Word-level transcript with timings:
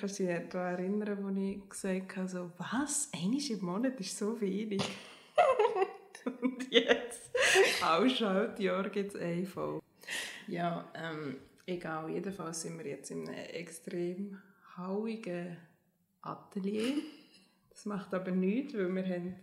Kannst 0.00 0.20
du 0.20 0.26
dich 0.26 0.48
daran 0.48 0.74
erinnern, 0.74 1.24
wo 1.24 1.40
ich 1.40 1.68
gesagt 1.68 2.16
habe, 2.16 2.28
so, 2.28 2.52
was? 2.56 3.10
Einmal 3.12 3.50
im 3.50 3.64
Monat 3.64 3.98
ist 3.98 4.16
so 4.16 4.40
wenig. 4.40 4.80
Und 6.40 6.70
jetzt, 6.70 7.32
auch 7.82 8.08
schon 8.08 8.56
Jahr 8.58 8.88
gibt 8.90 9.16
es 9.16 9.20
eine. 9.20 9.80
Ja, 10.46 10.88
ähm, 10.94 11.38
egal. 11.66 12.10
Jedenfalls 12.10 12.62
sind 12.62 12.78
wir 12.78 12.86
jetzt 12.86 13.10
in 13.10 13.28
einem 13.28 13.38
extrem 13.50 14.40
hauigen 14.76 15.56
Atelier. 16.22 17.02
Das 17.70 17.84
macht 17.84 18.14
aber 18.14 18.30
nichts, 18.30 18.74
weil 18.74 18.94
wir 18.94 19.04
haben, 19.04 19.34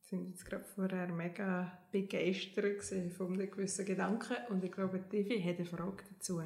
sind 0.00 0.30
jetzt 0.30 0.46
gerade 0.46 0.64
vorher 0.64 1.08
mega 1.08 1.78
begeistert 1.90 2.82
von 3.18 3.34
einem 3.34 3.50
gewissen 3.50 3.84
Gedanken. 3.84 4.36
Und 4.48 4.64
ich 4.64 4.72
glaube, 4.72 5.06
Tivi 5.10 5.42
hat 5.42 5.56
eine 5.56 5.66
Frage 5.66 6.04
dazu. 6.10 6.42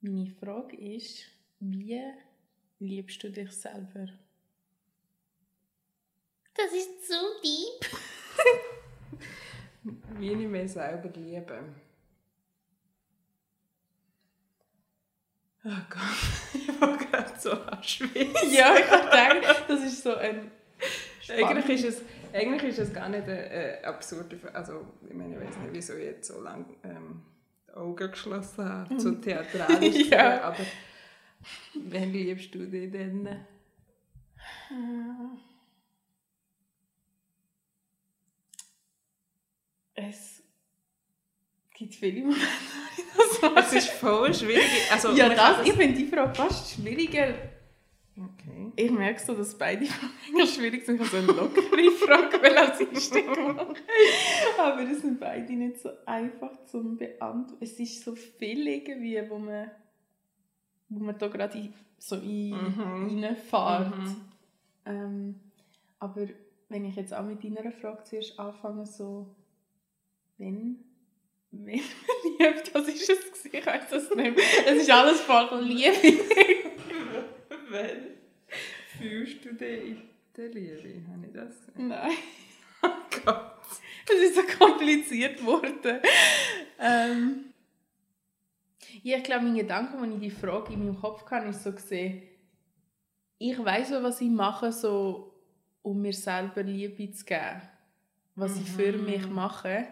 Meine 0.00 0.32
Frage 0.32 0.76
ist, 0.76 1.35
wie 1.60 2.02
liebst 2.78 3.22
du 3.22 3.30
dich 3.30 3.52
selber? 3.52 4.06
Das 6.54 6.72
ist 6.72 7.08
so 7.08 7.14
deep. 7.42 7.90
Wie 10.18 10.32
ich 10.32 10.48
mich 10.48 10.72
selber 10.72 11.08
liebe. 11.10 11.62
Oh 15.64 15.82
Gott, 15.90 16.54
ich 16.54 16.80
war 16.80 16.96
gerade 16.96 17.38
so 17.38 17.56
schwierig. 17.82 18.52
Ja, 18.52 18.74
ich 18.76 18.86
denke, 18.86 19.64
das 19.68 19.84
ist 19.84 20.02
so 20.02 20.14
ein. 20.14 20.50
Eigentlich 21.28 21.84
ist, 21.84 22.00
es, 22.00 22.04
eigentlich 22.32 22.70
ist 22.70 22.78
es 22.78 22.92
gar 22.92 23.08
nicht 23.08 23.24
eine, 23.24 23.50
eine 23.50 23.84
absurde 23.84 24.36
Frage. 24.36 24.54
Also, 24.54 24.86
ich 25.08 25.14
meine, 25.14 25.34
ich 25.34 25.40
weiß 25.40 25.56
nicht, 25.58 25.72
wieso 25.72 25.94
ich 25.94 26.04
jetzt 26.04 26.28
so 26.28 26.40
lange 26.40 26.66
ähm, 26.84 27.22
die 27.66 27.72
Augen 27.72 27.96
geschlossen 27.96 28.64
habe, 28.64 29.00
so 29.00 29.12
theatralisch. 29.12 30.08
Ja. 30.08 30.42
Aber 30.42 30.64
wen 31.74 32.12
liebst 32.12 32.54
du 32.54 32.66
dich 32.66 32.90
denn? 32.90 33.28
Es 39.94 40.42
gibt 41.74 41.94
viele 41.94 42.20
Momente, 42.20 42.40
wo 42.40 43.02
ich 43.02 43.04
das 43.16 43.42
mache. 43.42 43.60
Es 43.60 43.72
ist 43.72 43.88
voll 43.90 44.34
schwierig. 44.34 44.64
Also, 44.90 45.12
Ja, 45.12 45.28
das, 45.28 45.66
ich 45.66 45.72
finde 45.72 45.98
die 45.98 46.06
Frage 46.06 46.34
fast 46.34 46.74
schwieriger. 46.74 47.34
Okay. 48.18 48.72
Ich 48.76 48.90
merke 48.90 49.20
so, 49.20 49.34
dass 49.34 49.56
beide 49.56 49.84
Fragen 49.84 50.46
schwierig 50.46 50.86
sind. 50.86 50.94
Ich 50.94 51.00
habe 51.00 51.10
so 51.10 51.16
eine 51.18 51.38
lockere 51.38 51.90
Frage 51.92 52.42
will 52.42 52.56
als 52.56 52.80
Einstieg. 52.80 53.26
Aber 54.58 54.80
es 54.90 55.02
sind 55.02 55.20
beide 55.20 55.52
nicht 55.52 55.80
so 55.80 55.90
einfach 56.06 56.64
zu 56.64 56.96
beantworten. 56.96 57.62
Es 57.62 57.78
ist 57.78 58.04
so 58.04 58.14
viel 58.14 58.66
irgendwie, 58.66 59.22
wo 59.28 59.38
man, 59.38 59.70
wo 60.88 61.04
man 61.04 61.18
da 61.18 61.28
gerade 61.28 61.58
in- 61.58 61.74
so 61.98 62.16
in, 62.16 62.50
Mhm. 62.50 63.24
reinfährt. 63.24 63.96
Mhm. 63.98 64.16
Ähm, 64.84 65.40
aber 65.98 66.28
wenn 66.68 66.84
ich 66.84 66.96
jetzt 66.96 67.14
auch 67.14 67.24
mit 67.24 67.42
deiner 67.42 67.72
Frage 67.72 68.04
zuerst 68.04 68.38
anfange, 68.38 68.86
so, 68.86 69.26
wenn, 70.38 70.78
wenn 71.50 71.64
man 71.64 71.74
liebt, 72.38 72.74
was 72.74 72.88
ist 72.88 73.08
es 73.08 73.18
gewesen? 73.24 73.50
Ich 73.52 73.66
weiß 73.66 73.92
es 73.92 74.10
nicht 74.14 74.36
mehr. 74.36 74.44
Es 74.66 74.82
ist 74.82 74.90
alles 74.90 75.20
voll 75.20 75.62
Liebe. 75.62 75.92
Wenn 77.70 78.06
fühlst 78.98 79.44
du 79.44 79.54
dich 79.54 79.82
in 79.82 80.02
der 80.36 80.48
Liebe? 80.50 81.02
Habe 81.10 81.26
ich 81.26 81.32
das 81.32 81.48
gesagt? 81.66 81.78
Nein, 81.78 82.12
Oh 82.82 82.88
Gott. 83.24 83.52
es 84.08 84.22
ist 84.30 84.34
so 84.36 84.42
kompliziert 84.58 85.38
geworden. 85.38 86.00
Ähm, 86.78 87.35
ja, 89.08 89.18
ich 89.18 89.24
glaube, 89.24 89.44
mein 89.44 89.54
Gedanke, 89.54 90.00
wenn 90.00 90.12
ich 90.14 90.20
die 90.20 90.30
Frage 90.30 90.72
in 90.72 90.80
meinem 90.80 91.00
Kopf 91.00 91.24
kann, 91.24 91.48
ist 91.48 91.62
so 91.62 91.72
gesehen, 91.72 92.22
ich 93.38 93.56
weiß 93.62 93.90
so, 93.90 94.02
was 94.02 94.20
ich 94.20 94.30
mache, 94.30 94.72
so, 94.72 95.32
um 95.82 96.00
mir 96.00 96.12
selber 96.12 96.62
Liebe 96.62 97.10
zu 97.12 97.24
geben. 97.24 97.62
Was 98.34 98.58
ich 98.58 98.68
für 98.70 98.92
Mhm. 98.92 99.04
mich 99.04 99.26
mache. 99.28 99.86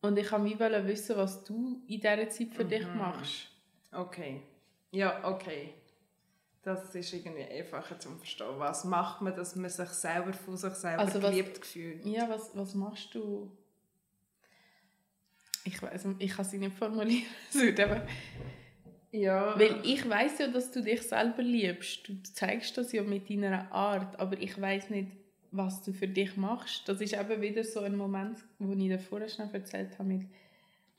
Und 0.00 0.16
ich 0.18 0.30
wollte 0.32 0.86
wissen, 0.86 1.16
was 1.16 1.44
du 1.44 1.82
in 1.86 2.00
dieser 2.00 2.28
Zeit 2.30 2.54
für 2.54 2.64
dich 2.64 2.86
Mhm. 2.86 2.98
machst. 2.98 3.48
Okay. 3.92 4.42
Ja, 4.92 5.28
okay. 5.28 5.74
Das 6.62 6.94
ist 6.94 7.12
irgendwie 7.12 7.44
einfacher 7.44 7.98
zu 7.98 8.10
verstehen. 8.16 8.46
Was 8.58 8.84
macht 8.84 9.20
man, 9.22 9.34
dass 9.36 9.56
man 9.56 9.70
sich 9.70 9.88
selber 9.90 10.32
von 10.32 10.56
sich 10.56 10.72
selber 10.74 11.00
Also 11.00 11.22
was- 11.22 11.30
geliebt 11.30 11.66
fühlt? 11.66 12.04
Ja, 12.06 12.28
was, 12.28 12.50
was 12.56 12.74
machst 12.74 13.14
du? 13.14 13.50
Ich 15.68 15.82
weiß, 15.82 16.06
ich 16.18 16.30
kann 16.34 16.44
sie 16.46 16.58
nicht 16.58 16.76
formulieren. 16.76 17.26
Eben- 17.54 18.00
Ja. 19.10 19.58
Weil 19.58 19.80
ich 19.84 20.08
weiß 20.08 20.38
ja, 20.38 20.48
dass 20.48 20.70
du 20.70 20.82
dich 20.82 21.02
selber 21.02 21.42
liebst. 21.42 22.08
Du 22.08 22.22
zeigst 22.22 22.76
das 22.78 22.92
ja 22.92 23.02
mit 23.02 23.28
deiner 23.28 23.70
Art, 23.72 24.18
aber 24.18 24.38
ich 24.40 24.58
weiß 24.60 24.90
nicht, 24.90 25.08
was 25.50 25.82
du 25.82 25.92
für 25.92 26.08
dich 26.08 26.36
machst. 26.36 26.88
Das 26.88 27.00
ist 27.00 27.14
eben 27.14 27.40
wieder 27.40 27.64
so 27.64 27.80
ein 27.80 27.96
Moment, 27.96 28.38
wo 28.58 28.72
ich 28.72 29.00
vorher 29.00 29.28
schon 29.28 29.52
erzählt 29.52 29.92
habe, 29.98 30.08
mit 30.08 30.22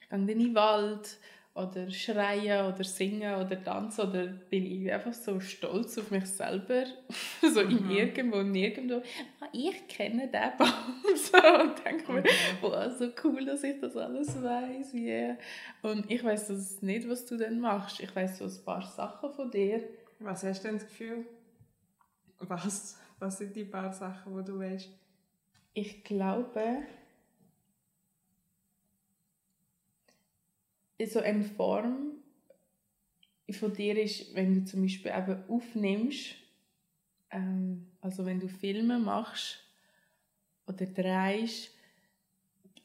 ich 0.01 0.09
gehe 0.09 0.19
in 0.19 0.27
den 0.27 0.55
Wald 0.55 1.17
oder 1.55 1.89
schreien 1.91 2.65
oder 2.71 2.83
singen 2.83 3.35
oder 3.35 3.61
tanzen 3.61 4.07
oder 4.09 4.27
bin 4.27 4.65
ich 4.65 4.91
einfach 4.91 5.13
so 5.13 5.39
stolz 5.39 5.97
auf 5.97 6.09
mich 6.11 6.25
selber, 6.25 6.85
so 7.41 7.61
in 7.61 7.83
Mhm. 7.85 7.91
irgendwo 7.91 8.37
und 8.37 8.51
nirgendwo. 8.51 9.01
Ah, 9.41 9.47
ich 9.51 9.87
kenne 9.87 10.27
diesen 10.27 10.57
Baum 10.57 11.03
so, 11.15 11.37
und 11.61 11.83
denke 11.85 12.11
mir, 12.13 12.23
boah, 12.61 12.89
so 12.91 13.09
cool, 13.23 13.45
dass 13.45 13.63
ich 13.63 13.79
das 13.81 13.97
alles 13.97 14.41
weiß. 14.41 14.93
Yeah. 14.93 15.37
Und 15.81 16.09
ich 16.09 16.23
weiß 16.23 16.47
das 16.49 16.81
nicht, 16.81 17.09
was 17.09 17.25
du 17.25 17.35
dann 17.35 17.59
machst. 17.59 17.99
Ich 17.99 18.15
weiß 18.15 18.37
so 18.37 18.45
ein 18.45 18.65
paar 18.65 18.81
Sachen 18.87 19.33
von 19.33 19.51
dir. 19.51 19.83
Was 20.19 20.43
hast 20.43 20.63
du 20.63 20.67
denn 20.69 20.77
das 20.77 20.87
Gefühl? 20.87 21.25
Was, 22.39 22.97
was 23.19 23.37
sind 23.37 23.55
die 23.55 23.65
paar 23.65 23.91
Sachen, 23.91 24.37
die 24.37 24.43
du 24.49 24.59
weißt? 24.59 24.89
Ich 25.73 26.03
glaube, 26.03 26.83
so 31.07 31.19
eine 31.19 31.43
Form 31.43 32.11
von 33.51 33.73
dir 33.73 33.97
ist, 34.01 34.33
wenn 34.35 34.53
du 34.53 34.65
zum 34.65 34.81
Beispiel 34.83 35.11
eben 35.15 35.43
aufnimmst, 35.47 36.35
ähm, 37.31 37.87
also 38.01 38.25
wenn 38.25 38.39
du 38.39 38.47
Filme 38.47 38.99
machst 38.99 39.59
oder 40.67 40.85
drehst, 40.85 41.71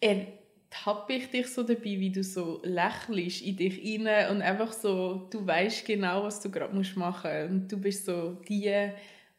ertappe 0.01 1.15
ich 1.15 1.31
dich 1.31 1.49
so 1.49 1.63
dabei, 1.63 1.99
wie 2.01 2.11
du 2.11 2.23
so 2.23 2.61
lächelst 2.65 3.43
in 3.43 3.57
dich 3.57 3.79
rein 3.79 4.31
und 4.31 4.43
einfach 4.43 4.73
so, 4.73 5.29
du 5.31 5.47
weißt 5.47 5.87
genau, 5.87 6.25
was 6.25 6.41
du 6.41 6.51
gerade 6.51 6.75
machen 6.75 7.31
musst 7.31 7.51
und 7.51 7.73
du 7.73 7.79
bist 7.79 8.07
so 8.07 8.33
die, 8.49 8.91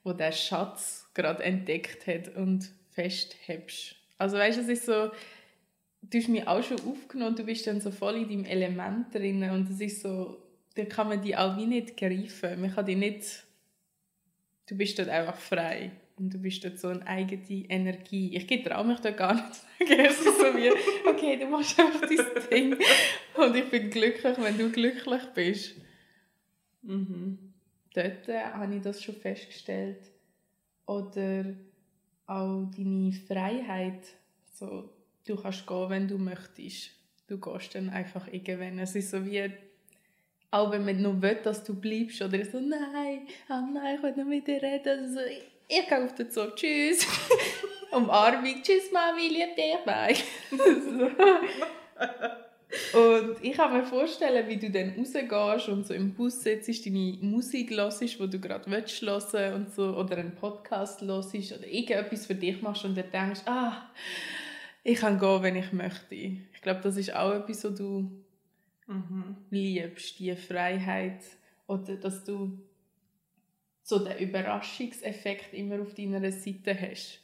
wo 0.04 0.14
der 0.14 0.32
Schatz 0.32 1.10
gerade 1.14 1.44
entdeckt 1.44 2.08
hat 2.08 2.36
und 2.36 2.70
festhebst. 2.92 3.96
Also 4.18 4.38
weißt 4.38 4.58
du, 4.58 4.62
es 4.62 4.70
ist 4.70 4.86
so, 4.86 5.12
du 6.10 6.18
hast 6.18 6.30
mich 6.30 6.48
auch 6.48 6.64
schon 6.64 6.80
aufgenommen 6.82 7.32
und 7.32 7.40
du 7.40 7.44
bist 7.44 7.68
dann 7.68 7.82
so 7.82 7.92
voll 7.92 8.16
in 8.16 8.30
deinem 8.30 8.46
Element 8.46 9.14
drin 9.14 9.44
und 9.50 9.70
es 9.70 9.80
ist 9.82 10.02
so, 10.02 10.38
da 10.76 10.86
kann 10.86 11.08
man 11.08 11.22
die 11.22 11.36
auch 11.36 11.58
wie 11.58 11.66
nicht 11.66 11.98
greifen. 11.98 12.62
Man 12.62 12.74
kann 12.74 12.86
die 12.86 12.96
nicht, 12.96 13.44
du 14.68 14.76
bist 14.76 15.00
dort 15.00 15.10
einfach 15.10 15.38
frei 15.38 15.92
und 16.18 16.34
du 16.34 16.38
bist 16.38 16.64
dort 16.64 16.80
so 16.80 16.90
eine 16.90 17.06
eigene 17.08 17.66
Energie. 17.70 18.36
Ich 18.36 18.64
traue 18.64 18.86
mich 18.86 19.00
da 19.00 19.12
gar 19.12 19.34
nicht 19.36 19.56
sagen. 19.56 19.66
Es 20.06 20.20
ist 20.20 20.40
so 20.40 20.46
wie, 20.56 20.72
okay, 21.08 21.38
du 21.38 21.48
machst 21.48 21.80
einfach 21.80 22.02
dein 22.02 22.50
Ding 22.50 22.78
und 23.36 23.56
ich 23.56 23.70
bin 23.70 23.90
glücklich, 23.90 24.38
wenn 24.38 24.58
du 24.58 24.72
glücklich 24.72 25.24
bist. 25.34 25.76
Mhm. 26.82 27.54
Dort 27.94 28.28
äh, 28.30 28.40
habe 28.40 28.76
ich 28.76 28.82
das 28.82 29.02
schon 29.04 29.16
festgestellt. 29.16 30.12
Oder 30.86 31.56
auch 32.28 32.66
deine 32.76 33.12
Freiheit. 33.12 34.04
So, 34.54 34.90
du 35.26 35.36
kannst 35.36 35.68
gehen, 35.68 35.90
wenn 35.90 36.08
du 36.08 36.18
möchtest. 36.18 36.92
Du 37.28 37.40
gehst 37.40 37.76
dann 37.76 37.90
einfach 37.90 38.28
irgendwann. 38.32 38.80
Es 38.80 38.96
ist 38.96 39.12
so 39.12 39.26
wie, 39.26 39.52
auch 40.52 40.72
wenn 40.72 40.86
man 40.86 41.02
noch 41.02 41.22
will, 41.22 41.40
dass 41.44 41.64
du 41.64 41.74
bleibst, 41.74 42.22
oder 42.22 42.46
so, 42.46 42.60
nein, 42.60 43.28
oh 43.50 43.64
nein, 43.74 43.96
ich 43.96 44.04
will 44.04 44.14
nicht 44.14 44.28
mit 44.28 44.48
dir 44.48 44.62
reden. 44.62 45.00
Also, 45.00 45.20
ich, 45.22 45.44
ich 45.68 45.88
gehe 45.88 46.06
auf 46.06 46.14
den 46.16 46.30
Zug, 46.30 46.56
tschüss. 46.56 47.08
Umarmung, 47.92 48.62
tschüss 48.62 48.92
Mami, 48.92 49.28
lieb 49.28 49.56
dich, 49.56 49.78
bye. 49.86 50.16
Und 52.94 53.38
ich 53.42 53.54
kann 53.54 53.72
mir 53.74 53.86
vorstellen, 53.86 54.48
wie 54.50 54.58
du 54.58 54.70
dann 54.70 54.96
rausgehst 54.98 55.70
und 55.70 55.88
so 55.88 55.94
im 55.94 56.14
Bus 56.14 56.42
sitzt, 56.42 56.86
deine 56.86 57.18
Musik 57.22 57.72
hörst, 57.72 58.02
die 58.02 58.30
du 58.30 58.40
gerade 58.40 58.70
willst 58.70 59.02
hören 59.02 59.54
und 59.54 59.74
so, 59.74 59.96
oder 59.96 60.18
einen 60.18 60.36
Podcast 60.36 61.02
hörst 61.02 61.34
oder 61.34 61.68
irgendetwas 61.68 62.26
für 62.26 62.36
dich 62.36 62.62
machst 62.62 62.84
und 62.84 62.98
dann 62.98 63.12
denkst, 63.12 63.42
ah, 63.46 63.90
ich 64.86 65.00
kann 65.00 65.20
gehen, 65.20 65.42
wenn 65.44 65.56
ich 65.56 65.74
möchte. 65.74 66.14
Ich 66.16 66.62
glaube, 66.62 66.82
das 66.82 66.96
ist 66.96 67.14
auch 67.14 67.34
etwas, 67.34 67.64
was 67.64 67.76
du 67.76 68.24
Mhm. 68.88 69.38
liebst, 69.50 70.20
die 70.20 70.36
Freiheit 70.36 71.24
oder 71.66 71.96
dass 71.96 72.24
du 72.24 72.60
so 73.82 73.98
den 74.06 74.18
Überraschungseffekt 74.20 75.54
immer 75.56 75.82
auf 75.82 75.96
deiner 75.96 76.32
Seite 76.32 76.80
hast. 76.80 77.20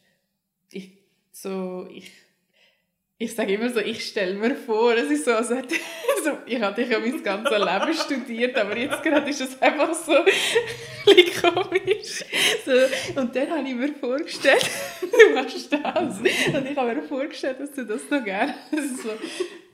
Ich, 0.72 0.98
so, 1.32 1.88
ich, 1.92 2.12
ich 3.22 3.36
sage 3.36 3.54
immer 3.54 3.70
so, 3.70 3.80
ich 3.80 4.04
stelle 4.04 4.34
mir 4.34 4.56
vor, 4.56 4.96
es 4.96 5.12
ist 5.12 5.26
so, 5.26 5.32
als 5.32 5.52
hätte, 5.52 5.76
also 6.18 6.40
ich 6.44 6.60
hatte 6.60 6.82
ja 6.82 7.00
mein 7.00 7.22
ganzes 7.22 7.52
Leben 7.52 7.94
studiert, 7.94 8.58
aber 8.58 8.76
jetzt 8.76 9.04
gerade 9.04 9.30
ist 9.30 9.42
es 9.42 9.62
einfach 9.62 9.94
so 9.94 10.14
ein 10.16 10.26
komisch. 11.40 12.24
So, 12.66 13.20
und 13.20 13.36
dann 13.36 13.50
habe 13.52 13.68
ich 13.68 13.76
mir 13.76 13.94
vorgestellt, 13.94 14.68
du 15.02 15.36
machst 15.36 15.72
das, 15.72 16.18
und 16.18 16.26
ich 16.26 16.76
habe 16.76 16.96
mir 16.96 17.04
vorgestellt, 17.04 17.60
dass 17.60 17.72
du 17.74 17.86
das 17.86 18.02
noch 18.10 18.24
gerne, 18.24 18.56
so, 18.72 19.10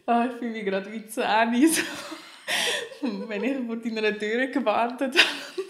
oh, 0.07 0.23
ich 0.29 0.39
fühle 0.39 0.51
mich 0.51 0.65
gerade 0.65 0.91
wie 0.91 1.07
Zähne, 1.07 1.67
so, 1.67 3.29
wenn 3.29 3.43
ich 3.45 3.55
vor 3.65 3.77
deiner 3.77 4.17
Tür 4.19 4.47
gewartet 4.47 5.15
habe, 5.15 5.61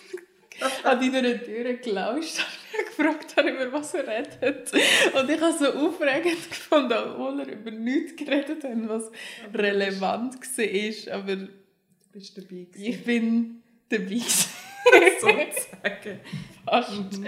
an 0.84 1.00
deiner 1.00 1.44
Tür 1.44 1.74
gelauscht 1.74 2.40
habe 2.40 2.68
gefragt 2.98 3.36
habe, 3.38 3.50
über 3.50 3.72
was 3.74 3.94
er 3.94 4.08
redet. 4.08 4.72
Und 4.74 5.30
ich 5.30 5.42
habe 5.42 5.52
es 5.52 5.60
so 5.60 5.74
aufregend 5.74 6.50
gefunden, 6.50 6.94
obwohl 6.94 7.40
er 7.42 7.52
über 7.52 7.72
nichts 7.72 8.16
geredet 8.16 8.64
hat, 8.64 8.90
was 8.90 9.12
relevant 9.54 10.36
war. 10.36 11.14
Aber 11.16 11.36
du 11.36 11.50
bist 12.12 12.38
dabei 12.38 12.48
gewesen. 12.48 12.84
ich 12.84 13.04
bin 13.04 13.64
dabei. 13.90 14.22
sozusagen. 15.20 16.20
Fast. 16.66 17.20
Mhm. 17.20 17.28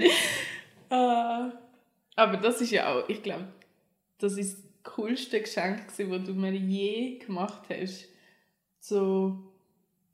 Ah. 0.92 1.52
aber 2.16 2.38
das 2.38 2.62
ist 2.62 2.72
ja 2.72 2.92
auch, 2.92 3.08
ich 3.08 3.22
glaube, 3.22 3.48
das 4.18 4.38
ist 4.38 4.58
das 4.58 4.94
coolste 4.96 5.40
Geschenk, 5.40 5.86
das 5.86 5.98
du 5.98 6.34
mir 6.34 6.54
je 6.54 7.20
gemacht 7.20 7.64
hast. 7.70 8.08
So, 8.80 9.38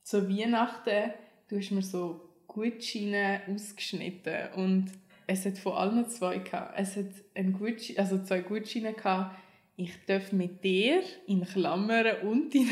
so 0.04 0.30
Weihnachten, 0.30 1.14
du 1.48 1.58
hast 1.58 1.72
mir 1.72 1.82
so 1.82 2.35
Gutscheine 2.56 3.42
ausgeschnitten 3.54 4.54
und 4.56 4.86
es 5.28 5.46
hat 5.46 5.58
von 5.58 5.74
allen 5.74 6.08
zwei 6.10 6.38
gehabt. 6.38 6.74
Es 6.78 6.96
hat 6.96 7.08
ein 7.34 7.52
Gutschein, 7.52 7.98
also 7.98 8.24
zwei 8.24 8.40
Gutscheine 8.40 8.94
gehabt. 8.94 9.36
Ich 9.76 9.92
darf 10.08 10.32
mit 10.32 10.64
dir 10.64 11.02
in 11.28 11.44
Klammern 11.44 12.22
und 12.24 12.56
deinen 12.56 12.70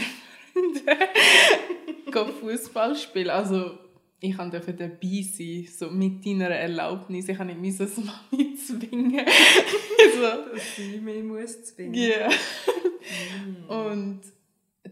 Freunden 2.13 2.33
Fußball 2.39 2.95
spielen. 2.95 3.29
Also 3.29 3.77
ich 4.21 4.37
durfte 4.37 4.73
dabei 4.73 5.21
sein, 5.21 5.67
so 5.69 5.89
mit 5.89 6.25
deiner 6.25 6.49
Erlaubnis. 6.49 7.27
Ich 7.27 7.37
habe 7.37 7.53
nicht 7.53 7.77
meine 7.77 7.91
Mami 8.31 8.55
zwingen. 8.55 9.25
so. 10.15 10.53
Dass 10.53 10.75
sie 10.77 10.99
mich 10.99 11.23
muss 11.23 11.65
zwingen. 11.65 11.93
Ja. 11.93 12.29
Mm. 12.29 13.69
Und 13.69 14.21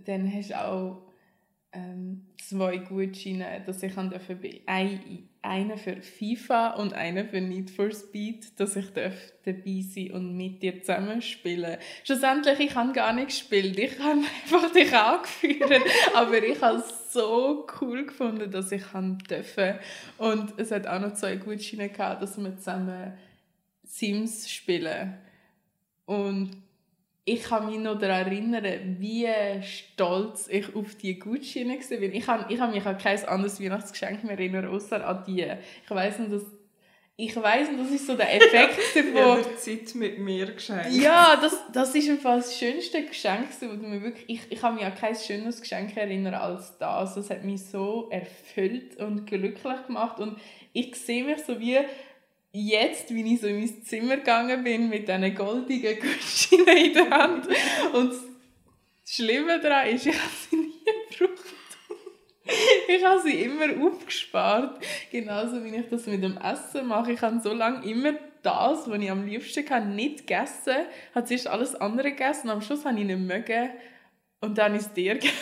dann 0.06 0.34
hast 0.34 0.50
du 0.50 0.62
auch 0.62 1.11
ähm, 1.74 2.26
zwei 2.38 2.78
Gutscheine, 2.78 3.64
dass 3.66 3.82
ich 3.82 3.94
dürfen 3.94 4.40
einen 5.44 5.78
für 5.78 6.02
FIFA 6.02 6.72
und 6.72 6.94
einen 6.94 7.28
für 7.30 7.40
Need 7.40 7.70
for 7.72 7.92
Speed, 7.92 8.60
dass 8.60 8.76
ich 8.76 8.88
dabei 8.94 9.82
sein 9.82 10.12
und 10.12 10.36
mit 10.36 10.62
dir 10.62 10.82
zusammen 10.82 11.22
spielen. 11.22 11.78
Schlussendlich, 12.04 12.60
ich 12.60 12.76
habe 12.76 12.92
gar 12.92 13.14
nicht 13.14 13.28
gespielt, 13.28 13.80
ich 13.80 13.98
habe 14.00 14.20
einfach 14.44 14.72
dich 14.72 14.94
angeführt, 14.94 15.82
aber 16.14 16.44
ich 16.44 16.62
habe 16.62 16.80
es 16.80 17.14
so 17.14 17.66
cool 17.80 18.06
gefunden, 18.06 18.52
dass 18.52 18.72
ich 18.72 18.84
durfte. 19.28 19.80
Und 20.18 20.54
es 20.58 20.72
hat 20.72 20.88
auch 20.88 21.00
noch 21.00 21.14
zwei 21.14 21.38
Gutscheine 21.38 21.90
gehabt, 21.90 22.22
dass 22.22 22.38
wir 22.38 22.58
zusammen 22.58 23.14
Sims 23.84 24.50
spielen. 24.50 25.18
Und 26.06 26.52
ich 27.24 27.44
kann 27.44 27.68
mich 27.68 27.78
noch 27.78 28.00
daran 28.00 28.26
erinnern, 28.28 28.98
wie 29.00 29.28
stolz 29.62 30.48
ich 30.50 30.76
auf 30.76 30.96
die 30.96 31.20
Gutscheine 31.20 31.78
war. 31.78 32.02
Ich 32.02 32.26
kann, 32.26 32.46
ich 32.50 32.58
kann 32.58 32.72
mich 32.72 32.86
an 32.86 32.98
kein 32.98 33.24
anderes 33.26 33.62
Weihnachtsgeschenk 33.62 34.24
mehr 34.24 34.34
erinnern, 34.34 34.66
außer 34.68 35.06
an 35.06 35.24
die. 35.28 35.46
Ich 35.84 35.90
weiss 35.90 36.18
noch, 36.18 36.30
dass 36.30 36.46
ich 37.18 37.36
weiss, 37.36 37.70
und 37.70 37.78
das 37.78 37.92
ist 37.92 38.08
so 38.08 38.16
der 38.16 38.34
Effekt 38.42 38.80
davon. 38.96 39.44
dir 39.44 39.58
Zeit 39.58 39.94
mit 39.94 40.18
mir 40.18 40.54
geschenkt. 40.54 40.92
Ja, 40.92 41.38
das, 41.40 41.56
das 41.72 41.94
ist 41.94 42.10
einfach 42.10 42.38
das 42.38 42.58
schönste 42.58 43.06
Geschenk, 43.06 43.48
das 43.50 43.62
mir 43.62 44.02
wirklich, 44.02 44.26
ich, 44.28 44.42
ich 44.52 44.60
kann 44.60 44.74
mich 44.74 44.84
an 44.84 44.96
kein 44.96 45.14
schöneres 45.16 45.62
Geschenk 45.62 45.96
erinnern 45.96 46.34
als 46.34 46.78
das. 46.80 47.14
Das 47.14 47.30
hat 47.30 47.44
mich 47.44 47.64
so 47.64 48.10
erfüllt 48.10 48.98
und 48.98 49.28
glücklich 49.28 49.86
gemacht 49.86 50.20
und 50.20 50.40
ich 50.74 50.96
sehe 50.96 51.24
mich 51.24 51.44
so 51.44 51.60
wie 51.60 51.78
jetzt, 52.52 53.14
wie 53.14 53.34
ich 53.34 53.42
so 53.42 53.48
in 53.48 53.60
mein 53.60 53.84
Zimmer 53.84 54.18
gegangen 54.18 54.64
bin 54.64 54.90
mit 54.90 55.08
diesen 55.08 55.36
goldigen 55.36 55.98
Gutscheinen 56.00 56.86
in 56.86 56.94
der 56.94 57.10
Hand 57.10 57.48
und 57.94 58.12
das 58.12 58.22
Schlimme 59.06 59.60
daran 59.60 59.88
ist, 59.88 60.06
ich 60.06 60.16
habe 60.16 60.32
sie 60.50 60.56
nie 60.56 60.86
gebraucht. 61.10 61.46
Ich 62.88 63.06
habe 63.06 63.22
sie 63.22 63.44
immer 63.44 63.86
aufgespart. 63.86 64.84
Genauso 65.12 65.64
wie 65.64 65.76
ich 65.76 65.88
das 65.90 66.06
mit 66.08 66.24
dem 66.24 66.38
Essen 66.38 66.88
mache. 66.88 67.14
Ich 67.14 67.22
habe 67.22 67.40
so 67.42 67.54
lange 67.54 67.86
immer 67.90 68.14
das, 68.42 68.90
was 68.90 69.00
ich 69.00 69.12
am 69.12 69.26
liebsten 69.26 69.66
kann, 69.66 69.96
nicht 69.96 70.28
gegessen. 70.28 70.76
Ich 71.10 71.16
habe 71.16 71.26
zuerst 71.26 71.48
alles 71.48 71.76
andere 71.76 72.12
gegessen 72.12 72.48
und 72.48 72.56
am 72.56 72.62
Schluss 72.62 72.84
habe 72.84 73.00
ich 73.00 73.06
nicht 73.06 73.20
mögen. 73.20 73.70
Und 74.42 74.58
dann 74.58 74.76
ist 74.76 74.88
es 74.88 74.94
dir 74.94 75.14
gegeben. 75.14 75.34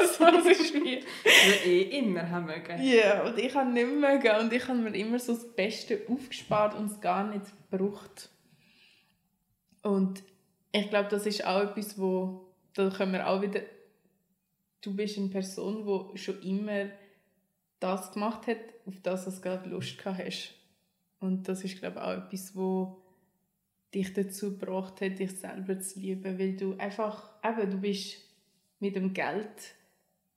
Das 0.00 0.46
ist 0.46 0.74
wie... 0.74 1.02
Wir 1.02 1.66
eh 1.66 1.82
immer 1.98 2.28
haben 2.28 2.46
mögen. 2.46 2.82
Ja, 2.82 3.24
und 3.24 3.38
ich 3.38 3.54
habe 3.54 3.70
nicht 3.70 3.86
mögen. 3.86 4.40
Und 4.40 4.52
ich 4.52 4.66
habe 4.66 4.78
mir 4.78 4.96
immer 4.96 5.18
so 5.18 5.34
das 5.34 5.54
Beste 5.54 6.02
aufgespart 6.08 6.74
und 6.74 6.90
es 6.90 7.00
gar 7.00 7.24
nicht 7.28 7.46
gebraucht. 7.70 8.30
Und 9.82 10.22
ich 10.72 10.88
glaube, 10.90 11.08
das 11.10 11.26
ist 11.26 11.44
auch 11.44 11.62
etwas, 11.62 11.98
wo... 11.98 12.42
Da 12.74 12.90
können 12.90 13.12
wir 13.12 13.26
auch 13.26 13.40
wieder 13.40 13.62
du 14.86 14.94
bist 14.94 15.18
eine 15.18 15.28
Person, 15.28 15.84
die 15.84 16.18
schon 16.18 16.40
immer 16.42 16.88
das 17.80 18.12
gemacht 18.12 18.46
hat, 18.46 18.58
auf 18.86 18.94
das 19.02 19.24
du 19.24 19.40
gerade 19.40 19.68
Lust 19.68 19.98
gehabt 19.98 20.24
hast. 20.24 20.54
Und 21.18 21.48
das 21.48 21.64
ist, 21.64 21.78
glaube 21.78 21.96
ich, 21.98 22.02
auch 22.02 22.12
etwas, 22.12 22.54
wo 22.54 23.02
dich 23.92 24.12
dazu 24.12 24.56
gebracht 24.56 25.00
hat, 25.00 25.18
dich 25.18 25.38
selber 25.38 25.78
zu 25.80 25.98
lieben, 25.98 26.38
weil 26.38 26.56
du 26.56 26.76
einfach, 26.78 27.32
eben, 27.44 27.70
du 27.70 27.78
bist 27.78 28.18
mit 28.78 28.94
dem 28.96 29.12
Geld, 29.12 29.74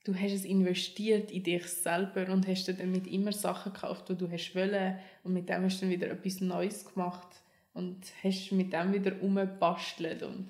du 0.04 0.16
hast 0.16 0.32
es 0.32 0.46
investiert 0.46 1.32
in 1.32 1.44
dich 1.44 1.66
selber 1.66 2.32
und 2.32 2.48
hast 2.48 2.68
dir 2.68 2.74
damit 2.74 3.08
immer 3.08 3.32
Sachen 3.32 3.74
gekauft, 3.74 4.10
die 4.10 4.16
du 4.16 4.30
hast 4.32 4.56
wollen. 4.56 4.98
Und 5.24 5.34
mit 5.34 5.50
dem 5.50 5.64
hast 5.64 5.78
du 5.78 5.86
dann 5.86 5.92
wieder 5.92 6.12
etwas 6.12 6.42
Neues 6.42 6.86
gemacht 6.86 7.28
und 7.74 7.98
hast 8.24 8.52
mit 8.52 8.74
dem 8.74 8.94
wieder 8.94 9.22
umgebastelt 9.22 10.24
und 10.24 10.50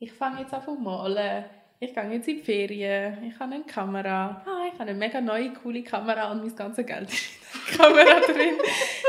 ich 0.00 0.12
fange 0.12 0.40
jetzt 0.40 0.54
an 0.54 0.62
zu 0.62 0.74
malen, 0.74 1.44
ich 1.80 1.94
gehe 1.94 2.10
jetzt 2.10 2.28
in 2.28 2.38
die 2.38 2.42
Ferien, 2.42 3.22
ich 3.24 3.38
habe 3.38 3.54
eine 3.54 3.64
Kamera, 3.64 4.42
ah, 4.44 4.66
ich 4.66 4.78
habe 4.78 4.90
eine 4.90 4.94
mega 4.94 5.20
neue, 5.20 5.52
coole 5.52 5.82
Kamera 5.82 6.32
und 6.32 6.40
mein 6.40 6.54
ganzes 6.54 6.84
Geld 6.84 7.08
ist 7.08 7.28
in 7.28 7.68
der 7.68 7.78
Kamera 7.86 8.20
drin. 8.20 8.58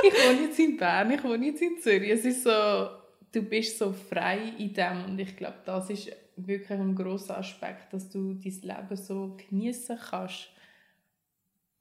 Ich 0.04 0.14
wohne 0.14 0.42
jetzt 0.48 0.60
in 0.60 0.78
Bern, 0.78 1.12
ich 1.12 1.24
wohne 1.24 1.48
jetzt 1.48 1.62
in 1.62 1.80
Zürich. 1.80 2.12
Es 2.12 2.26
ist 2.26 2.44
so, 2.44 2.90
du 3.32 3.42
bist 3.42 3.78
so 3.78 3.92
frei 3.92 4.54
in 4.58 4.74
dem. 4.74 5.06
Und 5.06 5.20
ich 5.20 5.36
glaube, 5.36 5.58
das 5.66 5.90
ist 5.90 6.12
wirklich 6.48 6.80
ein 6.80 6.96
grosser 6.96 7.38
Aspekt, 7.38 7.94
dass 7.94 8.10
du 8.10 8.34
dein 8.34 8.62
Leben 8.62 8.96
so 8.96 9.38
genießen 9.50 9.98
kannst. 10.10 10.50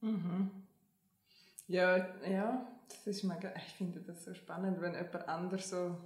Mhm. 0.01 0.51
Ja, 1.67 1.97
ja, 2.27 2.67
das 2.87 3.07
ist 3.07 3.23
mega, 3.23 3.51
ich 3.55 3.73
finde 3.73 3.99
das 3.99 4.25
so 4.25 4.33
spannend, 4.33 4.81
wenn 4.81 4.93
jemand 4.93 5.27
anders 5.27 5.69
so 5.69 5.97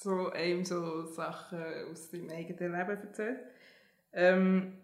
so 0.00 0.30
einem 0.30 0.64
so 0.64 1.04
Sachen 1.04 1.62
aus 1.90 2.10
seinem 2.10 2.30
eigenen 2.30 2.72
Leben 2.72 3.02
erzählt. 3.02 3.40
Ähm, 4.12 4.78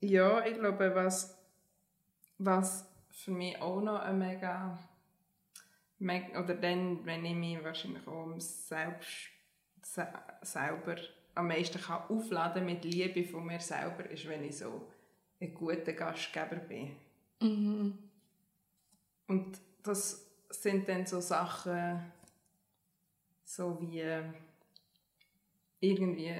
ja, 0.00 0.44
ich 0.46 0.54
glaube, 0.54 0.94
was, 0.94 1.36
was 2.38 2.88
für 3.10 3.32
mich 3.32 3.60
auch 3.60 3.80
noch 3.80 4.00
ein 4.00 4.18
mega, 4.18 4.78
mega 5.98 6.40
oder 6.40 6.54
dann, 6.54 7.04
wenn 7.04 7.24
ich 7.24 7.34
mich 7.34 7.64
wahrscheinlich 7.64 8.06
auch 8.06 8.24
um 8.24 8.38
selbst, 8.38 9.30
se, 9.86 10.06
selber 10.42 10.96
am 11.34 11.48
meisten 11.48 11.80
kann 11.80 12.02
aufladen 12.08 12.64
mit 12.64 12.84
Liebe 12.84 13.24
von 13.24 13.44
mir 13.46 13.60
selber, 13.60 14.08
ist, 14.10 14.26
wenn 14.26 14.44
ich 14.44 14.58
so 14.58 14.88
ein 15.40 15.54
guter 15.54 15.92
Gastgeber 15.92 16.56
bin. 16.56 16.96
Mhm. 17.40 17.98
Und 19.26 19.58
das 19.82 20.26
sind 20.48 20.88
dann 20.88 21.06
so 21.06 21.20
Sachen, 21.20 22.12
so 23.44 23.78
wie 23.80 24.02
irgendwie 25.80 26.34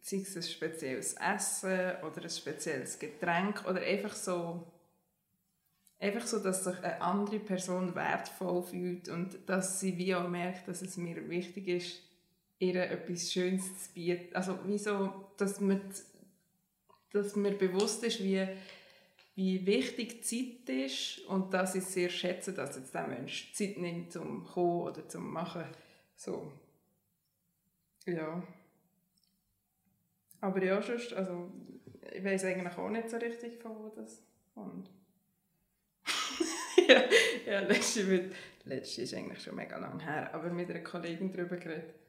sei 0.00 0.16
es 0.18 0.36
ein 0.36 0.42
spezielles 0.42 1.14
Essen 1.14 1.96
oder 2.04 2.22
ein 2.22 2.30
spezielles 2.30 2.98
Getränk 2.98 3.64
oder 3.66 3.80
einfach 3.82 4.14
so 4.14 4.66
einfach 5.98 6.26
so, 6.26 6.38
dass 6.38 6.64
sich 6.64 6.78
eine 6.78 7.00
andere 7.02 7.40
Person 7.40 7.94
wertvoll 7.94 8.62
fühlt 8.62 9.08
und 9.08 9.38
dass 9.46 9.80
sie 9.80 9.98
wie 9.98 10.14
auch 10.14 10.28
merkt, 10.28 10.66
dass 10.66 10.80
es 10.82 10.96
mir 10.96 11.28
wichtig 11.28 11.68
ist, 11.68 12.02
ihr 12.60 12.76
etwas 12.76 13.32
Schönes 13.32 13.64
zu 13.84 13.92
bieten. 13.94 14.36
Also 14.36 14.58
wie 14.66 14.78
so, 14.78 15.12
dass 15.36 15.60
mir, 15.60 15.80
dass 17.10 17.34
mir 17.34 17.52
bewusst 17.52 18.04
ist, 18.04 18.22
wie, 18.22 18.46
wie 19.34 19.66
wichtig 19.66 20.24
Zeit 20.24 20.68
ist 20.68 21.20
und 21.26 21.52
dass 21.52 21.74
ich 21.74 21.84
sehr 21.84 22.10
schätze, 22.10 22.52
dass 22.52 22.76
jetzt 22.76 22.94
der 22.94 23.08
Mensch 23.08 23.52
Zeit 23.54 23.78
nimmt, 23.78 24.12
zum 24.12 24.44
kommen 24.44 24.82
oder 24.82 25.08
zum 25.08 25.32
machen. 25.32 25.64
So. 26.14 26.52
Ja. 28.06 28.42
Aber 30.42 30.62
ja, 30.62 30.80
sonst, 30.82 31.14
also 31.14 31.50
ich 32.12 32.22
weiß 32.22 32.44
eigentlich 32.44 32.76
auch 32.76 32.90
nicht 32.90 33.08
so 33.08 33.16
richtig, 33.16 33.60
von 33.60 33.72
wo 33.76 33.88
das 33.88 34.22
kommt. 34.54 34.90
ja, 36.88 37.02
ja 37.46 37.60
letzte, 37.60 38.04
mit, 38.04 38.34
letzte 38.64 39.02
ist 39.02 39.14
eigentlich 39.14 39.42
schon 39.42 39.56
mega 39.56 39.78
lang 39.78 40.00
her, 40.00 40.34
aber 40.34 40.50
mit 40.50 40.70
einer 40.70 40.80
Kollegin 40.80 41.32
darüber 41.32 41.56
geredet. 41.56 41.99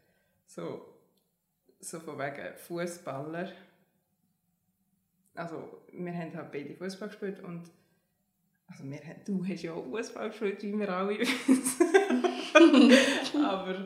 So, 0.53 0.85
so 1.79 1.99
von 1.99 2.19
wegen 2.19 2.55
Fußballer. 2.57 3.51
Also, 5.33 5.81
wir 5.93 6.13
haben 6.13 6.35
halt 6.35 6.51
beide 6.51 6.75
Fußball 6.75 7.07
gespielt 7.07 7.39
und 7.41 7.71
also 8.67 8.83
wir 8.83 8.99
du 9.25 9.45
hast 9.45 9.63
ja 9.63 9.73
auch 9.73 9.85
Fußball 9.85 10.29
gespielt, 10.29 10.63
wie 10.63 10.77
wir 10.77 10.89
alle 10.89 11.19
wissen. 11.19 11.85
aber, 13.45 13.85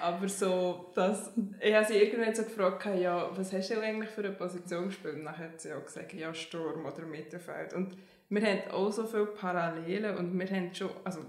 aber 0.00 0.28
so, 0.28 0.90
dass, 0.94 1.32
ich 1.60 1.74
habe 1.74 1.86
sie 1.86 1.98
irgendwann 1.98 2.34
so 2.34 2.42
gefragt, 2.42 2.86
ja, 2.98 3.30
was 3.36 3.52
hast 3.52 3.70
du 3.70 3.80
eigentlich 3.80 4.10
für 4.10 4.24
eine 4.24 4.32
Position 4.32 4.86
gespielt? 4.86 5.14
Und 5.14 5.24
dann 5.26 5.38
hat 5.38 5.60
sie 5.60 5.72
auch 5.72 5.84
gesagt, 5.84 6.12
ja, 6.12 6.34
Sturm 6.34 6.86
oder 6.86 7.06
Mittelfeld. 7.06 7.72
Und 7.74 7.96
wir 8.28 8.42
haben 8.42 8.70
auch 8.72 8.90
so 8.90 9.06
viele 9.06 9.26
Parallelen 9.26 10.16
und 10.16 10.38
wir 10.38 10.48
haben 10.48 10.74
schon, 10.74 10.90
also 11.04 11.20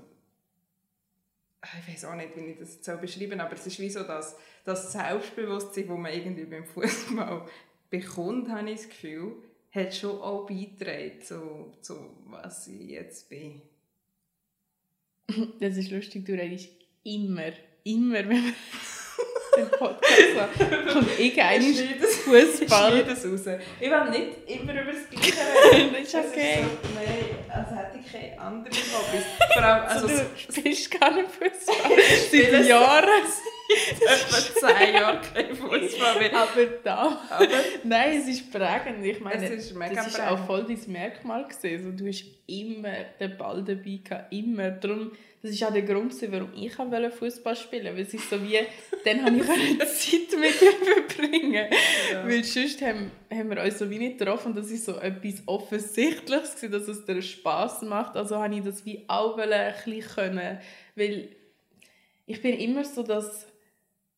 ich 1.64 1.94
weiß 1.94 2.06
auch 2.06 2.16
nicht, 2.16 2.36
wie 2.36 2.52
ich 2.52 2.58
das 2.58 2.76
jetzt 2.76 2.86
so 2.86 2.98
beschreiben 2.98 3.40
aber 3.40 3.54
es 3.54 3.68
ist 3.68 3.80
wie 3.80 3.90
so 3.90 4.04
das, 4.04 4.36
das 4.66 4.92
Selbstbewusstsein, 4.92 5.88
das 5.88 5.98
man 5.98 6.14
irgendwie 6.14 6.46
beim 6.46 6.66
Fußball 6.66 7.48
bekommt, 7.90 8.50
habe 8.50 8.70
ich 8.70 8.78
das 8.78 8.90
Gefühl, 8.90 9.34
hat 9.72 9.96
schon 9.96 10.22
auch 10.22 10.48
beigetragen 10.48 11.22
zu, 11.22 11.74
zu 11.82 12.10
was 12.26 12.68
ich 12.68 12.90
jetzt 12.90 13.30
bin. 13.30 13.62
Das 15.60 15.78
ist 15.78 15.92
lustig, 15.92 16.26
du 16.26 16.34
redest 16.34 16.70
immer, 17.04 17.54
immer, 17.84 18.28
wenn 18.28 18.44
wir 18.44 18.54
den 19.58 19.70
Podcast 19.70 20.40
haben, 20.40 20.88
kommt 20.88 21.20
irgendein 21.20 21.62
Fußball. 21.64 22.98
Ich 23.00 23.06
das 23.06 23.26
raus. 23.26 23.60
Ich 23.80 23.90
will 23.90 24.10
nicht 24.10 24.32
immer 24.48 24.74
über 24.74 24.92
das 24.92 25.10
Gleiche 25.10 25.34
reden. 25.74 25.94
das 26.00 26.08
ist 26.08 26.16
okay. 26.16 26.60
so, 26.64 26.90
nein, 26.96 27.26
als 27.50 27.70
hätte 27.70 28.00
ich 28.04 28.12
keine 28.12 28.40
anderen 28.40 28.76
Hobbys. 28.76 29.26
Vor 29.54 29.64
allem, 29.64 29.84
also, 29.88 30.08
also 30.08 30.24
du 30.24 30.54
spielst 30.54 31.00
gar 31.00 31.12
nicht 31.14 31.30
Fußball. 31.32 31.92
Seit 32.52 32.66
Jahren. 32.66 33.10
etwa 34.02 34.68
zehn 34.68 34.94
Jahre 34.94 35.22
kein 35.34 35.56
Fußball 35.56 36.20
mehr. 36.20 36.34
Aber 36.36 36.66
da. 36.84 37.22
Aber 37.30 37.48
Nein, 37.84 38.20
es 38.20 38.28
ist 38.28 38.52
prägend. 38.52 39.06
Ich 39.06 39.20
meine, 39.20 39.46
Es 39.46 39.66
ist 39.66 39.76
mega 39.76 39.96
das 39.96 40.08
ist 40.08 40.18
prägend. 40.18 40.32
auch 40.32 40.46
voll 40.46 40.66
dein 40.66 40.80
Merkmal 40.92 41.48
gesehen. 41.48 41.86
Also, 41.86 41.98
du 41.98 42.08
hast 42.08 42.26
immer 42.48 42.94
den 43.20 43.38
Ball 43.38 43.64
dabei 43.64 44.00
gehabt, 44.04 44.34
immer. 44.34 44.72
Darum, 44.72 45.12
das 45.42 45.52
ist 45.52 45.64
auch 45.64 45.74
der 45.74 45.82
Grund, 45.82 46.14
warum 46.32 46.54
ich 46.54 46.74
Fußball 46.74 47.56
spielen 47.56 47.86
wollte. 47.86 47.98
Weil 47.98 48.04
es 48.04 48.14
ist 48.14 48.30
so 48.30 48.42
wie, 48.44 48.60
dann 49.04 49.26
habe 49.26 49.38
ich 49.38 49.44
Zeit 49.80 50.40
mit 50.40 50.62
dir 50.62 50.72
verbringen. 50.72 51.66
Ja. 52.12 52.28
Weil 52.28 52.44
sonst 52.44 52.80
haben, 52.84 53.12
haben 53.32 53.50
wir 53.50 53.64
uns 53.64 53.80
so 53.80 53.90
wie 53.90 53.98
nicht 53.98 54.20
getroffen. 54.20 54.50
Und 54.50 54.58
das 54.58 54.70
ist 54.70 54.86
so 54.86 54.98
etwas 55.00 55.42
Offensichtliches, 55.48 56.56
gewesen, 56.56 56.72
dass 56.72 56.88
es 56.88 57.06
dir 57.06 57.22
Spass 57.24 57.82
macht. 57.82 58.16
Also 58.16 58.38
habe 58.38 58.56
ich 58.56 58.64
das 58.64 58.86
wie 58.86 59.04
auch 59.08 59.38
ein 59.38 59.50
bisschen 59.50 60.16
können. 60.16 60.60
Weil 60.96 61.30
ich 62.28 62.42
bin 62.42 62.60
immer 62.60 62.86
so, 62.86 63.02
dass 63.02 63.48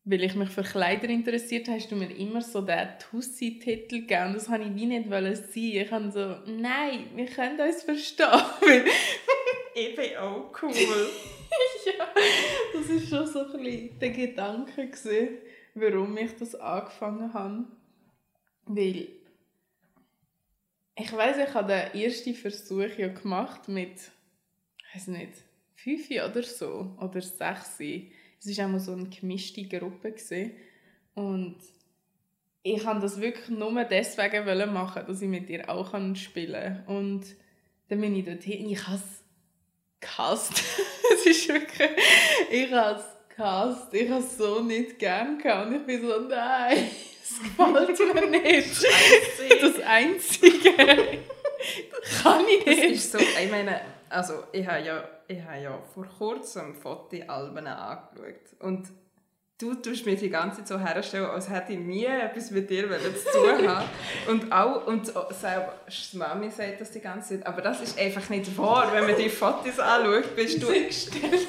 weil 0.05 0.23
ich 0.23 0.35
mich 0.35 0.49
für 0.49 0.63
Kleider 0.63 1.07
interessiert 1.07 1.67
habe, 1.67 1.79
hast 1.79 1.89
du 1.89 1.95
mir 1.95 2.13
immer 2.17 2.41
so 2.41 2.59
den 2.59 2.89
Tussi-Titel 2.99 4.01
gegeben. 4.01 4.27
Und 4.27 4.35
das 4.35 4.51
wollte 4.51 4.65
ich 4.65 4.75
wie 4.75 4.85
nicht 4.85 5.09
wollen 5.09 5.35
sein. 5.35 5.49
Ich 5.55 5.91
habe 5.91 6.11
so, 6.11 6.51
nein, 6.51 7.05
wir 7.15 7.25
können 7.27 7.57
uns 7.61 7.83
verstehen. 7.83 8.27
Bin 9.73 10.17
auch 10.17 10.51
cool. 10.61 10.71
ja, 11.85 12.07
das 12.73 12.89
war 12.89 12.99
schon 12.99 13.27
so 13.27 13.39
ein 13.39 13.63
bisschen 13.63 13.99
der 13.99 14.09
Gedanke, 14.11 14.87
gewesen, 14.87 15.37
warum 15.73 16.17
ich 16.17 16.35
das 16.37 16.55
angefangen 16.55 17.33
habe. 17.33 17.65
Weil, 18.65 19.07
ich 20.95 21.13
weiss, 21.13 21.37
ich 21.37 21.53
habe 21.53 21.73
den 21.73 22.03
ersten 22.03 22.35
Versuch 22.35 22.97
ja 22.97 23.07
gemacht 23.07 23.67
mit, 23.67 24.11
ich 24.77 24.95
weiß 24.95 25.07
nicht, 25.07 25.33
fünf 25.75 26.09
oder 26.11 26.43
so, 26.43 26.95
oder 26.99 27.21
sechs. 27.21 27.79
Es 27.79 28.57
war 28.57 28.75
auch 28.75 28.79
so 28.79 28.93
eine 28.93 29.09
gemischte 29.09 29.63
Gruppe. 29.63 30.11
Gewesen. 30.11 30.51
Und 31.15 31.57
ich 32.63 32.85
wollte 32.85 33.01
das 33.01 33.19
wirklich 33.19 33.49
nur 33.49 33.83
deswegen 33.83 34.73
machen, 34.73 35.03
dass 35.05 35.21
ich 35.21 35.27
mit 35.27 35.49
ihr 35.49 35.69
auch 35.69 35.93
spielen 36.15 36.83
kann. 36.85 36.95
Und 36.95 37.25
dann 37.89 38.01
bin 38.01 38.15
ich 38.15 38.25
dorthin 38.25 38.69
ich 38.69 38.87
habe 38.87 38.97
es 38.97 39.22
gehasst. 40.03 40.51
es 41.13 41.25
ist 41.25 41.47
wirklich... 41.49 41.89
Ich 42.51 42.71
habe 42.71 42.99
es 42.99 43.35
gehasst. 43.35 43.93
Ich 43.93 44.09
habe 44.09 44.21
es 44.23 44.37
so 44.37 44.61
nicht 44.61 44.99
gern 44.99 45.37
gehabt. 45.37 45.67
Und 45.67 45.75
ich 45.75 45.85
bin 45.85 46.01
so, 46.07 46.19
nein, 46.19 46.89
es 47.23 47.39
gefällt 47.39 48.13
mir 48.13 48.27
nicht. 48.41 48.85
Das 49.61 49.79
Einzige. 49.85 50.73
Kann 52.21 52.45
ich 52.47 52.65
Das 52.65 52.75
nicht. 52.75 52.91
ist 52.91 53.11
so, 53.13 53.17
ich 53.17 53.49
meine, 53.51 53.81
also 54.09 54.43
ich 54.51 54.67
habe 54.67 54.83
ja, 54.83 55.03
ich 55.27 55.41
habe 55.41 55.61
ja 55.61 55.79
vor 55.93 56.05
kurzem 56.17 56.75
Fotoalben 56.75 57.65
angeschaut 57.67 58.59
und 58.59 58.87
du 59.63 59.73
tust 59.75 60.05
mir 60.05 60.15
die 60.15 60.29
ganze 60.29 60.57
Zeit 60.57 60.67
so 60.67 60.79
herstellen, 60.79 61.25
als 61.25 61.49
hätte 61.49 61.73
ich 61.73 61.79
nie 61.79 62.05
etwas 62.05 62.51
mit 62.51 62.69
dir 62.69 62.89
zu 62.89 63.31
tun 63.31 63.67
haben. 63.67 63.89
Und 64.27 64.51
auch, 64.51 64.85
und 64.87 65.07
die 65.07 66.17
Mami 66.17 66.49
sagt 66.49 66.81
das 66.81 66.91
die 66.91 66.99
ganze 66.99 67.35
Zeit, 67.39 67.47
aber 67.47 67.61
das 67.61 67.81
ist 67.81 67.99
einfach 67.99 68.29
nicht 68.29 68.57
wahr. 68.57 68.91
Wenn 68.93 69.05
man 69.05 69.15
die 69.15 69.29
Fotos 69.29 69.79
anschaut, 69.79 70.35
bist 70.35 70.61
du... 70.61 70.67
gestellt. 70.67 71.47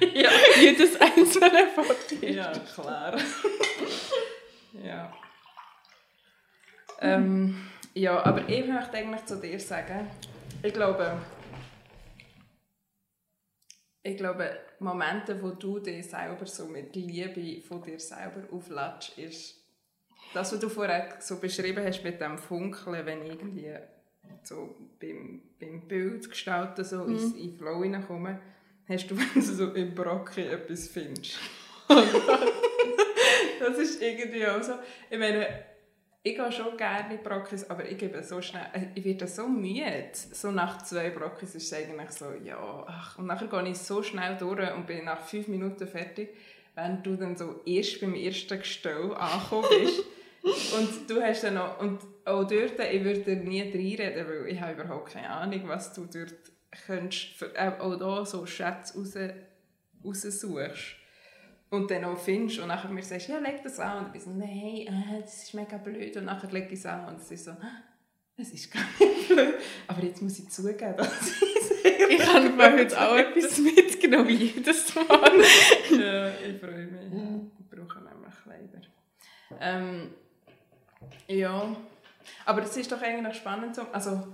ja. 0.14 0.30
Jedes 0.60 1.00
einzelne 1.00 1.68
Foto. 1.74 2.26
ja, 2.26 2.52
klar. 2.74 3.16
ja. 4.84 5.12
Ähm, 7.00 7.68
ja, 7.94 8.22
aber 8.22 8.48
ich 8.48 8.66
möchte 8.66 8.96
eigentlich 8.96 9.24
zu 9.26 9.36
dir 9.36 9.58
sagen, 9.58 10.10
ich 10.62 10.72
glaube, 10.72 11.16
ich 14.02 14.16
glaube, 14.16 14.58
Momente, 14.80 15.40
wo 15.42 15.50
du 15.50 15.78
dich 15.78 16.08
selber 16.08 16.46
so 16.46 16.66
mit 16.66 16.94
Liebe 16.96 17.60
von 17.62 17.82
dir 17.82 17.98
selber 18.00 18.42
auflädst, 18.50 19.18
ist 19.18 19.56
das, 20.34 20.52
was 20.52 20.60
du 20.60 20.68
vorher 20.68 21.16
so 21.20 21.38
beschrieben 21.38 21.84
hast 21.84 22.02
mit 22.02 22.20
dem 22.20 22.38
Funkeln, 22.38 23.04
wenn 23.04 23.22
ich 23.22 23.32
irgendwie 23.32 23.74
so 24.42 24.74
beim, 25.00 25.42
beim 25.60 25.86
Bild 25.86 26.28
gestalten 26.28 26.84
so 26.84 27.04
Mhm. 27.04 27.12
ins, 27.12 27.32
in 27.34 27.56
Flow 27.58 27.82
hineinkomme, 27.82 28.40
hast 28.88 29.06
du, 29.10 29.16
wenn 29.18 29.34
du 29.34 29.40
so 29.42 29.72
im 29.72 29.94
Brocken 29.94 30.46
etwas 30.46 30.88
findest. 30.88 31.38
das 31.88 33.78
ist 33.78 34.00
irgendwie 34.02 34.46
auch 34.46 34.62
so. 34.62 34.74
Ich 35.10 35.18
meine, 35.18 35.46
ich 36.22 36.36
gehe 36.36 36.52
schon 36.52 36.76
gerne 36.76 37.14
in 37.14 37.22
Brockis, 37.22 37.68
aber 37.70 37.88
ich 37.88 37.96
gebe 37.96 38.22
so 38.22 38.42
schnell, 38.42 38.66
äh, 38.74 38.86
ich 38.94 39.04
werde 39.04 39.26
so 39.26 39.48
müde. 39.48 40.10
So 40.12 40.50
nach 40.50 40.82
zwei 40.82 41.10
Brockis 41.10 41.54
ist 41.54 41.72
es 41.72 41.72
eigentlich 41.72 42.10
so, 42.10 42.26
ja, 42.44 42.84
ach. 42.86 43.18
Und 43.18 43.26
nachher 43.26 43.48
gehe 43.48 43.70
ich 43.70 43.78
so 43.78 44.02
schnell 44.02 44.36
durch 44.36 44.74
und 44.74 44.86
bin 44.86 45.04
nach 45.04 45.20
fünf 45.20 45.48
Minuten 45.48 45.86
fertig, 45.86 46.36
wenn 46.74 47.02
du 47.02 47.16
dann 47.16 47.36
so 47.36 47.60
erst 47.64 48.00
beim 48.00 48.14
ersten 48.14 48.58
Gestell 48.58 49.14
angekommen 49.14 49.68
bist. 49.70 50.04
und 50.78 51.10
du 51.10 51.22
hast 51.22 51.44
dann 51.44 51.54
noch, 51.54 51.80
und 51.80 52.02
auch 52.26 52.44
dort, 52.44 52.78
ich 52.78 53.04
würde 53.04 53.20
dir 53.20 53.36
nie 53.36 53.62
reinreden, 53.62 54.26
weil 54.28 54.46
ich 54.48 54.60
habe 54.60 54.74
überhaupt 54.74 55.12
keine 55.12 55.30
Ahnung, 55.30 55.62
was 55.68 55.94
du 55.94 56.04
dort 56.04 56.34
könntest, 56.86 57.36
für, 57.36 57.54
äh, 57.56 57.72
auch 57.78 57.96
da 57.96 58.26
so 58.26 58.44
Schätze 58.44 58.98
raus, 58.98 59.14
raussuchst 60.04 60.99
und 61.70 61.90
dann 61.90 62.04
auch 62.04 62.18
findest 62.18 62.58
und 62.58 62.68
nachher 62.68 62.90
mir 62.90 63.02
sagst, 63.02 63.28
ja, 63.28 63.38
leg 63.38 63.62
das 63.62 63.78
an. 63.78 63.98
Und 63.98 64.06
ich 64.06 64.12
bin 64.12 64.20
so, 64.20 64.30
nein, 64.30 64.86
äh, 64.88 65.20
das 65.22 65.44
ist 65.44 65.54
mega 65.54 65.78
blöd. 65.78 66.16
Und 66.16 66.24
nachher 66.24 66.50
leg 66.50 66.66
ich 66.70 66.80
es 66.80 66.86
an 66.86 67.06
und 67.08 67.20
es 67.20 67.30
ist 67.30 67.44
so, 67.44 67.52
«Ah, 67.52 67.82
es 68.36 68.52
ist 68.52 68.72
gar 68.72 68.82
nicht 68.98 69.28
blöd. 69.28 69.54
Aber 69.86 70.02
jetzt 70.02 70.20
muss 70.20 70.38
ich 70.38 70.48
zugeben, 70.50 70.94
dass 70.96 71.42
ich 71.42 71.62
sehr 71.82 72.10
Ich 72.10 72.26
habe 72.34 72.50
mir 72.50 72.72
heute 72.72 73.00
auch 73.00 73.16
etwas 73.16 73.58
mitgenommen, 73.58 74.28
wie 74.28 74.34
jedes 74.34 74.94
Mal. 74.94 75.06
ja, 75.08 76.28
ich 76.28 76.60
freue 76.60 76.86
mich. 76.86 77.42
Ich 77.58 77.68
brauche 77.68 78.00
nämlich 78.00 78.34
Kleider. 78.42 78.80
Ähm, 79.60 80.10
ja, 81.28 81.76
aber 82.44 82.62
es 82.62 82.76
ist 82.76 82.90
doch 82.90 83.00
eigentlich 83.00 83.36
spannend, 83.36 83.74
so, 83.74 83.82
also 83.92 84.26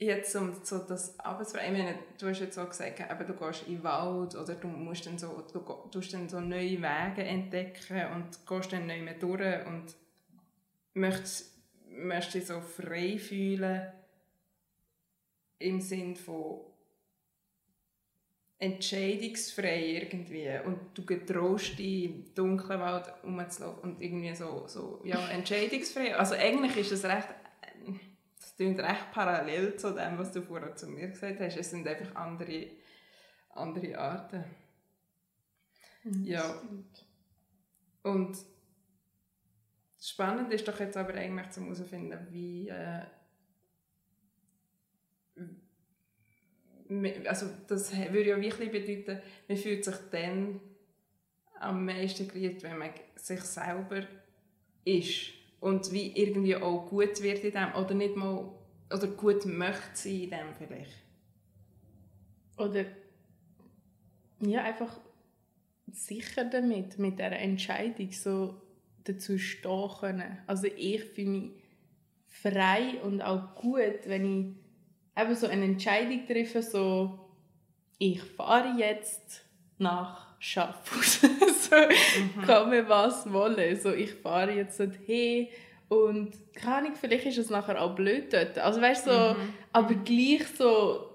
jetzt 0.00 0.34
um 0.34 0.54
so 0.64 0.78
das 0.78 1.18
abzufragen, 1.20 1.74
ich 1.74 1.82
meine, 1.82 1.98
du 2.18 2.28
hast 2.28 2.40
jetzt 2.40 2.54
so 2.54 2.64
gesagt, 2.64 3.00
eben, 3.00 3.26
du 3.26 3.34
gehst 3.34 3.66
in 3.66 3.74
den 3.74 3.84
Wald 3.84 4.34
oder 4.34 4.54
du 4.54 4.66
musst 4.66 5.06
dann 5.06 5.18
so, 5.18 5.44
du 5.52 5.60
tust 5.90 6.14
dann 6.14 6.28
so 6.28 6.40
neue 6.40 6.80
Wege 6.82 7.22
entdecken 7.22 8.06
und 8.14 8.46
gehst 8.46 8.72
dann 8.72 8.86
neu 8.86 9.02
mehr 9.02 9.14
durch 9.14 9.66
und 9.66 9.94
möchtest, 10.94 11.54
möchtest 11.88 12.34
dich 12.34 12.46
so 12.46 12.60
frei 12.60 13.18
fühlen 13.18 13.92
im 15.58 15.80
Sinn 15.80 16.16
von 16.16 16.60
entscheidungsfrei 18.58 20.02
irgendwie 20.02 20.50
und 20.64 20.78
du 20.94 21.04
getraust 21.04 21.78
dich 21.78 22.04
im 22.04 22.34
dunklen 22.34 22.80
Wald 22.80 23.06
rumzulaufen 23.24 23.82
und 23.82 24.02
irgendwie 24.02 24.34
so, 24.34 24.64
so 24.66 25.00
ja, 25.04 25.28
entscheidungsfrei. 25.28 26.14
Also 26.14 26.34
eigentlich 26.34 26.76
ist 26.76 26.92
es 26.92 27.04
recht, 27.04 27.28
das 27.28 27.39
klingt 28.60 28.78
recht 28.80 29.10
parallel 29.10 29.76
zu 29.76 29.94
dem, 29.94 30.18
was 30.18 30.32
du 30.32 30.42
vorher 30.42 30.76
zu 30.76 30.86
mir 30.86 31.08
gesagt 31.08 31.40
hast. 31.40 31.56
Es 31.56 31.70
sind 31.70 31.88
einfach 31.88 32.14
andere, 32.14 32.66
andere 33.48 33.98
Arten. 33.98 34.44
Ja. 36.24 36.60
Und 38.02 38.36
spannend 39.98 40.52
ist 40.52 40.68
doch 40.68 40.78
jetzt 40.78 40.98
aber 40.98 41.14
eigentlich 41.14 41.48
zu 41.48 41.62
herausfinden, 41.62 42.26
wie 42.28 42.68
äh, 42.68 43.00
also 47.26 47.46
das 47.66 47.96
würde 47.96 48.28
ja 48.28 48.42
wirklich 48.42 48.70
bedeuten, 48.70 49.22
man 49.48 49.56
fühlt 49.56 49.86
sich 49.86 49.96
dann 50.10 50.60
am 51.60 51.86
meisten 51.86 52.28
gerührt, 52.28 52.62
wenn 52.62 52.76
man 52.76 52.90
sich 53.16 53.40
selber 53.40 54.06
ist 54.84 55.39
und 55.60 55.92
wie 55.92 56.16
irgendwie 56.16 56.56
auch 56.56 56.86
gut 56.88 57.22
wird 57.22 57.44
in 57.44 57.52
dem 57.52 57.74
oder 57.74 57.94
nicht 57.94 58.16
mal 58.16 58.50
oder 58.92 59.06
gut 59.06 59.44
möchte 59.46 59.94
sein 59.94 60.24
in 60.24 60.30
dem 60.30 60.54
vielleicht. 60.58 61.04
Oder 62.56 62.84
ja, 64.40 64.64
einfach 64.64 64.98
sicher 65.92 66.44
damit, 66.44 66.98
mit 66.98 67.18
dieser 67.18 67.32
Entscheidung 67.32 68.12
so 68.12 68.60
dazu 69.04 69.38
stehen 69.38 69.90
können. 70.00 70.38
Also 70.46 70.66
ich 70.66 71.04
fühle 71.04 71.28
mich 71.28 71.50
frei 72.26 73.00
und 73.02 73.22
auch 73.22 73.54
gut, 73.54 74.00
wenn 74.06 74.56
ich 75.16 75.22
eben 75.22 75.34
so 75.34 75.46
eine 75.46 75.64
Entscheidung 75.64 76.26
treffe, 76.26 76.62
so 76.62 77.18
ich 77.98 78.22
fahre 78.22 78.78
jetzt 78.78 79.44
nach 79.78 80.34
Schaffhaus. 80.38 81.20
so, 81.70 81.76
mhm. 81.76 82.46
komme 82.46 82.88
was 82.88 83.32
wolle. 83.32 83.76
So, 83.76 83.92
ich 83.92 84.12
fahre 84.12 84.52
jetzt 84.52 84.80
hin 85.06 85.48
und 85.88 86.32
keine 86.54 86.76
Ahnung, 86.76 86.92
vielleicht 87.00 87.26
ist 87.26 87.38
es 87.38 87.50
nachher 87.50 87.80
auch 87.80 87.94
blöd 87.94 88.32
dort. 88.32 88.58
Also 88.58 88.80
weißt 88.80 89.06
so, 89.06 89.10
mhm. 89.10 89.54
aber 89.72 89.94
gleich 89.94 90.46
so 90.56 91.10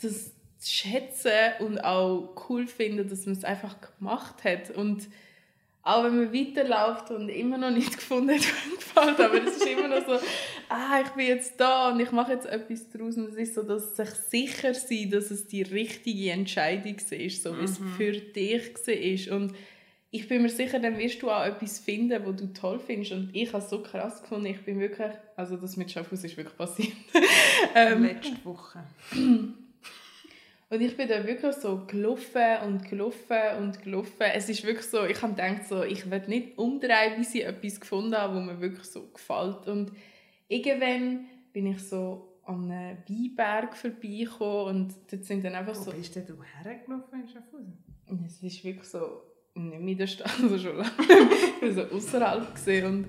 das 0.00 0.32
schätzen 0.60 1.30
und 1.60 1.78
auch 1.78 2.34
cool 2.48 2.66
finden, 2.66 3.08
dass 3.08 3.26
man 3.26 3.34
es 3.34 3.44
einfach 3.44 3.76
gemacht 3.98 4.44
hat 4.44 4.70
und 4.70 5.08
auch 5.84 6.04
wenn 6.04 6.16
man 6.16 6.32
weiterläuft 6.32 7.10
und 7.10 7.28
immer 7.28 7.58
noch 7.58 7.70
nicht 7.70 7.92
gefunden 7.96 8.30
hat, 8.30 8.46
gefällt, 8.76 9.20
aber 9.20 9.42
es 9.44 9.56
ist 9.56 9.66
immer 9.66 9.88
noch 9.88 10.06
so, 10.06 10.12
ah, 10.68 11.00
ich 11.04 11.10
bin 11.10 11.26
jetzt 11.26 11.58
da 11.58 11.90
und 11.90 12.00
ich 12.00 12.12
mache 12.12 12.32
jetzt 12.32 12.46
etwas 12.46 12.88
daraus 12.90 13.16
und 13.16 13.30
es 13.30 13.36
ist 13.36 13.54
so, 13.54 13.62
dass 13.62 13.96
sich 13.96 14.10
sicher 14.10 14.74
sein, 14.74 15.10
dass 15.10 15.30
es 15.30 15.48
die 15.48 15.62
richtige 15.62 16.30
Entscheidung 16.30 16.96
ist, 17.10 17.42
so 17.42 17.58
wie 17.58 17.64
es 17.64 17.80
mhm. 17.80 17.92
für 17.96 18.12
dich 18.12 18.74
war 18.74 19.36
und 19.36 19.54
ich 20.14 20.28
bin 20.28 20.42
mir 20.42 20.50
sicher, 20.50 20.78
dann 20.78 20.98
wirst 20.98 21.22
du 21.22 21.30
auch 21.30 21.44
etwas 21.44 21.78
finden, 21.78 22.22
was 22.24 22.36
du 22.36 22.52
toll 22.52 22.78
findest 22.78 23.12
und 23.12 23.30
ich 23.32 23.50
habe 23.50 23.64
es 23.64 23.70
so 23.70 23.82
krass 23.82 24.20
gefunden, 24.20 24.46
ich 24.46 24.62
bin 24.62 24.78
wirklich, 24.78 25.10
also 25.36 25.56
das 25.56 25.78
mit 25.78 25.90
Schaffhaus 25.90 26.22
ist 26.22 26.36
wirklich 26.36 26.56
passiert. 26.56 26.92
ähm, 27.74 28.04
Letzte 28.04 28.44
Woche. 28.44 28.84
Und 30.70 30.80
ich 30.80 30.96
bin 30.96 31.06
da 31.06 31.26
wirklich 31.26 31.54
so 31.56 31.84
gelaufen 31.86 32.62
und 32.64 32.88
gelaufen 32.88 33.36
und 33.58 33.82
gelaufen. 33.82 34.22
Es 34.32 34.48
ist 34.48 34.64
wirklich 34.64 34.86
so, 34.86 35.04
ich 35.04 35.20
habe 35.20 35.34
gedacht, 35.34 35.66
so, 35.68 35.82
ich 35.82 36.10
werde 36.10 36.30
nicht 36.30 36.56
umdrehen, 36.56 37.18
bis 37.18 37.34
ich 37.34 37.44
etwas 37.44 37.78
gefunden 37.78 38.16
habe, 38.16 38.36
was 38.36 38.42
mir 38.46 38.58
wirklich 38.58 38.86
so 38.86 39.06
gefällt. 39.08 39.68
Und 39.68 39.92
irgendwann 40.48 41.26
bin 41.52 41.66
ich 41.66 41.78
so 41.86 42.38
an 42.44 42.70
einem 42.70 42.96
Weinberg 43.06 43.76
vorbeigekommen 43.76 44.76
und 44.76 44.94
dort 45.10 45.26
sind 45.26 45.44
dann 45.44 45.54
einfach 45.54 45.76
Wo 45.76 45.82
so... 45.82 45.92
Wo 45.92 45.96
bist 45.96 46.16
denn 46.16 46.24
du 46.24 46.42
hergelaufen 46.42 47.20
in 47.20 47.28
Schaffhausen? 47.28 48.24
Es 48.24 48.42
ist 48.42 48.64
wirklich 48.64 48.88
so, 48.88 49.20
nicht 49.54 49.80
mehr 49.80 49.92
in 49.92 49.98
der 49.98 50.06
Stadt, 50.06 50.30
also 50.42 50.58
schon 50.58 50.76
lange. 50.76 50.90
ich 51.60 51.74
so 51.74 51.82
außerhalb 51.82 52.54
gesehen 52.54 52.86
und 52.86 53.06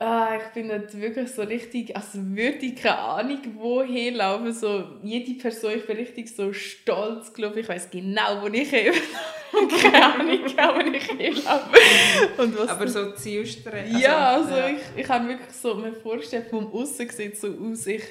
Ah, 0.00 0.36
ich 0.36 0.54
bin 0.54 0.68
nicht 0.68 1.00
wirklich 1.00 1.28
so 1.28 1.42
richtig, 1.42 1.96
also 1.96 2.18
würde 2.24 2.66
ich 2.66 2.76
keine 2.76 2.98
Ahnung 2.98 3.40
wohin 3.56 4.14
laufen. 4.14 4.52
So, 4.52 4.84
jede 5.02 5.34
Person, 5.34 5.72
ich 5.74 5.86
bin 5.86 5.96
richtig 5.96 6.28
so 6.28 6.52
stolz, 6.52 7.32
glaube 7.32 7.56
ich. 7.56 7.62
Ich 7.62 7.68
weiß 7.68 7.90
genau, 7.90 8.42
wo 8.42 8.46
ich 8.46 8.70
hin 8.70 8.92
Keine 9.82 10.04
Ahnung, 10.04 10.28
wo 10.28 10.92
ich 10.92 11.02
hinlaufe. 11.02 12.68
Aber 12.68 12.86
so 12.86 13.10
Zielstrecke. 13.10 13.88
Also, 13.88 13.98
ja, 13.98 14.28
also 14.36 14.54
ja. 14.54 14.68
ich, 14.68 15.00
ich 15.00 15.04
kann 15.04 15.26
wirklich 15.26 15.52
so 15.52 15.74
mir 15.74 15.92
vorstellen, 15.92 16.46
vom 16.48 16.72
Aussen 16.72 17.08
sieht 17.10 17.36
so 17.36 17.48
aus, 17.48 17.84
ich 17.88 18.04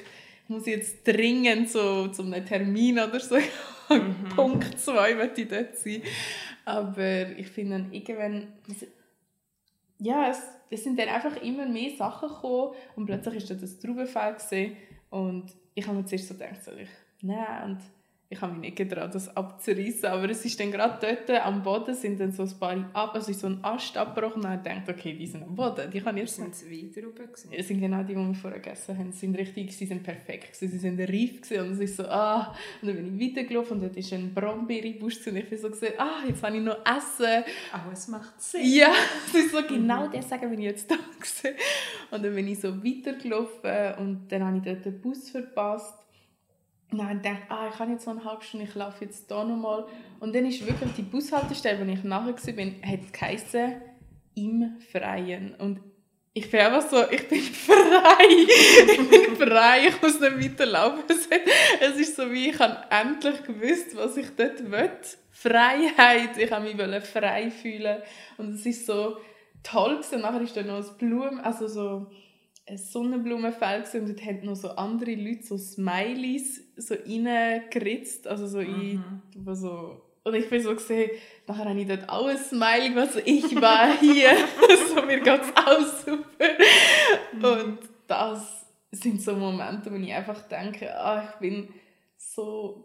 muss 0.46 0.66
jetzt 0.66 1.06
dringend 1.06 1.70
so 1.70 2.08
zu 2.08 2.22
einem 2.22 2.44
Termin 2.44 2.98
oder 2.98 3.20
so. 3.20 3.36
Mhm. 3.90 4.28
Punkt 4.36 4.78
2 4.78 5.14
möchte 5.14 5.40
ich 5.40 5.48
dort 5.48 5.78
sein. 5.78 6.02
Aber 6.68 7.30
ich 7.30 7.48
finde 7.48 7.78
dann 7.78 7.92
irgendwann, 7.92 8.52
ja, 9.98 10.28
es 10.28 10.42
es 10.70 10.84
sind 10.84 10.98
dann 10.98 11.08
einfach 11.08 11.40
immer 11.42 11.66
mehr 11.66 11.90
Sachen 11.96 12.28
gekommen 12.28 12.74
und 12.96 13.06
plötzlich 13.06 13.48
war 13.48 13.56
da 13.56 13.60
das 13.60 13.78
Traubenfeld 13.78 14.76
und 15.10 15.52
ich 15.74 15.86
habe 15.86 15.96
mir 15.96 16.04
zuerst 16.04 16.28
so 16.28 16.34
gedacht, 16.34 16.62
soll 16.62 16.80
ich 16.80 16.88
nein 17.22 17.70
und 17.70 17.78
ich 18.30 18.40
habe 18.42 18.52
mich 18.52 18.60
nicht 18.60 18.76
getraut, 18.76 19.14
das 19.14 19.34
abzureißen, 19.34 20.04
aber 20.06 20.28
es 20.28 20.44
ist 20.44 20.60
dann 20.60 20.70
gerade 20.70 20.98
dort 21.00 21.46
am 21.46 21.62
Boden 21.62 21.94
sind 21.94 22.20
dann 22.20 22.30
so 22.30 22.42
ein 22.42 22.58
paar 22.60 22.90
ab, 22.92 23.14
also 23.14 23.32
so 23.32 23.46
ein 23.46 23.64
Ast 23.64 23.96
abgebrochen 23.96 24.44
und 24.44 24.54
ich 24.54 24.60
dachte, 24.60 24.92
okay, 24.92 25.14
die 25.14 25.26
sind 25.26 25.44
am 25.44 25.54
Boden, 25.54 25.90
die 25.90 26.00
kann 26.00 26.14
ich 26.18 26.24
jetzt... 26.24 26.36
Sind 26.36 26.52
es 26.52 26.68
Weintrauben 26.68 27.30
Es 27.50 27.68
sind 27.68 27.80
genau 27.80 28.02
die, 28.02 28.14
die 28.14 28.20
wir 28.20 28.34
vorher 28.34 28.60
gegessen 28.60 28.98
haben, 28.98 29.12
sie 29.12 29.20
sind 29.20 29.38
richtig, 29.38 29.74
sie 29.74 29.86
sind 29.86 30.02
perfekt, 30.02 30.54
sie 30.56 30.68
sind 30.68 31.00
reif 31.00 31.50
und 31.52 31.72
es 31.72 31.80
ist 31.80 31.96
so, 31.96 32.04
ah, 32.04 32.54
und 32.82 32.88
dann 32.88 32.96
bin 32.96 33.18
ich 33.18 33.30
weitergelaufen 33.30 33.78
und 33.78 33.82
dort 33.84 33.96
ist 33.96 34.12
ein 34.12 34.34
Brombeerbusch 34.34 35.26
und 35.26 35.36
ich 35.36 35.48
bin 35.48 35.58
so 35.58 35.70
gesehen, 35.70 35.94
ah, 35.96 36.26
jetzt 36.26 36.42
habe 36.42 36.54
ich 36.54 36.62
noch 36.62 36.78
Essen. 36.84 37.44
Aber 37.72 37.92
es 37.92 38.08
macht 38.08 38.40
Sinn. 38.42 38.60
Ja, 38.64 38.92
es 39.26 39.34
ist 39.34 39.52
so 39.52 39.62
genau 39.62 40.06
mhm. 40.06 40.12
das 40.12 40.28
sagen, 40.28 40.50
wenn 40.50 40.58
ich 40.58 40.66
jetzt 40.66 40.90
da 40.90 40.96
gesehen 41.20 41.54
Und 42.10 42.22
dann 42.22 42.34
bin 42.34 42.46
ich 42.46 42.60
so 42.60 42.76
weitergelaufen 42.84 43.94
und 43.98 44.28
dann 44.28 44.44
habe 44.44 44.58
ich 44.58 44.62
dort 44.64 44.84
den 44.84 45.00
Bus 45.00 45.30
verpasst 45.30 45.94
Nein, 46.90 47.20
dachte, 47.22 47.42
ah, 47.50 47.68
ich 47.72 47.78
habe 47.78 47.92
jetzt 47.92 48.04
so 48.04 48.10
eine 48.10 48.24
halbe 48.24 48.42
Stunde, 48.42 48.66
ich 48.66 48.74
laufe 48.74 49.04
jetzt 49.04 49.28
hier 49.28 49.44
nochmal. 49.44 49.84
Und 50.20 50.34
dann 50.34 50.46
ist 50.46 50.66
wirklich 50.66 50.92
die 50.94 51.02
Bushaltestelle, 51.02 51.86
wo 51.86 51.90
ich 51.90 52.02
nachher 52.02 52.34
war, 52.34 52.90
hat 52.90 53.12
geheißen, 53.12 53.82
im 54.34 54.76
Freien. 54.90 55.54
Und 55.56 55.80
ich 56.32 56.50
bin 56.50 56.60
einfach 56.60 56.88
so, 56.88 57.02
ich 57.10 57.28
bin 57.28 57.40
frei. 57.42 58.46
ich 58.88 59.10
bin 59.10 59.36
frei, 59.36 59.88
ich 59.88 60.00
muss 60.00 60.20
nicht 60.20 60.44
weiterlaufen. 60.44 61.04
Es 61.80 61.96
ist 61.96 62.16
so 62.16 62.30
wie, 62.30 62.50
ich 62.50 62.58
habe 62.58 62.78
endlich 62.90 63.42
gewusst, 63.42 63.96
was 63.96 64.16
ich 64.16 64.28
dort 64.36 64.70
will. 64.70 64.90
Freiheit. 65.30 66.36
Ich 66.38 66.50
habe 66.50 66.72
mich 66.72 67.04
frei 67.04 67.50
fühlen. 67.50 68.02
Und 68.36 68.54
es 68.54 68.66
ist 68.66 68.86
so 68.86 69.18
toll. 69.62 70.00
Und 70.12 70.20
nachher 70.22 70.40
ist 70.40 70.56
da 70.56 70.62
noch 70.62 70.76
ein 70.76 70.96
Blumen, 70.98 71.40
also 71.40 71.66
so 71.66 72.06
ein 72.66 72.78
Sonnenblumenfeld 72.78 73.94
und 73.94 74.08
dort 74.08 74.24
haben 74.24 74.44
noch 74.44 74.56
so 74.56 74.68
andere 74.70 75.14
Leute 75.14 75.42
so 75.42 75.56
Smileys 75.56 76.62
so 76.78 76.94
reingeritzt, 76.94 78.26
also 78.26 78.46
so 78.46 78.58
mhm. 78.58 79.22
in, 79.34 79.54
so 79.54 80.02
und 80.24 80.34
ich 80.34 80.50
bin 80.50 80.62
so 80.62 80.74
gesehen, 80.74 81.10
nachher 81.46 81.64
habe 81.64 81.80
ich 81.80 81.88
dort 81.88 82.08
auch 82.08 82.26
ein 82.26 82.36
Smiley 82.36 82.90
gemacht, 82.90 83.12
so 83.12 83.20
ich 83.24 83.54
war 83.60 83.98
hier, 83.98 84.30
so 84.88 85.02
mir 85.02 85.20
geht 85.20 85.40
es 85.40 85.56
auch 85.56 85.80
super. 85.80 86.48
Mhm. 87.32 87.44
Und 87.44 87.78
das 88.06 88.66
sind 88.92 89.22
so 89.22 89.34
Momente, 89.34 89.90
wo 89.90 89.96
ich 89.96 90.12
einfach 90.12 90.42
denke, 90.42 90.94
ah, 90.94 91.30
ich 91.30 91.40
bin 91.40 91.68
so 92.16 92.84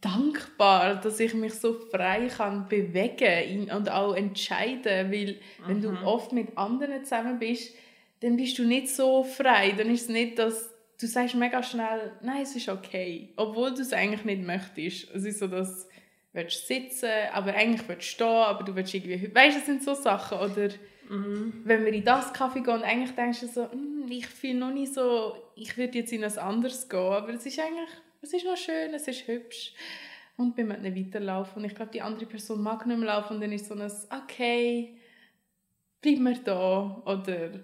dankbar, 0.00 0.96
dass 0.96 1.20
ich 1.20 1.34
mich 1.34 1.54
so 1.54 1.74
frei 1.90 2.28
kann 2.28 2.68
bewegen 2.68 3.70
und 3.70 3.90
auch 3.90 4.14
entscheiden, 4.14 5.10
weil 5.10 5.32
mhm. 5.32 5.38
wenn 5.66 5.80
du 5.80 5.90
mhm. 5.90 6.04
oft 6.04 6.32
mit 6.32 6.56
anderen 6.58 7.04
zusammen 7.04 7.38
bist, 7.38 7.74
dann 8.20 8.36
bist 8.36 8.58
du 8.58 8.64
nicht 8.64 8.88
so 8.88 9.22
frei. 9.24 9.72
Dann 9.76 9.90
ist 9.90 10.02
es 10.02 10.08
nicht, 10.08 10.38
dass 10.38 10.73
du 11.00 11.06
sagst 11.06 11.34
mega 11.34 11.62
schnell, 11.62 12.12
nein, 12.22 12.42
es 12.42 12.54
ist 12.56 12.68
okay. 12.68 13.32
Obwohl 13.36 13.74
du 13.74 13.82
es 13.82 13.92
eigentlich 13.92 14.24
nicht 14.24 14.42
möchtest. 14.42 15.10
Es 15.14 15.24
ist 15.24 15.38
so, 15.38 15.46
dass 15.46 15.88
du 15.88 15.94
willst 16.32 16.66
sitzen, 16.66 17.10
aber 17.32 17.54
eigentlich 17.54 17.88
willst 17.88 18.02
du 18.02 18.14
stehen, 18.14 18.26
aber 18.26 18.64
du 18.64 18.74
willst 18.74 18.94
irgendwie... 18.94 19.34
Weißt 19.34 19.56
du, 19.56 19.60
das 19.60 19.66
sind 19.66 19.82
so 19.82 19.94
Sachen. 19.94 20.38
Oder 20.38 20.70
mhm. 21.08 21.62
wenn 21.64 21.84
wir 21.84 21.92
in 21.92 22.04
das 22.04 22.32
Kaffee 22.32 22.60
gehen 22.60 22.74
und 22.74 22.82
eigentlich 22.82 23.12
denkst 23.12 23.40
du 23.40 23.46
so, 23.46 23.70
hm, 23.70 24.06
ich 24.10 24.26
fühle 24.26 24.58
noch 24.58 24.72
nicht 24.72 24.94
so, 24.94 25.36
ich 25.56 25.76
würde 25.76 25.98
jetzt 25.98 26.12
in 26.12 26.24
ein 26.24 26.38
anderes 26.38 26.88
gehen. 26.88 26.98
Aber 26.98 27.30
es 27.30 27.46
ist 27.46 27.58
eigentlich, 27.58 27.90
es 28.22 28.32
ist 28.32 28.44
noch 28.44 28.56
schön, 28.56 28.94
es 28.94 29.08
ist 29.08 29.26
hübsch. 29.26 29.72
Und 30.36 30.56
wir 30.56 30.64
müssen 30.64 30.82
nicht 30.82 30.96
weiterlaufen. 30.96 31.62
Und 31.62 31.64
ich 31.64 31.74
glaube, 31.74 31.92
die 31.92 32.02
andere 32.02 32.26
Person 32.26 32.62
mag 32.62 32.86
nicht 32.86 32.98
mehr 32.98 33.06
laufen. 33.06 33.34
Und 33.34 33.40
dann 33.40 33.52
ist 33.52 33.66
so 33.66 33.74
ein, 33.74 33.92
okay, 34.10 34.96
bleib 36.00 36.18
mir 36.18 36.38
da. 36.42 37.02
Oder 37.04 37.60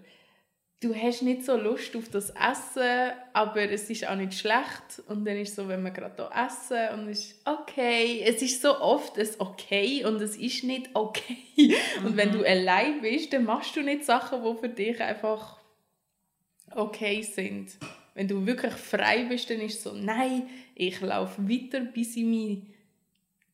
du 0.81 0.95
hast 0.95 1.23
nicht 1.23 1.45
so 1.45 1.57
Lust 1.57 1.95
auf 1.95 2.09
das 2.09 2.31
Essen, 2.31 3.13
aber 3.35 3.71
es 3.71 3.89
ist 3.91 4.09
auch 4.09 4.17
nicht 4.17 4.35
schlecht. 4.35 5.03
Und 5.09 5.25
dann 5.27 5.37
ist 5.37 5.51
es 5.51 5.57
so, 5.57 5.69
wenn 5.69 5.83
wir 5.83 5.91
gerade 5.91 6.17
hier 6.17 6.47
essen 6.47 6.99
und 6.99 7.09
es 7.09 7.27
ist 7.27 7.47
okay. 7.47 8.23
Es 8.25 8.43
ist 8.43 8.63
so 8.63 8.81
oft 8.81 9.19
ein 9.19 9.29
okay 9.39 10.05
und 10.05 10.21
es 10.21 10.37
ist 10.37 10.65
nicht 10.65 10.91
okay. 10.95 11.37
Mhm. 11.57 11.75
Und 12.07 12.17
wenn 12.17 12.33
du 12.33 12.39
mhm. 12.39 12.45
allein 12.45 13.01
bist, 13.03 13.33
dann 13.33 13.45
machst 13.45 13.77
du 13.77 13.83
nicht 13.83 14.05
Sachen, 14.05 14.43
die 14.43 14.59
für 14.59 14.69
dich 14.69 15.01
einfach 15.01 15.59
okay 16.75 17.23
sind. 17.23 17.77
Wenn 18.15 18.29
du 18.29 18.47
wirklich 18.47 18.73
frei 18.73 19.25
bist, 19.25 19.51
dann 19.51 19.61
ist 19.61 19.79
es 19.79 19.83
so, 19.83 19.93
nein, 19.93 20.49
ich 20.75 21.01
laufe 21.01 21.49
weiter, 21.49 21.81
bis 21.81 22.17
ich 22.17 22.25
mich 22.25 22.59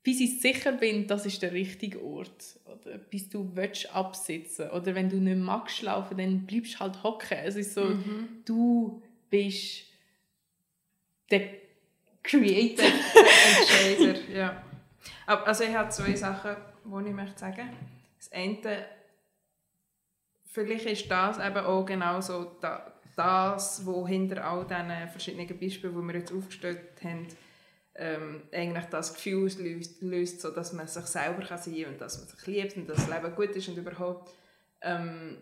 bis 0.06 0.20
ich 0.20 0.40
sicher 0.40 0.70
bin, 0.70 1.08
das 1.08 1.26
ist 1.26 1.42
der 1.42 1.50
richtige 1.50 2.00
Ort. 2.00 2.60
Oder 2.64 2.96
bis 2.96 3.28
du 3.28 3.50
willst 3.56 3.92
absitzen 3.92 4.70
Oder 4.70 4.94
wenn 4.94 5.10
du 5.10 5.16
nicht 5.16 5.36
magst 5.36 5.82
laufen, 5.82 6.16
dann 6.16 6.46
bleibst 6.46 6.74
du 6.74 6.78
halt 6.78 7.02
hocken. 7.02 7.38
Es 7.42 7.56
ist 7.56 7.74
so, 7.74 7.86
mhm. 7.86 8.28
du 8.44 9.02
bist 9.28 9.82
der 11.28 11.48
Creator. 12.22 12.86
der 13.14 13.98
Entscheider, 13.98 14.32
ja. 14.32 14.62
Also 15.26 15.64
ich 15.64 15.74
habe 15.74 15.88
zwei 15.88 16.14
Sachen, 16.14 16.54
die 16.84 17.08
ich 17.08 17.14
möchte 17.14 17.40
sagen. 17.40 17.68
Das 18.16 18.30
eine, 18.30 18.86
vielleicht 20.44 20.86
ist 20.86 21.10
das 21.10 21.40
eben 21.44 21.66
auch 21.66 21.84
genau 21.84 22.20
so 22.20 22.52
das, 22.60 23.84
was 23.84 23.84
hinter 24.06 24.44
all 24.44 24.64
diesen 24.68 25.08
verschiedenen 25.08 25.58
Beispielen, 25.58 26.00
die 26.00 26.12
wir 26.12 26.20
jetzt 26.20 26.32
aufgestellt 26.32 27.02
haben, 27.02 27.26
ähm, 27.98 28.42
eigentlich 28.52 28.84
das 28.86 29.14
Gefühl 29.14 29.46
auslöst, 29.46 30.02
löst, 30.02 30.40
so 30.40 30.50
dass 30.50 30.72
man 30.72 30.86
sich 30.86 31.06
selber 31.06 31.42
kann 31.42 31.58
sein 31.58 31.74
kann 31.82 31.92
und 31.92 32.00
dass 32.00 32.18
man 32.18 32.28
sich 32.28 32.46
liebt 32.46 32.76
und 32.76 32.88
dass 32.88 32.96
das 32.96 33.08
Leben 33.08 33.34
gut 33.34 33.50
ist 33.50 33.68
und 33.68 33.78
überhaupt, 33.78 34.32
ähm, 34.82 35.38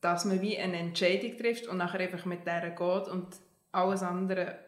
dass 0.00 0.24
man 0.24 0.40
wie 0.40 0.58
eine 0.58 0.78
Entscheidung 0.78 1.36
trifft 1.36 1.66
und 1.66 1.78
nachher 1.78 2.00
einfach 2.00 2.24
mit 2.24 2.46
der 2.46 2.70
geht 2.70 3.08
und 3.08 3.26
alles 3.72 4.02
andere 4.02 4.58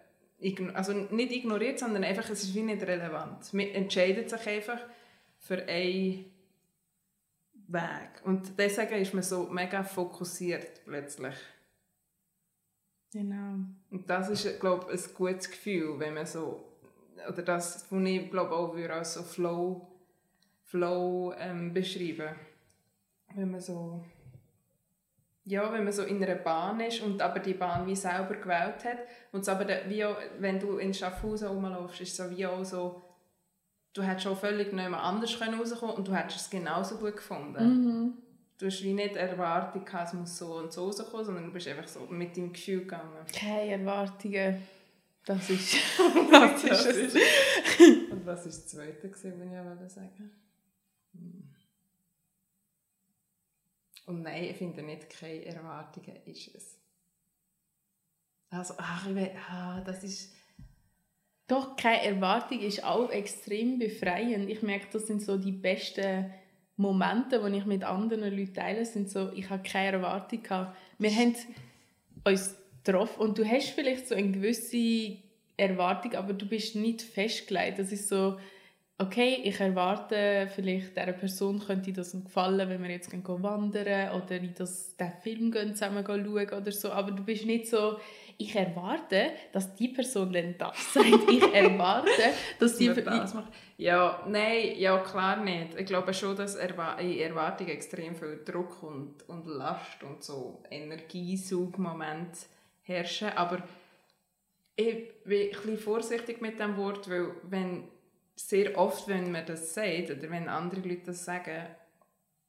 also 0.75 0.93
nicht 0.93 1.33
ignoriert, 1.33 1.79
sondern 1.79 2.03
einfach, 2.03 2.29
es 2.29 2.43
ist 2.43 2.55
wie 2.55 2.63
nicht 2.63 2.83
relevant. 2.83 3.55
Man 3.55 3.69
entscheidet 3.69 4.29
sich 4.29 4.45
einfach 4.47 4.81
für 5.39 5.63
einen 5.69 6.25
Weg. 7.69 8.25
Und 8.25 8.59
deswegen 8.59 8.95
ist 8.95 9.15
man 9.15 9.23
so 9.23 9.45
mega 9.45 9.85
fokussiert 9.85 10.85
plötzlich. 10.85 11.35
Genau. 13.13 13.57
Und 13.91 14.09
das 14.09 14.31
ist, 14.31 14.59
glaube 14.59 14.93
ich, 14.93 15.07
ein 15.07 15.15
gutes 15.15 15.51
Gefühl, 15.51 15.99
wenn 15.99 16.15
man 16.15 16.27
so, 16.27 16.65
oder 17.29 17.43
das, 17.43 17.87
was 17.91 18.05
ich 18.05 18.31
glaube 18.31 18.53
auch 18.53 18.75
würde 18.75 18.95
als 18.95 19.15
so 19.15 19.23
Flow, 19.23 19.87
Flow 20.65 21.35
ähm, 21.39 21.75
beschreiben. 21.75 22.35
Wenn 23.35 23.51
man 23.51 23.61
so, 23.61 24.03
ja, 25.45 25.71
wenn 25.73 25.85
man 25.85 25.93
so 25.93 26.05
in 26.05 26.23
einer 26.25 26.37
Bahn 26.37 26.81
ist 26.81 27.03
und 27.03 27.21
aber 27.21 27.41
die 27.41 27.55
Bahn 27.55 27.87
wie 27.87 27.97
selber 27.97 28.35
gewählt 28.35 28.85
hat 28.85 28.99
und 29.33 29.47
aber 29.47 29.67
wie 29.89 30.05
auch, 30.05 30.17
wenn 30.39 30.59
du 30.59 30.79
in 30.79 30.95
Schaffhausen 30.95 31.49
rumläufst, 31.49 32.01
ist 32.01 32.17
so 32.17 32.31
wie 32.31 32.47
auch 32.47 32.65
so, 32.65 33.03
du 33.93 34.03
hättest 34.03 34.25
schon 34.25 34.37
völlig 34.37 34.73
nicht 34.73 34.87
anders 34.87 35.39
rauskommen 35.39 35.97
und 35.97 36.09
du 36.09 36.15
hättest 36.15 36.41
es 36.41 36.51
genauso 36.51 36.97
gut 36.97 37.17
gefunden. 37.17 37.63
Mhm 37.63 38.32
du 38.63 38.69
hast 38.69 38.83
wie 38.85 38.93
nicht 38.93 39.17
Erwartung 39.17 39.85
gehabt, 39.85 40.09
es 40.09 40.13
muss 40.15 40.39
so 40.39 40.55
und 40.55 40.73
so 40.73 40.85
rauskommen, 40.87 41.27
sondern 41.27 41.47
du 41.47 41.53
bist 41.53 41.67
einfach 41.67 41.89
so 41.89 42.07
mit 42.07 42.37
deinem 42.37 42.53
Gefühl 42.53 42.83
gegangen. 42.83 43.27
Keine 43.35 43.73
Erwartungen. 43.73 44.63
Das 45.25 45.51
ist, 45.51 45.75
das 46.31 46.65
ist 46.65 47.15
es. 47.15 47.15
und 48.11 48.25
was 48.25 48.39
war 48.39 48.45
das 48.45 48.67
Zweite, 48.69 49.11
was 49.11 49.25
ich 49.25 49.93
sagen 49.93 50.11
wollte? 50.19 50.31
Hm. 51.13 51.49
Und 54.07 54.23
nein, 54.23 54.45
ich 54.45 54.57
finde 54.57 54.83
nicht, 54.83 55.11
keine 55.11 55.45
Erwartungen 55.45 56.17
ist 56.25 56.55
es. 56.55 56.79
Also, 58.51 58.75
ach, 58.79 59.09
ich 59.09 59.15
will, 59.15 59.31
ah, 59.49 59.81
das 59.81 60.05
ist... 60.05 60.35
Doch, 61.49 61.77
keine 61.77 62.05
Erwartung 62.05 62.61
ist 62.61 62.85
auch 62.85 63.11
extrem 63.11 63.79
befreiend. 63.79 64.49
Ich 64.49 64.63
merke, 64.63 64.87
das 64.93 65.07
sind 65.07 65.23
so 65.23 65.37
die 65.37 65.53
besten 65.53 66.33
Momente, 66.77 67.43
die 67.45 67.59
ich 67.59 67.67
mit 67.67 67.85
anderen 67.85 68.37
Leuten 68.37 68.55
teile, 68.55 68.85
sind 68.85 69.11
so, 69.11 69.31
ich 69.35 69.51
habe 69.51 69.63
keine 69.63 69.99
Erwartung 69.99 70.43
gehabt. 70.43 70.77
Wir 70.99 71.11
haben 71.11 71.37
uns 72.25 72.57
getroffen 72.85 73.21
und 73.21 73.39
du 73.39 73.45
hast 73.45 73.71
vielleicht 73.71 74.09
so 74.09 74.15
eine 74.15 74.31
gewisse 74.31 75.19
Erwartung, 75.57 76.15
aber 76.15 76.33
du 76.33 76.47
bist 76.47 76.75
nicht 76.75 77.03
festgelegt. 77.03 77.79
Das 77.79 77.93
ist 77.93 78.09
so, 78.09 78.39
okay, 78.99 79.41
ich 79.45 79.61
erwarte, 79.61 80.49
vielleicht 80.55 80.97
dieser 80.97 81.13
Person 81.13 81.61
könnte 81.61 81.93
das 81.93 82.13
gefallen, 82.13 82.69
wenn 82.69 82.83
wir 82.83 82.91
jetzt 82.91 83.11
gehen 83.11 83.25
wandern 83.25 84.23
oder 84.23 84.37
in 84.37 84.55
das, 84.55 84.97
den 84.97 85.13
Film 85.23 85.51
gehen, 85.51 85.75
zusammen 85.75 86.05
schauen 86.07 86.27
oder 86.27 86.73
so, 86.73 86.91
aber 86.91 87.13
du 87.13 87.23
bist 87.23 87.47
nicht 87.47 87.67
so, 87.69 87.99
ich 88.39 88.55
erwarte, 88.55 89.33
dass 89.53 89.75
die 89.75 89.89
Person 89.89 90.33
dann 90.33 90.57
das 90.59 90.77
sagt. 90.95 91.31
Ich 91.31 91.43
erwarte, 91.55 92.11
dass 92.59 92.77
die... 92.77 92.89
das 92.89 93.35
macht. 93.35 93.53
Ja, 93.77 94.25
nein, 94.29 94.75
ja 94.77 94.99
klar 94.99 95.37
nicht. 95.37 95.79
Ich 95.79 95.87
glaube 95.87 96.15
schon, 96.15 96.37
dass 96.37 96.55
in 96.55 97.19
Erwartung 97.19 97.69
extrem 97.69 98.15
viel 98.15 98.43
Druck 98.45 98.83
und, 98.83 99.29
und 99.29 99.47
Last 99.47 100.03
und 100.03 100.23
so 100.23 100.63
Energiesaugmomente 100.71 102.39
herrschen, 102.83 103.31
aber 103.31 103.63
ich 104.77 105.23
bin 105.25 105.43
ein 105.43 105.51
bisschen 105.51 105.79
vorsichtig 105.79 106.41
mit 106.41 106.59
dem 106.59 106.77
Wort, 106.77 107.09
weil 107.11 107.35
wenn 107.45 107.89
sehr 108.35 108.77
oft, 108.79 109.09
wenn 109.09 109.31
man 109.31 109.47
das 109.47 109.75
sagt 109.75 110.11
oder 110.11 110.31
wenn 110.31 110.49
andere 110.49 110.81
Leute 110.81 111.07
das 111.07 111.25
sagen, 111.25 111.67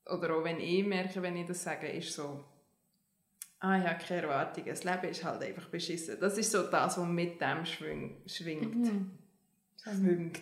oder 0.06 0.36
auch 0.36 0.43
wenn 0.43 0.60
ich 0.60 0.86
merke, 0.86 1.22
wenn 1.22 1.38
ich 1.38 1.48
das 1.48 1.63
sage, 1.63 1.88
ist 1.88 2.13
so, 2.13 2.43
ah, 3.63 3.78
ich 3.78 3.88
habe 3.88 4.04
keine 4.04 4.21
Erwartungen, 4.23 4.67
das 4.67 4.84
Leben 4.84 5.10
ist 5.10 5.23
halt 5.23 5.41
einfach 5.41 5.69
beschissen. 5.69 6.17
Das 6.19 6.38
ist 6.38 6.52
so 6.52 6.63
das, 6.63 6.97
was 6.97 7.08
mit 7.08 7.39
dem 7.39 7.65
schwing, 7.65 8.21
schwingt. 8.26 8.76
Mhm. 8.76 9.12
Schwingt. 9.82 10.41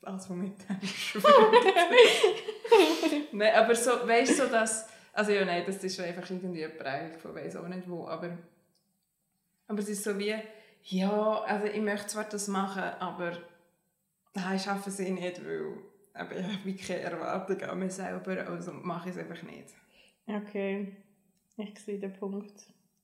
Das, 0.00 0.30
was 0.30 0.32
mit 0.36 0.56
dem 0.68 0.86
schwingt. 0.86 1.26
nein, 3.32 3.54
aber 3.54 3.74
so, 3.74 3.90
weißt 4.06 4.38
du, 4.38 4.44
so 4.44 4.46
dass, 4.46 4.88
also 5.12 5.32
ja, 5.32 5.44
nein, 5.44 5.64
das 5.66 5.82
ist 5.82 5.98
einfach 5.98 6.30
irgendwie 6.30 6.64
eine 6.64 6.74
Prägung 6.74 7.18
von 7.18 7.34
weiss 7.34 7.56
auch 7.56 7.66
nicht 7.66 7.88
wo, 7.88 8.06
aber, 8.06 8.38
aber 9.66 9.78
es 9.80 9.88
ist 9.88 10.04
so 10.04 10.16
wie, 10.16 10.36
ja, 10.84 11.40
also 11.40 11.66
ich 11.66 11.80
möchte 11.80 12.06
zwar 12.06 12.24
das 12.24 12.46
machen, 12.46 12.84
aber 13.00 13.32
nein, 14.34 14.56
ich 14.56 14.62
schaffe 14.62 14.90
es 14.90 15.00
nicht, 15.00 15.44
weil 15.44 15.72
aber 16.16 16.36
ich 16.36 16.46
habe 16.46 16.74
keine 16.74 17.00
Erwartungen 17.00 17.64
an 17.64 17.78
mich 17.80 17.94
selber, 17.94 18.48
also 18.48 18.72
mache 18.72 19.08
ich 19.08 19.16
es 19.16 19.20
einfach 19.20 19.42
nicht. 19.42 19.70
Okay. 20.28 20.94
Ich 21.56 21.78
sehe 21.78 21.98
den 21.98 22.12
Punkt. 22.12 22.52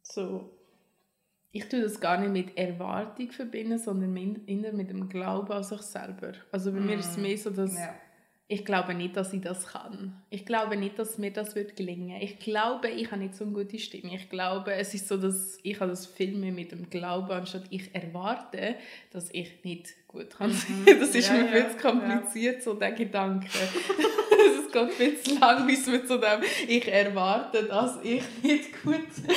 So, 0.02 0.50
ich 1.52 1.68
tue 1.68 1.80
das 1.80 2.00
gar 2.00 2.18
nicht 2.18 2.32
mit 2.32 2.56
Erwartung 2.56 3.30
verbinden, 3.32 3.78
sondern 3.78 4.16
eher 4.46 4.72
mit 4.72 4.90
dem 4.90 5.08
Glauben 5.08 5.52
an 5.52 5.64
sich 5.64 5.82
selber. 5.82 6.32
Also 6.52 6.72
bei 6.72 6.78
mm. 6.78 6.86
mir 6.86 6.98
ist 6.98 7.10
es 7.10 7.16
mm, 7.16 7.22
mehr 7.22 7.38
so, 7.38 7.50
dass 7.50 7.74
ja. 7.74 7.92
ich 8.46 8.64
glaube 8.64 8.94
nicht, 8.94 9.16
dass 9.16 9.32
ich 9.32 9.40
das 9.40 9.66
kann. 9.66 10.22
Ich 10.30 10.46
glaube 10.46 10.76
nicht, 10.76 10.96
dass 10.96 11.18
mir 11.18 11.32
das 11.32 11.56
wird 11.56 11.74
gelingen. 11.74 12.20
Ich 12.22 12.38
glaube, 12.38 12.88
ich 12.88 13.10
habe 13.10 13.22
nicht 13.22 13.34
so 13.34 13.44
eine 13.44 13.52
gute 13.52 13.80
Stimme. 13.80 14.14
Ich 14.14 14.30
glaube, 14.30 14.74
es 14.74 14.94
ist 14.94 15.08
so, 15.08 15.16
dass 15.16 15.58
ich 15.64 15.80
habe 15.80 15.90
das 15.90 16.06
viel 16.06 16.36
mehr 16.36 16.52
mit 16.52 16.70
dem 16.70 16.88
Glauben, 16.88 17.32
anstatt 17.32 17.64
ich 17.70 17.92
erwarte, 17.96 18.76
dass 19.10 19.28
ich 19.32 19.64
nicht 19.64 20.06
gut 20.06 20.30
kann. 20.30 20.50
Mhm. 20.50 20.86
Das 21.00 21.14
ist 21.16 21.28
ja, 21.28 21.34
mir 21.34 21.48
viel 21.48 21.68
zu 21.70 21.78
kompliziert, 21.78 22.56
ja. 22.56 22.60
so 22.60 22.74
der 22.74 22.92
Gedanke. 22.92 23.48
es 24.66 24.72
geht 24.72 24.92
viel 24.92 25.20
zu 25.20 25.38
lang, 25.38 25.66
bis 25.66 25.86
wir 25.86 26.06
zu 26.06 26.18
dem 26.18 26.42
ich 26.68 26.88
erwarte, 26.88 27.64
dass 27.64 27.98
ich 28.02 28.22
nicht 28.42 28.82
gut 28.82 28.92
bin. 28.92 29.36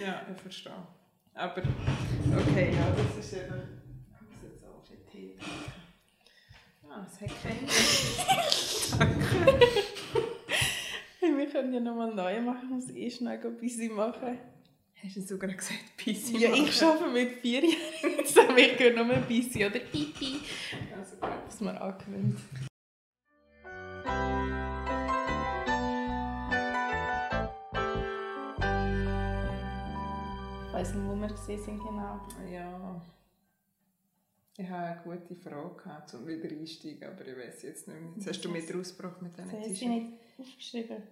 ja, 0.00 0.06
ja, 0.06 0.26
ich 0.34 0.40
verstehe. 0.40 0.72
Aber 1.34 1.62
okay, 1.62 2.72
ja, 2.72 2.94
das 2.96 3.24
ist 3.24 3.32
eben... 3.34 3.62
Ich 4.10 4.22
muss 4.22 4.42
jetzt 4.42 4.64
auch 4.64 4.82
schon 4.86 5.06
Tee. 5.10 5.36
Ah, 6.88 7.06
es 7.06 7.20
hat 7.20 7.30
keinen 7.42 7.66
Danke. 8.98 9.76
wir 11.36 11.46
können 11.48 11.74
ja 11.74 11.80
nochmal 11.80 12.14
neu 12.14 12.40
machen, 12.40 12.60
ich 12.64 12.70
muss 12.70 12.90
eh 12.96 13.10
schnell 13.10 13.40
ein 13.44 13.58
bisschen 13.58 13.94
machen. 13.94 14.38
Hast 15.02 15.16
du 15.16 15.20
sogar 15.20 15.52
gesagt, 15.52 15.96
Pissi 15.96 16.38
Ja, 16.38 16.52
ich 16.54 16.82
arbeite 16.82 17.10
mit 17.10 17.40
vier 17.40 17.62
Jahren 17.64 18.24
zusammen. 18.24 18.58
Ich 18.58 18.76
gehe 18.78 18.94
nur 18.94 19.14
Pissi 19.16 19.64
oder 19.64 19.78
Pipi. 19.78 20.40
Also 20.96 21.16
gut, 21.16 21.30
dass 21.46 21.60
man 21.60 21.76
angewöhnt. 21.76 22.38
Weiss 30.76 30.92
nicht, 30.92 31.08
wo 31.08 31.14
wir 31.14 31.28
gesehen 31.28 31.62
sind 31.62 31.78
genau. 31.78 32.20
Ja. 32.50 33.02
Ich 34.58 34.68
habe 34.68 34.86
eine 34.86 35.00
gute 35.18 35.34
Frage 35.34 35.74
gehabt, 35.74 36.14
um 36.14 36.26
wieder 36.26 36.50
einsteigen, 36.50 37.04
aber 37.04 37.26
ich 37.26 37.36
weiß 37.36 37.62
jetzt 37.62 37.88
nicht 37.88 38.00
mehr. 38.00 38.12
Jetzt 38.16 38.28
hast 38.28 38.44
du 38.44 38.50
mit 38.50 38.74
Ausbruch 38.74 39.20
mit 39.20 39.36
diesen 39.36 39.50
T-Shirts. 39.50 39.78
Sie 39.78 39.88
nicht 39.88 40.12
aufgeschrieben? 40.38 41.02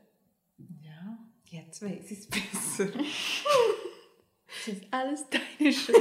Ja, 0.82 1.18
jetzt 1.46 1.82
weiß 1.82 2.10
ich 2.10 2.18
es 2.18 2.26
besser. 2.26 2.86
das 2.92 4.68
ist 4.68 4.84
alles 4.90 5.24
deine 5.30 5.72
Schuld. 5.72 5.98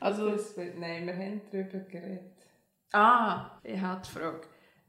also, 0.00 0.30
das, 0.30 0.56
nein, 0.56 1.06
wir 1.06 1.16
haben 1.16 1.40
darüber 1.50 1.80
geredet. 1.80 2.32
Ah, 2.92 3.58
ich 3.62 3.80
habe 3.80 4.02
die 4.06 4.10
Frage. 4.10 4.46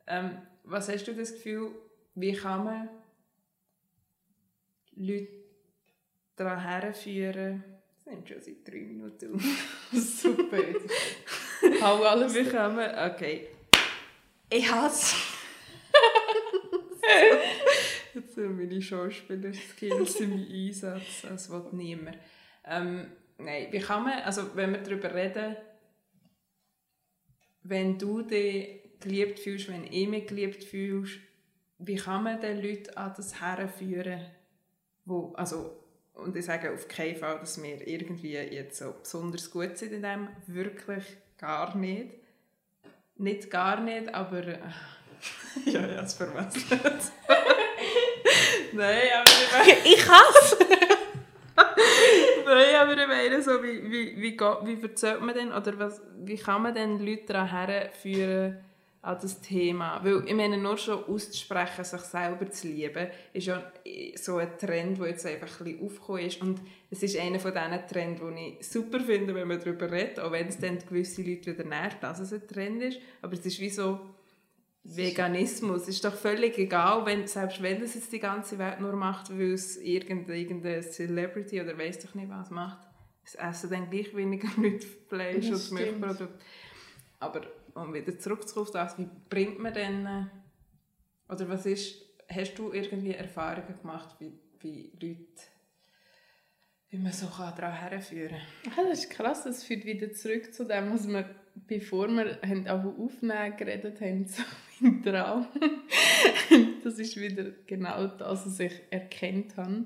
Ähm, 0.07 0.37
was 0.63 0.87
hast 0.87 1.05
du 1.05 1.13
das 1.13 1.33
Gefühl, 1.33 1.71
wie 2.15 2.33
kann 2.33 2.63
man 2.63 2.89
Leute 4.95 5.44
daran 6.35 6.59
herführen, 6.59 7.63
das 8.03 8.13
nimmt 8.13 8.29
schon 8.29 8.41
seit 8.41 8.67
drei 8.67 8.81
Minuten 8.81 9.35
auf. 9.35 9.43
Super. 9.91 10.63
Hau 11.81 12.03
alles. 12.03 12.35
Wie 12.35 12.43
kann 12.43 12.75
man, 12.75 13.11
okay. 13.11 13.47
Ich 14.49 14.71
hasse. 14.71 15.15
Jetzt 18.13 18.35
sind 18.35 18.57
meine 18.57 18.81
Schauspieler-Skills 18.81 20.21
im 20.21 20.47
Einsatz, 20.49 21.23
das 21.23 21.49
will 21.49 21.65
niemand. 21.71 22.17
Ähm, 22.63 23.11
nein, 23.37 23.67
wie 23.71 23.79
kann 23.79 24.03
man, 24.03 24.19
also 24.23 24.55
wenn 24.55 24.71
wir 24.71 24.79
darüber 24.79 25.13
reden, 25.13 25.57
wenn 27.63 27.97
du 27.97 28.21
dich 28.21 28.99
geliebt 28.99 29.39
fühlst, 29.39 29.67
wenn 29.69 29.85
ich 29.85 30.07
mich 30.07 30.27
geliebt 30.27 30.63
fühlst, 30.63 31.19
wie 31.79 31.95
kann 31.95 32.23
man 32.23 32.39
den 32.39 32.61
Leuten 32.61 32.95
an 32.95 33.13
das 33.15 33.41
herführen, 33.41 34.25
wo, 35.03 35.33
also, 35.33 35.84
und 36.15 36.35
ich 36.35 36.45
sage 36.45 36.71
auf 36.71 36.87
keinen 36.87 37.15
Fall, 37.15 37.39
dass 37.39 37.61
wir 37.61 37.87
irgendwie 37.87 38.33
jetzt 38.33 38.77
so 38.77 38.93
besonders 39.01 39.51
gut 39.51 39.77
sind 39.77 39.93
in 39.93 40.01
dem, 40.01 40.29
wirklich 40.47 41.03
gar 41.37 41.75
nicht. 41.75 42.11
Nicht 43.17 43.49
gar 43.49 43.79
nicht, 43.81 44.13
aber... 44.13 44.45
Äh, 44.45 44.59
ja, 45.65 45.85
ja, 45.85 46.01
es 46.01 46.13
verwechselt. 46.13 46.81
Nein, 48.73 49.07
aber 49.13 49.67
ich 49.85 50.07
hasse! 50.07 50.57
Nein, 50.69 50.95
Nein, 52.45 52.75
aber 52.75 52.97
ich 52.97 53.07
meine, 53.07 53.41
so, 53.41 53.63
wie, 53.63 53.89
wie, 53.89 54.21
wie, 54.21 54.37
geht, 54.37 54.57
wie 54.63 54.81
erzählt 54.81 55.21
man 55.21 55.33
denn, 55.35 55.51
oder 55.51 55.79
was, 55.79 56.01
wie 56.23 56.37
kann 56.37 56.61
man 56.61 56.73
denn 56.73 56.99
Leute 56.99 57.25
daran 57.27 57.47
herführen, 57.47 58.57
an 59.05 59.17
das 59.21 59.39
Thema? 59.39 60.03
Weil, 60.03 60.23
ich 60.25 60.33
meine, 60.33 60.57
nur 60.57 60.77
schon 60.77 61.03
auszusprechen, 61.05 61.83
sich 61.83 62.01
selber 62.01 62.49
zu 62.49 62.67
lieben, 62.67 63.07
ist 63.33 63.47
ja 63.47 63.71
so 64.15 64.37
ein 64.37 64.57
Trend, 64.57 64.99
der 64.99 65.09
jetzt 65.09 65.25
einfach 65.25 65.59
ein 65.61 65.65
bisschen 65.65 65.85
aufgekommen 65.85 66.25
ist. 66.25 66.41
Und 66.41 66.61
es 66.89 67.03
ist 67.03 67.17
einer 67.17 67.39
von 67.39 67.53
diesen 67.53 67.87
Trends, 67.87 68.21
die 68.21 68.57
ich 68.59 68.67
super 68.67 68.99
finde, 68.99 69.35
wenn 69.35 69.47
man 69.47 69.59
darüber 69.59 69.91
redet, 69.91 70.19
auch 70.19 70.31
wenn 70.31 70.47
es 70.47 70.57
dann 70.57 70.79
gewisse 70.79 71.21
Leute 71.21 71.53
wieder 71.53 71.63
nervt, 71.63 72.01
dass 72.01 72.19
es 72.19 72.33
ein 72.33 72.47
Trend 72.47 72.81
ist. 72.81 72.99
Aber 73.21 73.33
es 73.33 73.45
ist 73.45 73.59
wie 73.59 73.69
so 73.69 73.99
Veganismus. 74.83 75.83
Es 75.83 75.87
ist 75.89 76.05
doch 76.05 76.13
völlig 76.13 76.57
egal, 76.57 77.05
wenn, 77.05 77.27
selbst 77.27 77.61
wenn 77.61 77.81
das 77.81 77.95
jetzt 77.95 78.11
die 78.11 78.19
ganze 78.19 78.57
Welt 78.59 78.79
nur 78.79 78.93
macht, 78.93 79.29
weil 79.31 79.53
es 79.53 79.77
irgendeine 79.77 80.81
Celebrity 80.81 81.61
oder 81.61 81.77
weiß 81.77 81.99
doch 81.99 82.13
nicht 82.15 82.29
was 82.29 82.51
macht. 82.51 82.79
Es 83.23 83.35
essen 83.35 83.71
dann 83.71 83.89
gleich 83.89 84.15
weniger 84.15 84.47
Leute 84.57 84.85
Fleisch 85.09 85.49
und. 85.49 85.71
Milchprodukte. 85.71 86.29
Aber 87.19 87.41
um 87.75 87.93
wieder 87.93 88.17
zurückzukommen 88.17 88.69
das, 88.73 88.97
wie 88.97 89.07
bringt 89.29 89.59
man 89.59 89.73
denn, 89.73 90.05
äh, 90.05 90.25
oder 91.31 91.47
was 91.49 91.65
ist, 91.65 92.01
hast 92.29 92.55
du 92.55 92.71
irgendwie 92.71 93.13
Erfahrungen 93.13 93.77
gemacht, 93.79 94.15
wie, 94.19 94.31
wie 94.61 94.91
Leute, 94.93 95.43
wie 96.89 96.97
man 96.97 97.11
so 97.11 97.27
kann 97.27 97.53
daran 97.55 97.73
herführen 97.73 98.39
Ah, 98.75 98.83
das 98.89 99.03
ist 99.03 99.09
krass, 99.11 99.43
das 99.43 99.63
führt 99.63 99.85
wieder 99.85 100.11
zurück 100.13 100.53
zu 100.53 100.65
dem, 100.65 100.93
was 100.93 101.07
wir, 101.07 101.29
bevor 101.67 102.07
wir 102.07 102.39
haben 102.41 102.67
auch 102.67 102.85
aufnehmen 102.97 103.57
geredet 103.57 103.99
haben, 104.01 104.25
so 104.27 104.43
im 104.81 105.03
Traum. 105.03 105.47
das 106.83 106.97
ist 106.97 107.17
wieder 107.17 107.51
genau 107.67 108.07
das, 108.07 108.45
was 108.45 108.59
ich 108.59 108.81
erkannt 108.89 109.57
habe. 109.57 109.85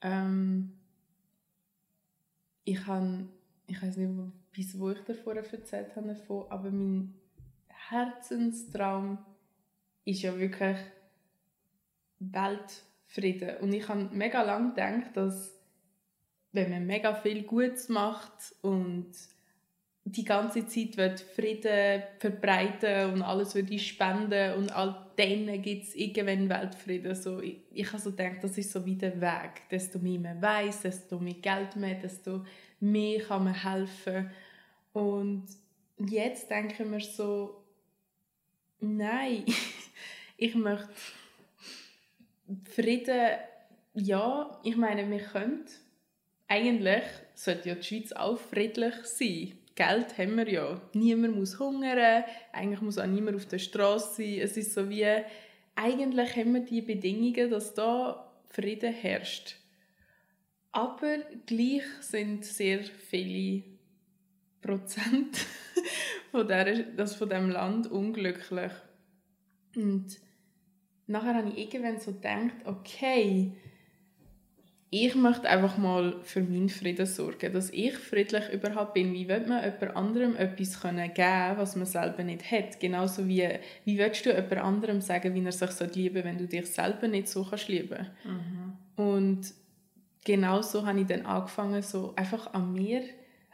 Ähm, 0.00 0.72
ich 2.64 2.86
habe, 2.86 3.28
ich 3.66 3.80
weiß 3.80 3.96
nicht, 3.96 4.32
wo 4.78 4.90
ich 4.90 5.00
davor 5.00 5.36
erzählt 5.36 5.96
habe, 5.96 6.16
aber 6.50 6.70
mein 6.70 7.14
Herzenstraum 7.68 9.18
ist 10.04 10.22
ja 10.22 10.38
wirklich 10.38 10.76
Weltfrieden. 12.18 13.58
Und 13.58 13.72
ich 13.72 13.88
habe 13.88 14.08
mega 14.12 14.42
lange 14.42 14.70
gedacht, 14.70 15.16
dass 15.16 15.58
wenn 16.52 16.70
man 16.70 16.86
mega 16.86 17.14
viel 17.14 17.42
Gutes 17.44 17.88
macht 17.88 18.54
und 18.60 19.10
die 20.04 20.24
ganze 20.24 20.66
Zeit 20.66 20.96
will 20.96 21.16
Frieden 21.16 22.02
verbreiten 22.18 23.12
und 23.12 23.22
alles 23.22 23.54
würde 23.54 23.78
spenden 23.78 24.54
und 24.54 24.74
all 24.74 25.06
denen 25.16 25.62
gibt 25.62 25.84
es 25.84 25.94
irgendwann 25.94 26.48
Weltfrieden. 26.48 27.14
So, 27.14 27.40
ich, 27.40 27.58
ich 27.72 27.86
habe 27.86 28.02
so 28.02 28.10
gedacht, 28.10 28.38
das 28.42 28.58
ist 28.58 28.72
so 28.72 28.84
wie 28.84 28.96
der 28.96 29.20
Weg. 29.20 29.68
Desto 29.70 29.98
mehr 29.98 30.18
man 30.18 30.42
weiß, 30.42 30.82
desto 30.82 31.18
mehr 31.18 31.34
Geld 31.34 31.76
hat, 31.76 32.02
desto 32.02 32.44
mehr 32.82 33.20
kann 33.20 33.44
man 33.44 33.54
helfen. 33.54 34.30
Und 34.92 35.46
jetzt 35.98 36.50
denke 36.50 36.82
ich 36.82 36.88
mir 36.88 37.00
so, 37.00 37.62
nein, 38.80 39.44
ich 40.36 40.54
möchte 40.54 40.92
Frieden, 42.74 43.38
ja, 43.94 44.60
ich 44.64 44.76
meine, 44.76 45.08
wir 45.10 45.20
können 45.20 45.64
eigentlich 46.48 47.04
sollte 47.34 47.70
ja 47.70 47.74
die 47.76 47.82
Schweiz 47.82 48.12
auch 48.12 48.38
friedlich 48.38 48.94
sein. 49.04 49.52
Geld 49.74 50.18
haben 50.18 50.36
wir 50.36 50.48
ja. 50.50 50.80
Niemand 50.92 51.36
muss 51.36 51.58
hungern, 51.58 52.24
eigentlich 52.52 52.82
muss 52.82 52.98
auch 52.98 53.06
niemand 53.06 53.36
auf 53.36 53.46
der 53.46 53.58
Straße 53.58 54.16
sein. 54.16 54.38
Es 54.38 54.58
ist 54.58 54.74
so 54.74 54.90
wie, 54.90 55.06
eigentlich 55.74 56.36
haben 56.36 56.52
wir 56.52 56.60
die 56.60 56.82
Bedingungen, 56.82 57.50
dass 57.50 57.72
da 57.72 58.30
Frieden 58.50 58.92
herrscht. 58.92 59.56
Aber 60.72 61.18
gleich 61.46 61.84
sind 62.00 62.44
sehr 62.44 62.82
viele 62.82 63.62
Prozent 64.62 65.38
von, 66.30 66.48
der, 66.48 66.82
das 66.82 67.14
von 67.14 67.28
dem 67.28 67.50
Land 67.50 67.90
unglücklich. 67.90 68.72
Und 69.76 70.18
nachher 71.06 71.34
habe 71.34 71.50
ich 71.50 71.58
irgendwann 71.58 72.00
so 72.00 72.12
gedacht, 72.12 72.54
okay, 72.64 73.52
ich 74.94 75.14
möchte 75.14 75.48
einfach 75.48 75.78
mal 75.78 76.20
für 76.22 76.42
meinen 76.42 76.68
Frieden 76.68 77.06
sorgen, 77.06 77.52
dass 77.54 77.70
ich 77.70 77.94
friedlich 77.94 78.50
überhaupt 78.52 78.92
bin. 78.92 79.14
Wie 79.14 79.26
will 79.26 79.46
man 79.46 79.64
jemand 79.64 79.96
anderem 79.96 80.36
etwas 80.36 80.80
können 80.80 81.14
geben, 81.14 81.56
was 81.56 81.76
man 81.76 81.86
selber 81.86 82.22
nicht 82.22 82.50
hat? 82.50 82.78
Genauso 82.78 83.26
wie, 83.26 83.48
wie 83.86 83.96
willst 83.96 84.26
du 84.26 84.30
jemand 84.30 84.58
anderem 84.58 85.00
sagen, 85.00 85.34
wie 85.34 85.44
er 85.44 85.52
sich 85.52 85.94
lieben 85.94 86.14
soll, 86.16 86.24
wenn 86.24 86.36
du 86.36 86.46
dich 86.46 86.66
selber 86.66 87.08
nicht 87.08 87.28
so 87.28 87.42
kannst 87.42 87.68
lieben 87.68 88.06
Und 88.96 89.54
genau 90.24 90.62
so 90.62 90.86
habe 90.86 91.00
ich 91.00 91.06
dann 91.06 91.26
angefangen, 91.26 91.82
so 91.82 92.12
einfach 92.16 92.52
an 92.54 92.72
mir, 92.72 93.02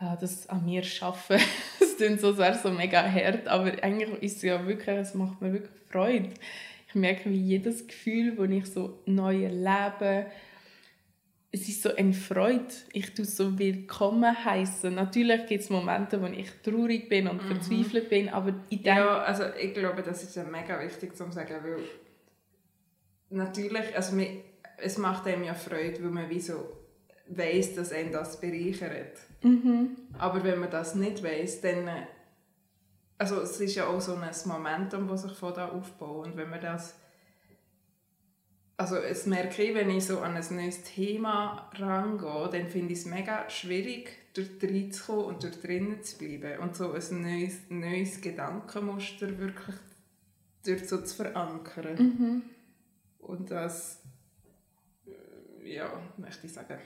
ja, 0.01 0.17
das 0.17 0.49
an 0.49 0.65
mir 0.65 0.83
schaffen. 0.83 1.39
Es 1.81 2.05
klingt 2.05 2.21
so, 2.21 2.39
wäre 2.39 2.55
es 2.55 2.63
so 2.63 2.71
mega 2.71 3.03
hart, 3.03 3.49
aber 3.49 3.73
eigentlich 3.83 4.23
ist 4.23 4.37
es 4.37 4.43
ja 4.43 4.65
wirklich, 4.69 4.97
es 4.99 5.15
macht 5.15 5.43
mir 5.43 5.53
wirklich 5.53 5.73
Freude. 5.91 6.31
Ich 6.87 6.95
merke, 6.95 7.29
wie 7.29 7.41
jedes 7.41 7.89
Gefühl, 7.89 8.37
das 8.37 8.51
ich 8.51 8.67
so 8.67 9.01
neu 9.05 9.43
erlebe, 9.43 10.27
es 11.51 11.69
ist 11.69 11.83
so 11.83 11.95
eine 11.97 12.13
Freude. 12.13 12.67
Ich 12.93 13.15
tue 13.15 13.25
es 13.25 13.37
so 13.37 13.59
willkommen 13.59 14.45
heißen. 14.45 14.95
Natürlich 14.95 15.47
gibt 15.47 15.65
es 15.65 15.71
Momente, 15.71 16.21
wo 16.23 16.27
ich 16.27 16.51
traurig 16.63 17.09
bin 17.09 17.27
und 17.27 17.43
verzweifelt 17.43 18.09
bin, 18.11 18.29
aber 18.29 18.55
ich 18.69 18.83
denke, 18.83 19.01
Ja, 19.01 19.19
also 19.23 19.45
ich 19.61 19.75
glaube, 19.75 20.03
das 20.03 20.23
ist 20.23 20.37
ja 20.37 20.45
mega 20.45 20.81
wichtig 20.81 21.17
zu 21.17 21.31
sagen, 21.33 21.57
weil 21.63 21.79
natürlich, 23.31 23.97
also 23.97 24.15
mir, 24.15 24.29
es 24.81 24.99
macht 24.99 25.27
einem 25.27 25.45
ja 25.45 25.55
Freude, 25.55 26.03
weil 26.03 26.11
man 26.11 26.31
wie 26.31 26.41
so 26.41 26.55
weiss, 27.29 27.75
dass 27.75 27.93
einen 27.93 28.13
das 28.13 28.41
bereichert. 28.41 29.19
Aber 30.19 30.43
wenn 30.45 30.61
man 30.61 30.71
das 30.71 30.95
nicht 30.95 31.23
weiss, 31.23 31.61
dann 31.61 31.87
äh, 31.89 32.07
also 33.19 33.41
es 33.41 33.61
ist 33.61 33.75
ja 33.75 33.87
auch 33.87 34.01
so 34.01 34.15
ein 34.15 34.31
Momentum, 34.45 35.09
das 35.09 35.23
sich 35.23 35.33
von 35.33 35.53
da 35.53 35.69
aufbaut 35.69 36.29
und 36.29 36.37
wenn 36.37 36.51
man 36.51 36.61
das 36.61 36.95
also 38.79 38.95
es 38.95 39.27
merke 39.27 39.65
ich, 39.65 39.75
wenn 39.75 39.91
ich 39.91 40.07
so 40.07 40.21
an 40.21 40.37
ein 40.37 40.57
neues 40.57 40.85
Thema 40.85 41.69
rangehe, 41.75 42.49
dann 42.49 42.69
finde 42.69 42.93
ich 42.93 43.01
es 43.01 43.07
mega 43.07 43.51
schwierig, 43.51 44.09
dort 44.35 44.63
reinzukommen 44.63 45.25
und 45.25 45.43
dort 45.43 45.65
drinnen 45.65 46.03
zu 46.05 46.17
bleiben 46.17 46.61
und 46.61 46.77
so 46.77 46.93
ein 46.93 47.23
neues, 47.23 47.59
neues 47.71 48.21
Gedankenmuster 48.21 49.37
wirklich 49.39 49.77
dort 50.65 50.87
so 50.87 51.03
zu 51.03 51.17
verankern. 51.17 52.43
Und 53.19 53.51
das, 53.51 54.01
ja, 55.75 55.91
möchte 56.17 56.47
ich 56.47 56.53
sagen. 56.53 56.79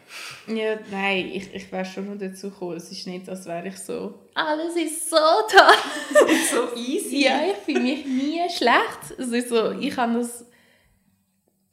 ja, 0.49 0.79
nein, 0.91 1.31
ich, 1.33 1.55
ich 1.55 1.71
wäre 1.71 1.85
schon 1.85 2.07
noch 2.07 2.19
dazu 2.19 2.51
gekommen. 2.51 2.77
Es 2.77 2.91
ist 2.91 3.07
nicht, 3.07 3.29
als 3.29 3.47
wäre 3.47 3.69
ich 3.69 3.79
so, 3.79 4.15
Alles 4.35 4.77
ist 4.77 5.11
so 5.11 5.17
toll. 5.17 6.27
so 6.51 6.77
easy. 6.77 7.25
ja, 7.25 7.41
ich 7.47 7.59
fühle 7.59 7.81
mich 7.81 8.05
nie 8.05 8.41
schlecht. 8.51 9.19
Es 9.19 9.29
ist 9.29 9.49
so, 9.49 9.73
ich 9.73 9.97
habe 9.97 10.15
das 10.15 10.47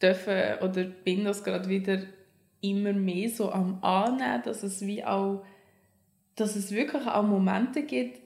dürfen 0.02 0.60
oder 0.62 0.84
bin 0.84 1.26
das 1.26 1.44
gerade 1.44 1.68
wieder 1.68 2.02
immer 2.62 2.94
mehr 2.94 3.30
so 3.30 3.52
am 3.52 3.84
annehmen, 3.84 4.44
dass 4.44 4.64
es 4.64 4.82
wie 4.82 5.04
auch, 5.04 5.46
dass 6.36 6.56
es 6.56 6.72
wirklich 6.72 7.06
auch 7.06 7.24
Momente 7.24 7.84
gibt, 7.84 8.20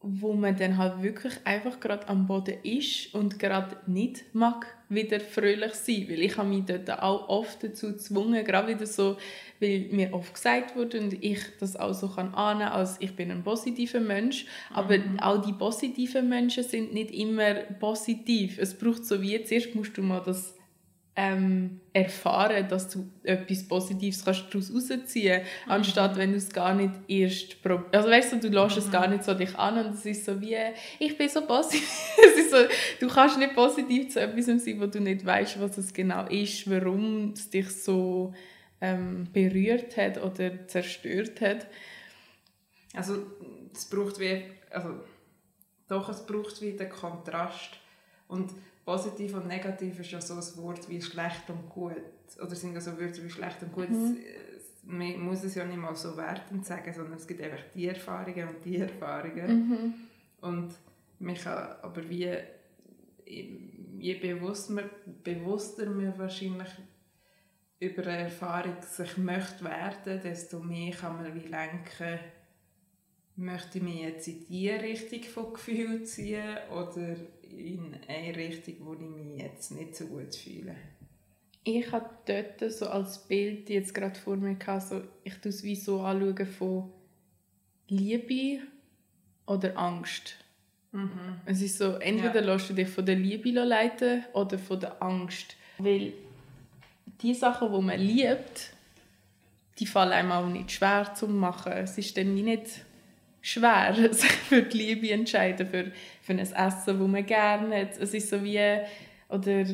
wo 0.00 0.34
man 0.34 0.56
dann 0.56 0.76
halt 0.76 1.02
wirklich 1.02 1.34
einfach 1.44 1.80
gerade 1.80 2.08
am 2.08 2.26
Boden 2.26 2.58
ist 2.62 3.14
und 3.14 3.38
gerade 3.38 3.76
nicht 3.86 4.34
mag 4.34 4.66
wieder 4.88 5.20
fröhlich 5.20 5.74
sein, 5.74 6.06
weil 6.08 6.22
ich 6.22 6.36
habe 6.36 6.48
mich 6.48 6.64
dort 6.64 6.90
auch 7.02 7.28
oft 7.28 7.62
dazu 7.62 7.92
gezwungen, 7.92 8.44
gerade 8.44 8.68
wieder 8.68 8.86
so, 8.86 9.16
weil 9.60 9.88
mir 9.90 10.12
oft 10.12 10.34
gesagt 10.34 10.76
wurde 10.76 11.00
und 11.00 11.24
ich 11.24 11.40
das 11.58 11.76
auch 11.76 11.94
so 11.94 12.08
kann 12.08 12.34
annehmen, 12.34 12.70
als 12.70 12.96
ich 13.00 13.14
bin 13.16 13.30
ein 13.30 13.42
positiver 13.42 14.00
Mensch, 14.00 14.46
aber 14.70 14.98
auch 15.20 15.40
die 15.44 15.52
positiven 15.52 16.28
Menschen 16.28 16.64
sind 16.64 16.92
nicht 16.92 17.10
immer 17.12 17.54
positiv. 17.54 18.58
Es 18.58 18.74
braucht 18.74 19.04
so 19.04 19.20
wie, 19.22 19.42
zuerst 19.42 19.74
musst 19.74 19.96
du 19.96 20.02
mal 20.02 20.22
das 20.24 20.54
ähm, 21.16 21.80
erfahren, 21.92 22.66
dass 22.68 22.88
du 22.88 23.08
etwas 23.22 23.68
Positives 23.68 24.24
kannst 24.24 24.46
daraus 24.50 24.72
rausziehen 24.74 25.42
kannst, 25.42 25.70
anstatt 25.70 26.16
wenn 26.16 26.32
du 26.32 26.38
es 26.38 26.50
gar 26.50 26.74
nicht 26.74 26.92
erst 27.06 27.62
prob- 27.62 27.94
also 27.94 28.10
weißt 28.10 28.32
du, 28.32 28.40
du 28.40 28.48
lässt 28.48 28.78
es 28.78 28.90
gar 28.90 29.06
nicht 29.06 29.22
so 29.22 29.32
dich 29.32 29.56
an 29.56 29.78
und 29.78 29.94
es 29.94 30.04
ist 30.04 30.24
so 30.24 30.40
wie, 30.40 30.56
ich 30.98 31.16
bin 31.16 31.28
so 31.28 31.46
positiv. 31.46 31.88
so, 32.50 32.56
du 32.98 33.08
kannst 33.08 33.38
nicht 33.38 33.54
positiv 33.54 34.12
zu 34.12 34.20
etwas 34.20 34.46
sein, 34.46 34.80
wo 34.80 34.86
du 34.86 35.00
nicht 35.00 35.24
weißt, 35.24 35.60
was 35.60 35.78
es 35.78 35.94
genau 35.94 36.26
ist, 36.26 36.68
warum 36.68 37.32
es 37.32 37.48
dich 37.48 37.70
so 37.70 38.34
ähm, 38.80 39.28
berührt 39.32 39.96
hat 39.96 40.20
oder 40.20 40.66
zerstört 40.66 41.40
hat. 41.40 41.68
Also 42.92 43.18
es 43.72 43.84
braucht 43.84 44.18
wie, 44.18 44.42
also 44.70 45.00
doch, 45.88 46.08
es 46.08 46.26
braucht 46.26 46.60
wie 46.60 46.72
den 46.72 46.88
Kontrast. 46.88 47.78
Und 48.26 48.50
positiv 48.84 49.34
und 49.34 49.46
negativ 49.46 49.98
ist 50.00 50.10
ja 50.10 50.20
so 50.20 50.34
ein 50.34 50.62
Wort 50.64 50.88
wie 50.88 51.00
schlecht 51.00 51.48
und 51.48 51.68
gut. 51.68 51.96
Oder 52.42 52.54
sind 52.54 52.74
ja 52.74 52.80
so 52.80 52.98
Wörter 52.98 53.22
wie 53.24 53.30
schlecht 53.30 53.62
und 53.62 53.72
gut. 53.72 53.88
Es- 53.90 54.16
Man 54.86 55.18
muss 55.20 55.42
es 55.44 55.54
ja 55.54 55.64
nicht 55.64 55.78
mal 55.78 55.94
so 55.96 56.14
wertend 56.16 56.66
sagen, 56.66 56.92
sondern 56.92 57.14
es 57.18 57.26
gibt 57.26 57.40
einfach 57.40 57.64
die 57.74 57.86
Erfahrungen 57.88 58.48
und 58.48 58.64
die 58.64 58.76
Erfahrungen. 58.76 59.94
Und 60.42 60.74
man 61.20 61.34
kann 61.34 61.76
aber 61.80 62.06
wie, 62.10 62.36
je 63.26 64.14
bewusster 64.14 64.72
man, 64.74 64.90
bewusster 65.22 65.86
man 65.88 66.18
wahrscheinlich 66.18 66.68
über 67.80 68.02
eine 68.06 68.24
Erfahrung 68.24 68.76
sich 68.82 69.16
möchte 69.16 69.64
werden, 69.64 70.20
desto 70.22 70.60
mehr 70.60 70.92
kann 70.94 71.16
man 71.22 71.34
wie 71.34 71.48
lenken, 71.48 72.18
möchte 73.36 73.78
ich 73.78 73.84
mich 73.84 74.00
jetzt 74.02 74.28
in 74.28 74.46
diese 74.46 74.80
Richtung 74.82 75.22
von 75.22 75.52
Gefühl 75.54 76.04
ziehen 76.04 76.56
oder 76.70 77.16
in 77.58 77.96
eine 78.08 78.36
Richtung, 78.36 78.74
wo 78.80 78.94
ich 78.94 79.00
mich 79.00 79.42
jetzt 79.42 79.70
nicht 79.72 79.96
so 79.96 80.06
gut 80.06 80.34
fühle. 80.34 80.74
Ich 81.64 81.90
habe 81.92 82.10
dort 82.26 82.72
so 82.72 82.86
als 82.88 83.26
Bild 83.26 83.70
jetzt 83.70 83.94
gerade 83.94 84.18
vor 84.18 84.36
mir 84.36 84.54
gehabt, 84.54 84.82
so, 84.88 85.00
ich 85.24 85.34
tue 85.36 85.48
es 85.50 85.62
wie 85.62 85.76
so 85.76 86.00
anschauen 86.02 86.46
von 86.46 86.90
Liebe 87.88 88.62
oder 89.46 89.76
Angst. 89.78 90.36
Mhm. 90.92 91.40
Es 91.46 91.62
ist 91.62 91.78
so, 91.78 91.94
entweder 91.94 92.42
Ja. 92.44 92.52
lässt 92.52 92.70
du 92.70 92.74
dich 92.74 92.88
von 92.88 93.04
der 93.06 93.16
Liebe 93.16 93.50
leiten 93.50 94.24
oder 94.32 94.58
von 94.58 94.78
der 94.80 95.02
Angst. 95.02 95.56
Weil 95.78 96.12
die 97.22 97.34
Sachen, 97.34 97.72
die 97.72 97.80
man 97.80 97.98
liebt, 98.00 98.74
die 99.78 99.86
fallen 99.86 100.12
einem 100.12 100.32
auch 100.32 100.46
nicht 100.46 100.70
schwer 100.70 101.14
zu 101.14 101.26
machen. 101.28 101.72
Es 101.72 101.98
ist 101.98 102.16
dann 102.16 102.34
nicht 102.34 102.84
schwer, 103.44 103.94
sich 104.12 104.30
für 104.48 104.62
die 104.62 104.78
Liebe 104.78 105.10
entscheiden, 105.10 105.66
für, 105.66 105.92
für 106.22 106.32
ein 106.32 106.38
Essen, 106.38 106.56
das 106.56 106.96
man 106.96 107.26
gerne 107.26 107.82
hat. 107.82 107.98
Es 108.00 108.14
ist 108.14 108.30
so 108.30 108.42
wie, 108.42 108.58
oder 109.28 109.64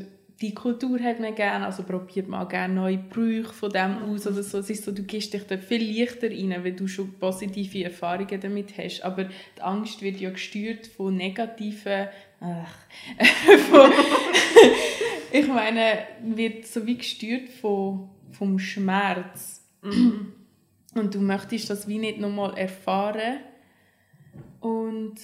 die 0.40 0.54
Kultur 0.54 0.98
hat 1.00 1.20
man 1.20 1.34
gerne, 1.34 1.66
also 1.66 1.82
probiert 1.82 2.32
auch 2.32 2.48
gerne 2.48 2.74
neue 2.74 2.98
Brüche 2.98 3.52
von 3.52 3.70
dem 3.70 3.98
aus 3.98 4.26
oder 4.26 4.42
so. 4.42 4.58
Es 4.58 4.70
ist 4.70 4.84
so, 4.84 4.90
du 4.90 5.02
gehst 5.02 5.32
dich 5.32 5.42
dort 5.46 5.62
viel 5.62 5.98
leichter 5.98 6.30
rein, 6.30 6.64
weil 6.64 6.72
du 6.72 6.88
schon 6.88 7.12
positive 7.12 7.84
Erfahrungen 7.84 8.40
damit 8.40 8.76
hast. 8.76 9.02
Aber 9.02 9.24
die 9.24 9.62
Angst 9.62 10.02
wird 10.02 10.18
ja 10.18 10.30
gesteuert 10.30 10.86
von 10.86 11.14
negativen, 11.14 12.08
ach, 12.40 12.74
von, 13.70 13.92
ich 15.32 15.46
meine, 15.46 15.98
wird 16.24 16.66
so 16.66 16.84
wie 16.86 16.96
gesteuert 16.96 17.50
von, 17.50 18.08
vom 18.32 18.58
Schmerz. 18.58 19.64
Und 20.94 21.14
du 21.14 21.20
möchtest 21.20 21.70
das 21.70 21.86
wie 21.86 21.98
nicht 21.98 22.18
nochmal 22.18 22.56
erfahren. 22.58 23.40
Und 24.60 25.16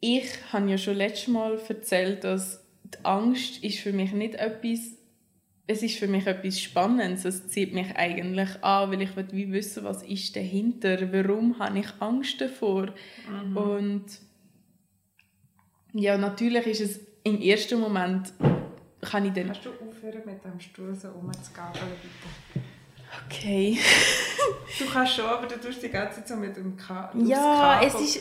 ich 0.00 0.26
habe 0.52 0.70
ja 0.70 0.78
schon 0.78 0.96
letztes 0.96 1.28
Mal 1.28 1.58
erzählt, 1.68 2.24
dass 2.24 2.64
die 2.84 3.04
Angst 3.04 3.62
ist 3.62 3.78
für 3.78 3.92
mich 3.92 4.12
nicht 4.12 4.34
etwas, 4.34 4.80
es 5.66 5.82
ist 5.82 5.98
für 5.98 6.08
mich 6.08 6.26
etwas 6.26 6.58
Spannendes. 6.58 7.24
Es 7.24 7.48
zieht 7.48 7.74
mich 7.74 7.94
eigentlich 7.94 8.64
an, 8.64 8.90
weil 8.90 9.02
ich 9.02 9.14
will 9.14 9.28
wie 9.32 9.52
wissen, 9.52 9.84
was 9.84 10.02
ist 10.02 10.34
dahinter, 10.34 11.12
warum 11.12 11.58
habe 11.58 11.78
ich 11.78 11.86
Angst 12.00 12.40
davor. 12.40 12.88
Und 13.54 14.06
ja, 15.92 16.16
natürlich 16.16 16.66
ist 16.66 16.80
es 16.80 17.00
im 17.22 17.40
ersten 17.40 17.78
Moment, 17.78 18.32
kann 19.02 19.24
ich 19.24 19.32
dann... 19.32 19.46
Kannst 19.46 19.64
du 19.64 19.70
aufhören 19.70 20.22
mit 20.26 20.44
dem 20.44 20.58
Stuhl 20.58 20.94
so 20.94 21.08
rumzugabeln, 21.08 21.84
bitte? 22.02 22.64
Okay. 23.26 23.78
Du 24.78 24.86
kannst 24.86 25.14
schon, 25.14 25.24
aber 25.24 25.46
du 25.46 25.60
tust 25.60 25.82
die 25.82 25.88
ganze 25.88 26.16
Zeit 26.16 26.28
so 26.28 26.36
mit 26.36 26.56
dem 26.56 26.76
Ka 26.76 27.12
Ja, 27.16 27.80
es 27.82 27.94
ist. 27.94 28.20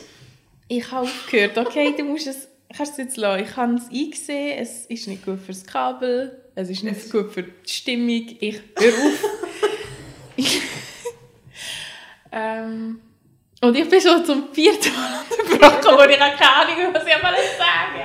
Ich 0.70 0.90
habe 0.92 1.02
aufgehört. 1.06 1.58
Okay, 1.58 1.94
du 1.98 2.04
musst 2.04 2.28
es. 2.28 2.48
Kannst 2.76 2.94
es 2.94 2.98
jetzt 3.00 3.18
lassen. 3.18 3.44
Ich 3.44 3.58
habe 3.58 3.74
es 3.74 3.90
eingesehen. 3.90 4.60
Es 4.60 4.86
ist 4.86 5.08
nicht 5.08 5.26
gut 5.26 5.40
fürs 5.42 5.66
Kabel. 5.66 6.40
Es 6.56 6.70
ist 6.70 6.84
nicht 6.84 7.12
gut 7.12 7.34
für 7.34 7.44
die 7.44 7.70
Stimmung. 7.70 8.28
Ich 8.40 8.62
hör 8.78 8.94
auf. 8.94 9.26
ähm, 12.32 13.02
und 13.62 13.76
ich 13.76 13.90
bin 13.90 14.00
schon 14.00 14.24
zum 14.24 14.54
vierten 14.54 14.94
Mal 14.94 15.22
unterbrochen, 15.30 15.98
wo 15.98 16.10
ich 16.10 16.20
habe 16.20 16.38
keine 16.38 16.56
Ahnung 16.56 16.94
was 16.94 17.04
ich 17.04 17.22
mal 17.22 17.36
sagen 17.58 18.00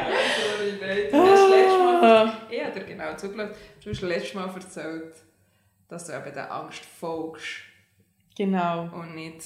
letztes 0.84 1.78
Mal... 1.78 2.04
Ah. 2.04 2.38
Ich 2.50 2.64
habe 2.64 2.80
dir 2.80 2.86
genau 2.86 3.16
zugelassen. 3.16 3.54
Du 3.82 3.90
hast 3.90 4.02
letztes 4.02 4.34
Mal 4.34 4.48
erzählt, 4.54 5.14
dass 5.88 6.06
du 6.06 6.12
eben 6.12 6.34
der 6.34 6.52
Angst 6.52 6.84
folgst 6.84 7.62
Genau. 8.36 8.90
und 8.92 9.14
nicht... 9.14 9.42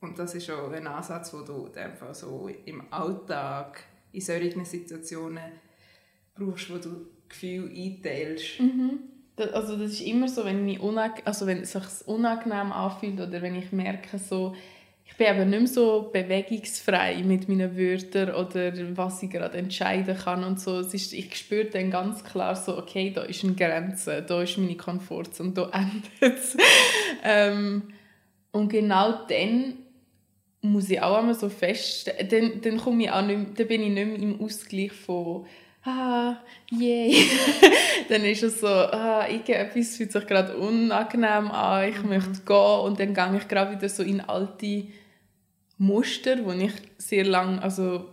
Und 0.00 0.18
das 0.18 0.34
ist 0.34 0.50
auch 0.50 0.70
ein 0.72 0.86
Ansatz, 0.86 1.30
den 1.30 1.44
du 1.44 1.70
einfach 1.74 2.14
so 2.14 2.48
im 2.64 2.82
Alltag, 2.90 3.84
in 4.12 4.20
solchen 4.20 4.64
Situationen 4.64 5.52
brauchst, 6.34 6.70
wo 6.70 6.78
du 6.78 7.06
Gefühle 7.28 7.70
einteilst. 7.70 8.60
Das, 9.36 9.52
also 9.52 9.76
das 9.76 9.92
ist 9.92 10.00
immer 10.00 10.28
so, 10.28 10.44
wenn, 10.44 10.78
unang 10.80 11.12
also 11.24 11.46
wenn 11.46 11.60
es 11.60 11.72
sich 11.72 11.82
unangenehm 12.06 12.72
anfühlt 12.72 13.20
oder 13.20 13.42
wenn 13.42 13.54
ich 13.54 13.72
merke, 13.72 14.18
so, 14.18 14.54
ich 15.04 15.16
bin 15.16 15.26
eben 15.26 15.50
nicht 15.50 15.58
mehr 15.58 15.68
so 15.68 16.10
bewegungsfrei 16.12 17.22
mit 17.24 17.48
meinen 17.48 17.76
Wörtern 17.76 18.34
oder 18.34 18.72
was 18.96 19.22
ich 19.22 19.30
gerade 19.30 19.58
entscheiden 19.58 20.16
kann 20.16 20.44
und 20.44 20.60
so. 20.60 20.78
Es 20.78 20.94
ist, 20.94 21.12
ich 21.12 21.34
spüre 21.36 21.66
dann 21.66 21.90
ganz 21.90 22.24
klar 22.24 22.54
so, 22.56 22.78
okay, 22.78 23.10
da 23.10 23.22
ist 23.22 23.44
eine 23.44 23.54
Grenze, 23.54 24.22
da 24.22 24.42
ist 24.42 24.56
meine 24.56 24.76
Komfortzone, 24.76 25.50
da 25.50 25.70
endet 25.72 26.10
es. 26.20 26.56
ähm, 27.22 27.88
und 28.52 28.68
genau 28.68 29.26
dann 29.26 29.74
muss 30.62 30.90
ich 30.90 31.00
auch 31.00 31.18
einmal 31.18 31.34
so 31.34 31.48
feststellen, 31.48 32.28
dann, 32.28 32.60
dann, 32.60 32.76
komme 32.78 33.04
ich 33.04 33.10
auch 33.10 33.22
nicht, 33.22 33.38
mehr- 33.38 33.54
dann 33.56 33.66
bin 33.66 33.82
ich 33.82 33.90
nicht 33.90 34.06
mehr 34.06 34.18
im 34.18 34.40
Ausgleich 34.40 34.92
von 34.92 35.46
ah, 35.84 36.36
yay. 36.70 37.16
dann 38.08 38.24
ist 38.24 38.42
es 38.42 38.60
so, 38.60 38.66
ah, 38.66 39.26
irgendetwas 39.28 39.96
fühlt 39.96 40.12
sich 40.12 40.26
gerade 40.26 40.56
unangenehm 40.56 41.50
an, 41.50 41.88
ich 41.88 42.02
möchte 42.02 42.40
gehen. 42.44 42.80
Und 42.84 43.00
dann 43.00 43.14
gehe 43.14 43.38
ich 43.38 43.48
gerade 43.48 43.74
wieder 43.76 43.88
so 43.88 44.02
in 44.02 44.20
alte 44.20 44.84
Muster, 45.78 46.44
wo 46.44 46.52
ich 46.52 46.72
sehr 46.98 47.24
lang, 47.24 47.58
also 47.60 48.04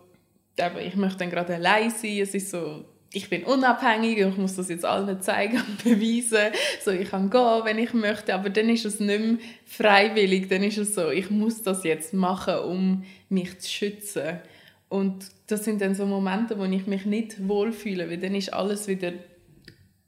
eben, 0.57 0.77
ich 0.79 0.95
möchte 0.95 1.19
dann 1.19 1.29
gerade 1.29 1.55
allein 1.55 1.89
sein, 1.91 2.19
es 2.19 2.33
ist 2.33 2.51
so, 2.51 2.85
ich 3.11 3.29
bin 3.29 3.43
unabhängig 3.43 4.23
und 4.23 4.31
ich 4.33 4.37
muss 4.37 4.55
das 4.55 4.69
jetzt 4.69 4.85
allen 4.85 5.21
zeigen 5.21 5.57
und 5.57 5.83
beweisen, 5.83 6.53
so 6.83 6.91
ich 6.91 7.09
kann 7.09 7.29
gehen, 7.29 7.61
wenn 7.63 7.79
ich 7.79 7.93
möchte, 7.93 8.33
aber 8.33 8.49
dann 8.49 8.69
ist 8.69 8.85
es 8.85 8.99
nicht 8.99 9.19
mehr 9.19 9.37
freiwillig, 9.65 10.49
dann 10.49 10.63
ist 10.63 10.77
es 10.77 10.95
so, 10.95 11.09
ich 11.09 11.29
muss 11.29 11.63
das 11.63 11.83
jetzt 11.83 12.13
machen, 12.13 12.59
um 12.59 13.05
mich 13.29 13.59
zu 13.59 13.69
schützen. 13.69 14.39
Und 14.89 15.25
das 15.47 15.63
sind 15.63 15.81
dann 15.81 15.95
so 15.95 16.05
Momente, 16.05 16.57
wo 16.57 16.63
ich 16.63 16.87
mich 16.87 17.05
nicht 17.05 17.47
wohlfühle, 17.47 18.09
weil 18.09 18.17
dann 18.17 18.35
ist 18.35 18.53
alles 18.53 18.87
wieder 18.87 19.13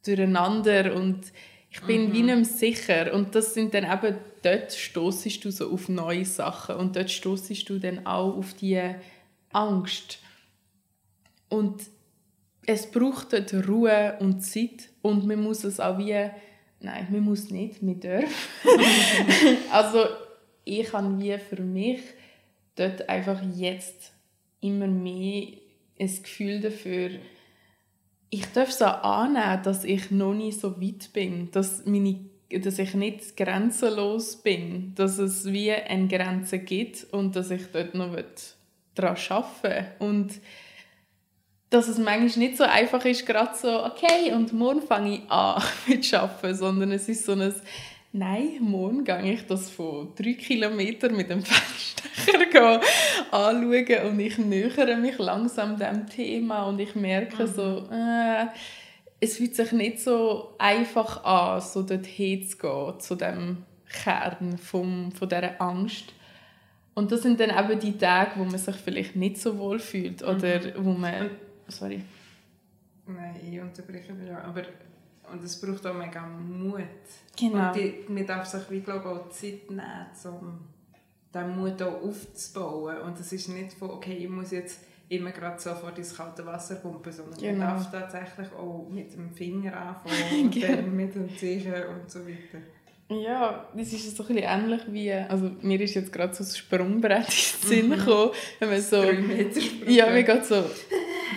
durcheinander 0.05 0.95
und 0.95 1.19
ich 1.71 1.81
bin 1.81 2.13
wie 2.13 2.23
nicht 2.23 2.35
mehr 2.35 2.45
sicher. 2.45 3.13
Und 3.13 3.35
das 3.35 3.53
sind 3.53 3.73
dann 3.73 3.83
eben, 3.83 4.17
dort 4.41 4.73
stoßest 4.73 5.43
du 5.43 5.51
so 5.51 5.71
auf 5.71 5.89
neue 5.89 6.25
Sachen 6.25 6.75
und 6.75 6.95
dort 6.95 7.11
stoßest 7.11 7.69
du 7.69 7.79
dann 7.79 8.05
auch 8.05 8.37
auf 8.37 8.53
die 8.53 8.81
Angst. 9.51 10.19
Und 11.49 11.81
es 12.71 12.85
braucht 12.85 13.33
dort 13.33 13.67
Ruhe 13.67 14.15
und 14.19 14.41
Zeit 14.41 14.89
und 15.01 15.25
man 15.25 15.41
muss 15.41 15.63
es 15.63 15.79
auch 15.79 15.97
wie, 15.97 16.13
nein, 16.81 17.07
man 17.09 17.21
muss 17.21 17.49
nicht, 17.49 17.81
man 17.81 17.99
darf. 17.99 18.29
also 19.71 20.05
ich 20.65 20.93
habe 20.93 21.19
wie 21.19 21.35
für 21.39 21.63
mich 21.63 21.99
dort 22.75 23.09
einfach 23.09 23.41
jetzt 23.55 24.13
immer 24.61 24.85
mehr 24.85 25.47
ein 25.99 26.07
Gefühl 26.21 26.61
dafür, 26.61 27.09
ich 28.29 28.45
darf 28.51 28.69
es 28.69 28.83
auch 28.83 29.01
annehmen, 29.01 29.63
dass 29.63 29.83
ich 29.83 30.11
noch 30.11 30.35
nicht 30.35 30.59
so 30.59 30.79
weit 30.79 31.11
bin, 31.11 31.49
dass, 31.49 31.87
meine, 31.87 32.19
dass 32.51 32.77
ich 32.77 32.93
nicht 32.93 33.35
grenzenlos 33.35 34.43
bin, 34.43 34.93
dass 34.93 35.17
es 35.17 35.51
wie 35.51 35.71
eine 35.71 36.07
Grenze 36.07 36.59
gibt 36.59 37.05
und 37.11 37.35
dass 37.35 37.49
ich 37.49 37.63
dort 37.73 37.95
noch 37.95 38.15
daran 38.93 39.17
arbeiten 39.29 39.63
will. 39.63 40.07
Und 40.07 40.39
dass 41.69 41.87
es 41.87 41.97
manchmal 41.97 42.47
nicht 42.47 42.57
so 42.57 42.63
einfach 42.63 43.05
ist, 43.05 43.25
gerade 43.25 43.55
so, 43.55 43.85
okay, 43.85 44.33
und 44.33 44.53
morgen 44.53 44.81
fange 44.81 45.15
ich 45.15 45.31
an 45.31 45.61
mit 45.87 46.13
Arbeiten, 46.13 46.55
sondern 46.55 46.91
es 46.91 47.07
ist 47.07 47.25
so 47.25 47.33
ein, 47.33 47.53
nein, 48.11 48.57
morgen 48.59 49.03
gehe 49.03 49.33
ich 49.33 49.45
das 49.45 49.69
von 49.69 50.09
drei 50.15 50.33
Kilometern 50.33 51.15
mit 51.15 51.29
dem 51.29 51.43
Fenster 51.43 52.81
anschauen 53.31 54.11
und 54.11 54.19
ich 54.19 54.37
nähere 54.37 54.97
mich 54.97 55.17
langsam 55.17 55.77
dem 55.77 56.07
Thema 56.07 56.63
und 56.63 56.79
ich 56.79 56.95
merke 56.95 57.47
so, 57.47 57.87
äh, 57.91 58.47
es 59.19 59.37
fühlt 59.37 59.55
sich 59.55 59.71
nicht 59.71 59.99
so 59.99 60.55
einfach 60.57 61.23
an, 61.23 61.61
so 61.61 61.83
dorthin 61.83 62.47
zu 62.47 62.57
gehen, 62.57 62.99
zu 62.99 63.15
dem 63.15 63.57
Kern 63.91 64.57
vom, 64.57 65.11
von 65.11 65.29
dieser 65.29 65.61
Angst. 65.61 66.13
Und 66.93 67.11
das 67.11 67.21
sind 67.21 67.39
dann 67.39 67.49
eben 67.49 67.79
die 67.79 67.97
Tage, 67.97 68.31
wo 68.35 68.43
man 68.43 68.57
sich 68.57 68.75
vielleicht 68.75 69.15
nicht 69.15 69.37
so 69.37 69.57
wohl 69.57 69.79
fühlt 69.79 70.23
oder 70.23 70.61
wo 70.77 70.91
man... 70.91 71.29
Sorry. 71.69 72.01
Nein, 73.07 73.35
ich 73.51 73.59
unterbreche 73.59 74.13
mich 74.13 74.29
auch. 74.31 74.43
Aber 74.43 74.63
und 75.31 75.43
es 75.43 75.59
braucht 75.61 75.85
auch 75.85 75.93
mega 75.93 76.25
Mut. 76.25 76.81
Genau. 77.39 77.67
Und 77.67 77.75
die, 77.75 78.05
man 78.07 78.25
darf 78.25 78.45
sich, 78.45 78.69
wie 78.69 78.79
glaube 78.81 79.07
auch 79.09 79.29
Zeit 79.29 79.69
nehmen, 79.69 79.83
um 80.25 80.59
diesen 81.33 81.55
Mut 81.55 81.81
auch 81.81 82.01
aufzubauen. 82.03 82.97
Und 83.01 83.19
es 83.19 83.31
ist 83.31 83.49
nicht 83.49 83.73
von, 83.73 83.91
okay, 83.91 84.17
ich 84.17 84.29
muss 84.29 84.51
jetzt 84.51 84.81
immer 85.09 85.31
gerade 85.31 85.59
sofort 85.59 85.97
ins 85.97 86.15
kalte 86.15 86.45
Wasser 86.45 86.75
pumpen, 86.75 87.11
sondern 87.11 87.39
Genau. 87.39 87.57
man 87.65 87.75
darf 87.77 87.91
tatsächlich 87.91 88.51
auch 88.53 88.87
mit 88.89 89.13
dem 89.13 89.31
Finger 89.31 89.75
anfangen 89.75 90.43
und 90.45 90.51
Genau. 90.51 90.75
dann 90.75 90.95
mit 90.95 91.15
dem 91.15 91.29
Zeichen 91.37 91.73
und 91.73 92.09
so 92.09 92.19
weiter. 92.27 92.59
Ja, 93.11 93.67
das 93.75 93.91
ist 93.91 94.15
so 94.15 94.23
ein 94.23 94.27
bisschen 94.35 94.43
ähnlich 94.43 94.81
wie... 94.91 95.11
Also 95.11 95.49
mir 95.61 95.81
ist 95.81 95.95
jetzt 95.95 96.13
gerade 96.13 96.31
so 96.35 96.43
ein 96.43 96.55
Sprungbrett 96.55 97.25
ins 97.25 97.61
Sinn 97.63 97.89
gekommen, 97.89 98.31
wenn 98.59 98.69
man 98.69 98.81
so... 98.81 99.03
Ja, 99.87 100.11
mir 100.11 100.23
geht 100.23 100.45
so... 100.45 100.63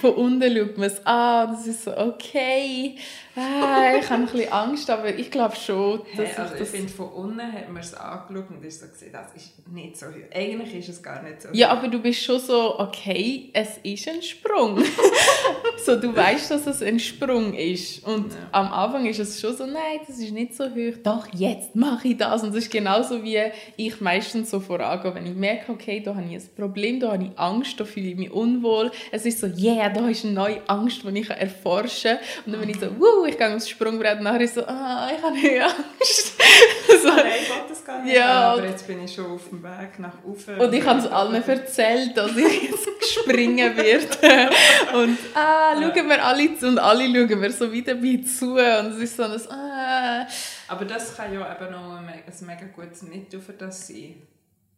Von 0.00 0.14
unten 0.14 0.56
schaut 0.56 0.78
man 0.78 0.86
es 0.88 1.04
an, 1.06 1.52
das 1.52 1.66
ist 1.66 1.84
so 1.84 1.96
okay. 1.96 2.96
Ah, 3.36 3.94
ich 3.98 4.08
habe 4.10 4.22
ein 4.22 4.26
bisschen 4.26 4.52
Angst, 4.52 4.90
aber 4.90 5.08
ich 5.14 5.30
glaube 5.30 5.56
schon, 5.56 6.00
dass 6.16 6.28
Hey, 6.28 6.34
also 6.36 6.54
ich 6.54 6.60
ich 6.60 6.66
das... 6.66 6.70
finde, 6.70 6.92
von 6.92 7.08
unten 7.08 7.52
hat 7.52 7.68
man 7.70 7.82
es 7.82 7.94
angeschaut 7.94 8.50
und 8.50 8.64
ist 8.64 8.80
so 8.80 8.86
gesehen, 8.88 9.12
das 9.12 9.26
ist 9.34 9.68
nicht 9.68 9.96
so 9.96 10.06
hoch. 10.06 10.12
Eigentlich 10.34 10.74
ist 10.74 10.88
es 10.88 11.02
gar 11.02 11.22
nicht 11.22 11.40
so 11.42 11.48
Ja, 11.52 11.68
hoch. 11.68 11.78
aber 11.78 11.88
du 11.88 11.98
bist 12.00 12.22
schon 12.22 12.38
so, 12.40 12.78
okay, 12.78 13.50
es 13.52 13.78
ist 13.82 14.08
ein 14.08 14.22
Sprung. 14.22 14.82
so, 15.84 15.96
du 15.96 16.14
weißt, 16.14 16.50
dass 16.50 16.66
es 16.66 16.82
ein 16.82 16.98
Sprung 17.00 17.54
ist. 17.54 18.04
Und 18.06 18.32
Ja. 18.32 18.38
am 18.52 18.72
Anfang 18.72 19.06
ist 19.06 19.18
es 19.18 19.40
schon 19.40 19.56
so, 19.56 19.66
nein, 19.66 20.00
das 20.06 20.18
ist 20.18 20.32
nicht 20.32 20.54
so 20.54 20.64
hoch. 20.64 20.94
Doch, 21.02 21.26
jetzt 21.32 21.74
mache 21.74 22.08
ich 22.08 22.16
das. 22.16 22.42
Und 22.42 22.50
das 22.54 22.64
ist 22.64 22.70
genauso 22.70 23.22
wie 23.22 23.40
ich 23.76 24.00
meistens 24.00 24.50
so 24.50 24.60
vorangehe. 24.60 25.14
Wenn 25.14 25.26
ich 25.26 25.34
merke, 25.34 25.72
okay, 25.72 26.00
da 26.04 26.14
habe 26.14 26.24
ich 26.28 26.36
ein 26.36 26.48
Problem, 26.56 27.00
da 27.00 27.12
habe 27.12 27.24
ich 27.24 27.38
Angst, 27.38 27.78
da 27.80 27.84
fühle 27.84 28.10
ich 28.10 28.16
mich 28.16 28.30
unwohl. 28.30 28.90
Es 29.10 29.24
ist 29.26 29.40
so, 29.40 29.46
yeah, 29.48 29.88
da 29.88 30.08
ist 30.08 30.24
eine 30.24 30.34
neue 30.34 30.60
Angst, 30.68 31.02
die 31.04 31.18
ich 31.18 31.30
erforschen 31.30 32.16
kann. 32.16 32.46
Und 32.46 32.52
dann 32.52 32.60
bin 32.60 32.70
ich 32.70 32.78
so, 32.80 32.86
wuh, 32.98 33.24
ich 33.26 33.36
gehe 33.36 33.54
aufs 33.54 33.68
Sprungbrett 33.68 34.18
und 34.18 34.24
nachher 34.24 34.40
ist 34.42 34.54
so, 34.54 34.64
ah, 34.66 35.08
ich 35.16 35.22
habe 35.22 35.34
nicht 35.34 35.60
Angst. 35.62 36.32
so. 37.02 37.08
Nein, 37.08 37.24
ich 37.42 37.48
wollte 37.50 37.68
das 37.68 37.84
gar 37.84 38.02
nicht. 38.02 38.14
Ja, 38.14 38.52
aber 38.52 38.66
jetzt 38.66 38.86
bin 38.86 39.02
ich 39.04 39.12
schon 39.14 39.26
auf 39.26 39.48
dem 39.48 39.62
Weg 39.62 39.98
nach 39.98 40.14
oben. 40.24 40.60
Und 40.60 40.72
ich 40.74 40.84
habe 40.84 40.98
es 41.00 41.06
allen 41.06 41.42
erzählt, 41.42 42.16
dass 42.16 42.36
ich 42.36 42.62
jetzt 42.70 42.88
springen 43.12 43.76
werde. 43.76 44.50
Und 44.94 45.18
ah, 45.34 45.71
schauen 45.80 46.08
wir 46.08 46.24
alle 46.24 46.58
zu 46.58 46.68
und 46.68 46.78
alle 46.78 47.04
schauen 47.04 47.40
mir 47.40 47.52
so 47.52 47.70
wieder 47.72 47.94
bei 47.94 48.20
zu. 48.24 48.52
Und 48.54 48.60
es 48.92 48.98
ist 48.98 49.16
so 49.16 49.22
ein 49.24 49.40
ah. 49.50 50.26
Aber 50.68 50.84
das 50.84 51.16
kann 51.16 51.32
ja 51.32 51.40
eben 51.54 51.72
noch 51.72 51.96
ein, 51.96 52.04
me- 52.06 52.12
ein 52.12 52.46
mega 52.46 52.66
gutes 52.74 53.02
Mittel 53.02 53.40
für 53.40 53.52
das 53.52 53.86
sein. 53.88 54.14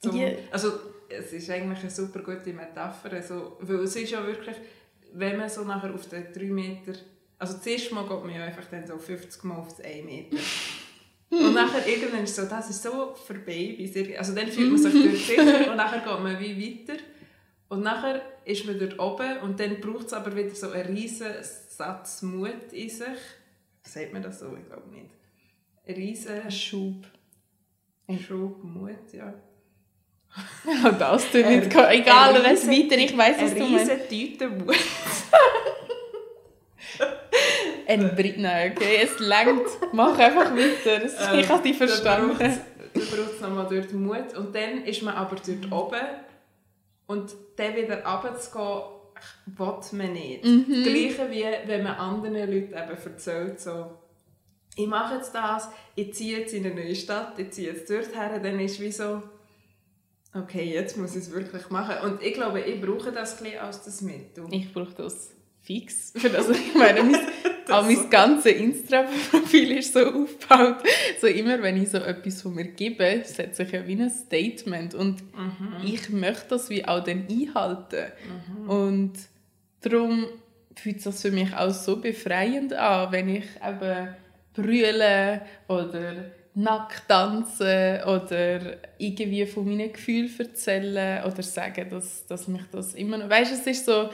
Zum, 0.00 0.16
Ja. 0.16 0.28
Also 0.50 0.72
es 1.08 1.32
ist 1.32 1.50
eigentlich 1.50 1.80
eine 1.80 1.90
super 1.90 2.20
gute 2.20 2.52
Metapher, 2.52 3.12
also, 3.12 3.56
weil 3.60 3.80
es 3.80 3.94
ist 3.96 4.10
ja 4.10 4.26
wirklich, 4.26 4.56
wenn 5.12 5.36
man 5.36 5.48
so 5.48 5.62
nachher 5.64 5.94
auf 5.94 6.08
den 6.08 6.32
3 6.32 6.40
Meter, 6.44 6.92
also 7.38 7.58
zuerst 7.58 7.92
mal 7.92 8.02
geht 8.08 8.24
man 8.24 8.34
ja 8.34 8.44
einfach 8.44 8.64
dann 8.70 8.86
so 8.86 8.96
50 8.98 9.44
Mal 9.44 9.56
auf 9.56 9.68
das 9.76 9.84
1 9.84 10.04
Meter. 10.04 10.36
Und 11.30 11.52
nachher 11.54 11.86
irgendwann 11.86 12.22
ist 12.24 12.36
so, 12.36 12.44
das 12.44 12.70
ist 12.70 12.82
so 12.82 13.14
für 13.26 13.34
Babys. 13.34 13.92
Also 14.18 14.34
dann 14.34 14.46
fühlt 14.48 14.70
man 14.70 14.78
sich 14.80 14.92
dort 14.92 15.16
sicher 15.16 15.70
und 15.70 15.76
nachher 15.76 15.98
geht 16.00 16.22
man 16.22 16.38
wie 16.38 16.86
weiter. 16.88 17.00
Und 17.74 17.82
nachher 17.82 18.22
ist 18.44 18.66
man 18.66 18.78
dort 18.78 19.00
oben 19.00 19.38
und 19.38 19.58
dann 19.58 19.80
braucht 19.80 20.06
es 20.06 20.12
aber 20.12 20.36
wieder 20.36 20.54
so 20.54 20.70
einen 20.70 20.94
riesen 20.94 21.26
Satz 21.42 22.22
Mut 22.22 22.72
in 22.72 22.88
sich. 22.88 23.18
Sagt 23.82 24.12
man 24.12 24.22
das 24.22 24.38
so? 24.38 24.56
Ich 24.56 24.64
glaube 24.64 24.88
nicht. 24.90 25.10
Ein 25.84 25.94
riesen 25.96 26.40
Ein 26.40 26.52
Schub. 26.52 27.04
Schub 28.24 28.62
Mut, 28.62 29.12
ja. 29.12 29.34
Und 30.88 31.00
das 31.00 31.28
tut 31.32 31.46
nicht. 31.46 31.66
Egal, 31.66 32.44
wenn 32.44 32.54
es 32.54 32.68
weiter, 32.68 32.96
ich 32.96 33.18
weiß, 33.18 33.36
was 33.40 33.50
Eine 33.50 33.60
du 33.60 33.66
meinst. 33.66 33.90
riesen 33.90 34.08
Tüte 34.08 34.48
Mut. 34.50 34.76
Ein 37.88 38.14
Britney, 38.14 38.70
okay? 38.70 38.98
Es 39.02 39.18
längt. 39.18 39.66
Mach 39.92 40.16
einfach 40.16 40.52
weiter. 40.52 41.04
Ich 41.40 41.48
habe 41.48 41.62
dich 41.64 41.76
verstanden. 41.76 42.38
Dann 42.38 42.60
braucht 42.94 43.32
es 43.34 43.40
nochmal 43.40 43.66
dort 43.68 43.92
Mut. 43.92 44.32
Und 44.38 44.54
dann 44.54 44.84
ist 44.84 45.02
man 45.02 45.14
aber 45.16 45.34
dort 45.34 45.72
oben. 45.72 46.06
Und 47.06 47.34
dann 47.56 47.76
wieder 47.76 48.04
runterzugehen, 48.04 48.82
will 49.46 49.98
man 49.98 50.12
nicht. 50.12 50.44
Mhm. 50.44 50.82
Gleiche 50.84 51.30
wie 51.30 51.44
wenn 51.68 51.82
man 51.82 51.94
anderen 51.94 52.34
Leuten 52.34 52.72
eben 52.72 53.04
erzählt, 53.04 53.60
so, 53.60 53.90
ich 54.76 54.86
mache 54.86 55.16
jetzt 55.16 55.34
das, 55.34 55.68
ich 55.94 56.14
ziehe 56.14 56.38
jetzt 56.38 56.54
in 56.54 56.66
eine 56.66 56.74
neue 56.74 56.94
Stadt, 56.94 57.38
ich 57.38 57.50
ziehe 57.50 57.72
jetzt 57.72 57.88
dort 57.88 58.14
her, 58.14 58.40
dann 58.40 58.58
ist 58.58 58.80
wie 58.80 58.90
so, 58.90 59.22
okay, 60.34 60.64
jetzt 60.64 60.96
muss 60.96 61.14
ich 61.14 61.24
es 61.24 61.32
wirklich 61.32 61.70
machen. 61.70 61.96
Und 62.04 62.22
ich 62.22 62.34
glaube, 62.34 62.60
ich 62.60 62.80
brauche 62.80 63.12
das 63.12 63.38
ein 63.38 63.44
bisschen 63.44 63.60
als 63.60 63.84
das 63.84 64.00
Mittel. 64.00 64.46
Ich 64.50 64.72
brauche 64.72 64.94
das 64.94 65.30
fix. 65.62 66.12
Für 66.16 66.30
das, 66.30 66.48
ich 66.48 66.74
meine, 66.74 67.02
mein, 67.04 67.20
auch 67.70 67.84
mein 67.84 68.10
ganzes 68.10 68.52
Insta-Profil 68.52 69.78
ist 69.78 69.92
so 69.94 70.00
aufgebaut. 70.00 70.76
So 71.20 71.26
immer, 71.26 71.62
wenn 71.62 71.82
ich 71.82 71.90
so 71.90 71.98
etwas 71.98 72.42
von 72.42 72.54
mir 72.54 72.64
gebe, 72.64 73.22
setze 73.24 73.62
ich 73.64 73.72
ja 73.72 73.86
wie 73.86 74.00
ein 74.00 74.10
Statement. 74.10 74.94
Und 74.94 75.22
ich 75.84 76.10
möchte 76.10 76.48
das 76.50 76.70
wie 76.70 76.84
auch 76.84 77.02
dann 77.02 77.26
einhalten. 77.28 78.12
Und 78.66 79.12
darum 79.80 80.26
fühlt 80.76 80.96
sich 80.96 81.04
das 81.04 81.22
für 81.22 81.30
mich 81.30 81.54
auch 81.54 81.70
so 81.70 81.96
befreiend 81.96 82.72
an, 82.72 83.12
wenn 83.12 83.28
ich 83.28 83.44
eben 83.66 84.08
brülle 84.54 85.42
oder 85.68 86.30
nackt 86.56 87.08
tanze 87.08 88.02
oder 88.06 88.76
irgendwie 88.98 89.44
von 89.44 89.66
meinen 89.66 89.92
Gefühlen 89.92 90.30
erzähle 90.38 91.24
oder 91.26 91.42
sagen, 91.42 91.90
dass, 91.90 92.26
dass 92.26 92.46
mich 92.46 92.62
das 92.70 92.94
immer 92.94 93.18
noch... 93.18 93.28
Weißt 93.28 93.50
du, 93.50 93.56
es 93.56 93.66
ist 93.66 93.86
so, 93.86 94.08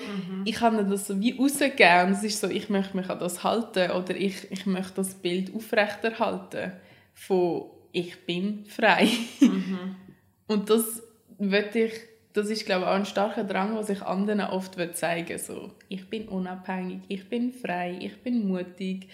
ich 0.46 0.54
kann 0.54 0.88
das 0.88 1.06
so 1.06 1.20
wie 1.20 1.36
rausgeben 1.36 2.12
es 2.12 2.24
ist 2.24 2.40
so, 2.40 2.48
ich 2.48 2.70
möchte 2.70 2.96
mich 2.96 3.10
an 3.10 3.18
das 3.18 3.44
halten 3.44 3.90
oder 3.90 4.16
ich, 4.16 4.50
ich 4.50 4.64
möchte 4.64 4.94
das 4.96 5.14
Bild 5.14 5.54
aufrechterhalten 5.54 6.72
von 7.12 7.66
ich 7.92 8.24
bin 8.24 8.64
frei. 8.66 9.08
und 10.46 10.70
das 10.70 11.02
ich, 11.38 11.92
das 12.32 12.48
ist 12.48 12.64
glaube 12.64 12.82
ich 12.82 12.88
auch 12.88 12.94
ein 12.94 13.04
starker 13.04 13.44
Drang, 13.44 13.76
was 13.76 13.90
ich 13.90 14.00
anderen 14.00 14.40
oft 14.40 14.78
will 14.78 14.92
zeigen 14.92 15.38
so, 15.38 15.72
ich 15.88 16.08
bin 16.08 16.26
unabhängig, 16.28 17.00
ich 17.08 17.28
bin 17.28 17.52
frei, 17.52 17.98
ich 18.00 18.16
bin 18.22 18.48
mutig. 18.48 19.08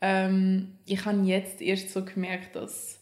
Ähm, 0.00 0.78
ich 0.86 1.04
habe 1.04 1.22
jetzt 1.22 1.60
erst 1.60 1.90
so 1.90 2.04
gemerkt, 2.04 2.56
dass 2.56 3.00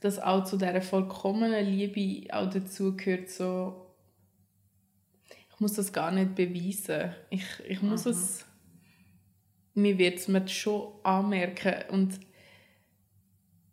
das 0.00 0.18
auch 0.18 0.44
zu 0.44 0.56
dieser 0.56 0.82
vollkommenen 0.82 1.66
Liebe 1.66 2.32
auch 2.34 2.50
dazugehört, 2.50 3.30
so 3.30 3.84
ich 5.54 5.60
muss 5.60 5.74
das 5.74 5.92
gar 5.92 6.10
nicht 6.10 6.34
beweisen. 6.34 7.14
Ich, 7.30 7.44
ich 7.66 7.80
muss 7.80 8.06
es, 8.06 8.44
mir 9.74 9.96
wird 9.98 10.18
es 10.18 10.28
mir 10.28 10.46
schon 10.48 10.92
anmerken 11.04 11.74
und 11.90 12.18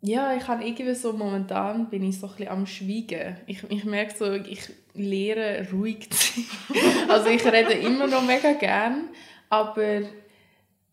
ja, 0.03 0.35
ich 0.35 0.47
habe 0.47 0.63
irgendwie 0.63 0.95
so, 0.95 1.13
momentan 1.13 1.89
bin 1.89 2.03
ich 2.03 2.19
so 2.19 2.27
ein 2.27 2.31
bisschen 2.33 2.47
am 2.49 2.65
Schweigen. 2.65 3.37
Ich, 3.45 3.63
ich 3.69 3.83
merke 3.85 4.17
so, 4.17 4.33
ich 4.33 4.69
lehre 4.95 5.67
ruhig 5.71 6.09
zu 6.11 6.41
sein. 6.41 7.09
Also 7.09 7.29
ich 7.29 7.45
rede 7.45 7.73
immer 7.73 8.07
noch 8.07 8.25
mega 8.25 8.53
gern, 8.53 9.09
aber 9.49 10.01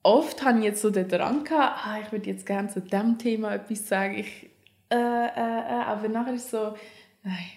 oft 0.03 0.45
habe 0.45 0.59
ich 0.59 0.65
jetzt 0.65 0.83
so 0.83 0.91
den 0.91 1.09
Drang 1.09 1.45
gehabt, 1.45 1.87
ah, 1.87 2.01
ich 2.01 2.13
würde 2.13 2.31
jetzt 2.31 2.47
gerne 2.47 2.69
zu 2.69 2.81
diesem 2.81 3.19
Thema 3.19 3.55
etwas 3.55 3.87
sagen. 3.87 4.15
Ich, 4.15 4.51
äh, 4.91 4.97
äh, 4.97 5.27
äh, 5.27 5.83
aber 5.85 6.09
nachher 6.09 6.35
ist 6.35 6.51
so, 6.51 6.77
nein, 7.23 7.51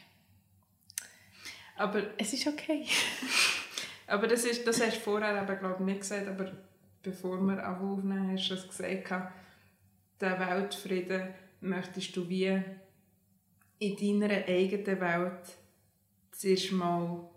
Aber 1.78 2.02
es 2.18 2.34
ist 2.34 2.48
okay. 2.48 2.86
Aber 4.08 4.28
das, 4.28 4.44
ist, 4.44 4.68
das 4.68 4.86
hast 4.86 4.98
du 4.98 5.00
vorher 5.00 5.42
eben, 5.42 5.60
glaub, 5.60 5.80
ich, 5.80 5.86
nicht 5.86 6.02
gesagt, 6.02 6.28
aber 6.28 6.52
bevor 7.02 7.40
wir 7.40 7.66
aufnehmen, 7.66 8.34
hast 8.34 8.50
du 8.50 8.56
es 8.56 8.68
gesagt, 8.68 9.32
den 10.20 10.40
Weltfrieden 10.40 11.34
möchtest 11.62 12.18
du 12.18 12.28
wie 12.28 12.62
in 13.80 14.20
deiner 14.20 14.34
eigenen 14.46 15.00
Welt 15.00 15.56
zuerst 16.34 16.74
mal 16.74 17.30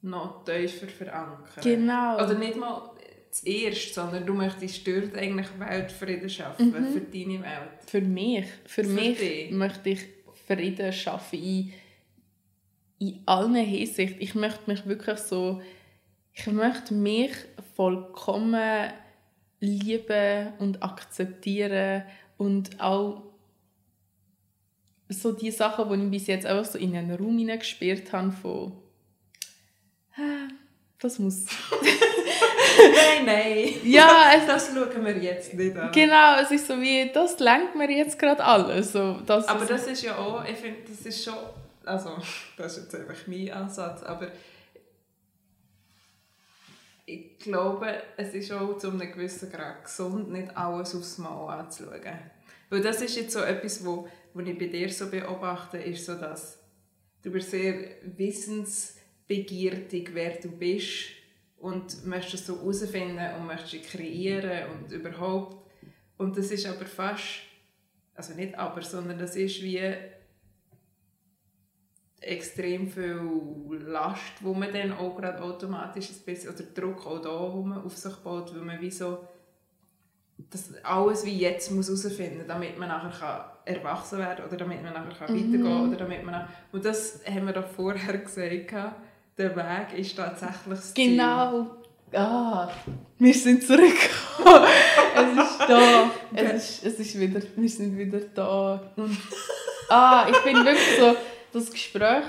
noch 0.00 0.44
tiefer 0.44 0.88
verankern. 0.88 1.62
Genau. 1.62 2.16
Oder 2.16 2.34
nicht 2.34 2.56
mal 2.56 2.90
zuerst, 3.34 3.94
sondern 3.94 4.24
du 4.26 4.32
möchtest 4.34 4.86
dort 4.86 5.16
eigentlich 5.16 5.48
Weltfrieden 5.58 6.28
schaffen 6.30 6.68
Mhm. 6.70 6.92
für 6.92 7.00
deine 7.00 7.42
Welt. 7.42 7.70
Für 7.86 8.00
mich, 8.00 8.46
für, 8.66 8.84
Für 8.84 8.90
mich 8.90 9.18
dich. 9.18 9.50
möchte 9.50 9.90
ich 9.90 10.00
Frieden 10.46 10.92
schaffen 10.92 11.42
in, 11.42 11.72
in 12.98 13.20
allen 13.26 13.54
Hinsichten. 13.56 14.20
Ich 14.20 14.34
möchte 14.34 14.70
mich 14.70 14.86
wirklich 14.86 15.18
so, 15.18 15.60
ich 16.32 16.46
möchte 16.46 16.94
mich 16.94 17.32
vollkommen 17.74 18.90
lieben 19.60 20.52
und 20.58 20.82
akzeptieren 20.82 22.02
und 22.36 22.78
auch 22.80 23.22
so 25.08 25.32
die 25.32 25.50
Sachen, 25.50 25.88
die 25.88 26.04
ich 26.04 26.10
bis 26.10 26.26
jetzt 26.28 26.46
einfach 26.46 26.70
so 26.70 26.78
in 26.78 26.96
einen 26.96 27.12
Raum 27.16 27.38
hineingespielt 27.38 28.12
habe 28.12 28.32
von 28.32 28.72
«Ah, 30.16 30.48
das 30.98 31.18
muss 31.18 31.46
nein, 32.78 33.24
nein. 33.24 33.74
ja 33.84 34.32
es 34.36 34.46
Das 34.46 34.68
schauen 34.74 35.04
wir 35.04 35.16
jetzt 35.18 35.54
nicht 35.54 35.76
an. 35.76 35.90
Genau, 35.92 36.40
es 36.40 36.50
ist 36.50 36.66
so 36.66 36.80
wie, 36.80 37.10
das 37.12 37.38
lenkt 37.38 37.74
mir 37.76 37.90
jetzt 37.90 38.18
gerade 38.18 38.42
alles. 38.44 38.92
So, 38.92 39.20
das 39.26 39.46
Aber 39.48 39.62
ist- 39.62 39.70
das 39.70 39.86
ist 39.86 40.02
ja 40.02 40.16
auch, 40.16 40.44
ich 40.44 40.56
finde, 40.56 40.80
das 40.88 41.00
ist 41.06 41.24
schon, 41.24 41.34
also, 41.84 42.16
das 42.56 42.76
ist 42.78 42.84
jetzt 42.84 42.94
einfach 42.96 43.26
mein 43.26 43.50
Ansatz, 43.50 44.02
aber 44.02 44.28
ich 47.06 47.38
glaube, 47.38 48.02
es 48.16 48.32
ist 48.34 48.50
auch 48.52 48.78
zu 48.78 48.88
einem 48.90 49.12
gewissen 49.12 49.50
Grad 49.52 49.84
gesund, 49.84 50.30
nicht 50.32 50.56
alles 50.56 50.94
aufs 50.94 51.18
Mal 51.18 51.58
anzuschauen. 51.58 52.00
Weil 52.70 52.80
das 52.80 53.02
ist 53.02 53.16
jetzt 53.16 53.32
so 53.32 53.40
etwas, 53.40 53.84
wo, 53.84 54.08
wo 54.32 54.40
ich 54.40 54.58
bei 54.58 54.66
dir 54.66 54.90
so 54.90 55.10
beobachte, 55.10 55.76
ist 55.76 56.06
so, 56.06 56.14
dass 56.14 56.58
du 57.22 57.30
bist 57.30 57.50
sehr 57.50 57.74
wissensbegierig, 58.16 60.10
wer 60.14 60.30
du 60.40 60.48
bist 60.48 61.10
und 61.64 62.04
möchtest 62.06 62.34
es 62.34 62.46
so 62.46 62.56
herausfinden 62.58 63.34
und 63.38 63.46
möchtest 63.46 63.74
es 63.74 63.90
kreieren 63.90 64.70
und 64.70 64.92
überhaupt. 64.92 65.56
Und 66.18 66.36
das 66.36 66.50
ist 66.50 66.66
aber 66.66 66.84
fast 66.84 67.40
also 68.14 68.34
nicht 68.34 68.56
aber, 68.56 68.82
sondern 68.82 69.18
das 69.18 69.34
ist 69.34 69.60
wie 69.62 69.80
extrem 72.20 72.88
viel 72.88 73.20
Last, 73.86 74.20
wo 74.40 74.54
man 74.54 74.72
dann 74.72 74.92
auch 74.92 75.16
gerade 75.16 75.42
automatisch 75.42 76.10
ein 76.10 76.24
bisschen, 76.24 76.54
oder 76.54 76.62
Druck 76.62 77.06
auch 77.06 77.20
da, 77.20 77.52
wo 77.52 77.62
man 77.62 77.82
auf 77.84 77.96
sich 77.96 78.14
baut, 78.16 78.54
weil 78.54 78.62
man 78.62 78.80
wie 78.80 78.90
so 78.90 79.26
dass 80.50 80.74
alles 80.84 81.24
wie 81.24 81.38
jetzt 81.38 81.70
muss 81.70 81.86
herausfinden, 81.88 82.44
damit 82.46 82.76
man 82.78 82.88
nachher 82.88 83.10
kann 83.64 83.74
erwachsen 83.76 84.18
werden 84.18 84.44
oder 84.44 84.56
damit 84.56 84.82
man 84.82 84.92
nachher 84.92 85.26
kann 85.26 85.34
Mhm. 85.34 85.52
weitergehen 85.52 85.88
oder 85.88 85.96
damit 85.96 86.24
man 86.24 86.34
nach- 86.34 86.48
und 86.72 86.84
das 86.84 87.20
haben 87.26 87.46
wir 87.46 87.52
doch 87.52 87.66
vorher 87.68 88.18
gesagt, 88.18 88.76
der 89.36 89.56
Weg 89.56 89.98
ist 89.98 90.16
tatsächlich 90.16 90.58
das 90.68 90.94
Ziel. 90.94 91.10
Genau. 91.10 91.66
Ah, 92.12 92.70
wir 93.18 93.34
sind 93.34 93.64
zurückgekommen. 93.64 94.68
es 95.16 95.50
ist 95.50 95.60
da. 95.68 96.10
Es 96.34 96.52
ist, 96.52 96.84
es 96.84 97.00
ist 97.00 97.18
wieder, 97.18 97.40
wir 97.56 97.68
sind 97.68 97.98
wieder 97.98 98.20
da. 98.34 98.92
Und, 98.96 99.16
ah, 99.88 100.26
ich 100.30 100.38
bin 100.44 100.64
wirklich 100.64 100.98
so, 100.98 101.16
das 101.52 101.70
Gespräch, 101.70 102.24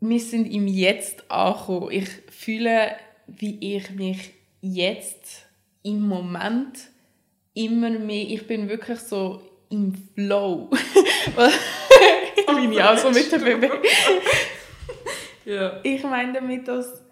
wir 0.00 0.20
sind 0.20 0.46
im 0.46 0.66
Jetzt 0.66 1.30
angekommen. 1.30 1.90
Ich 1.90 2.08
fühle, 2.30 2.96
wie 3.26 3.76
ich 3.76 3.90
mich 3.90 4.34
jetzt 4.60 5.46
im 5.82 6.06
Moment 6.06 6.78
immer 7.54 7.90
mehr, 7.90 8.28
ich 8.28 8.46
bin 8.46 8.68
wirklich 8.68 8.98
so 8.98 9.40
im 9.70 9.94
Flow. 10.14 10.68
bin 12.46 12.72
ich 12.72 12.82
auch 12.82 12.98
so 12.98 13.10
mit 13.10 13.30
dem 13.32 13.42
Baby. 13.42 13.70
Ja. 15.50 15.80
Ich 15.82 16.04
meine 16.04 16.32
damit, 16.32 16.68
dass 16.68 17.02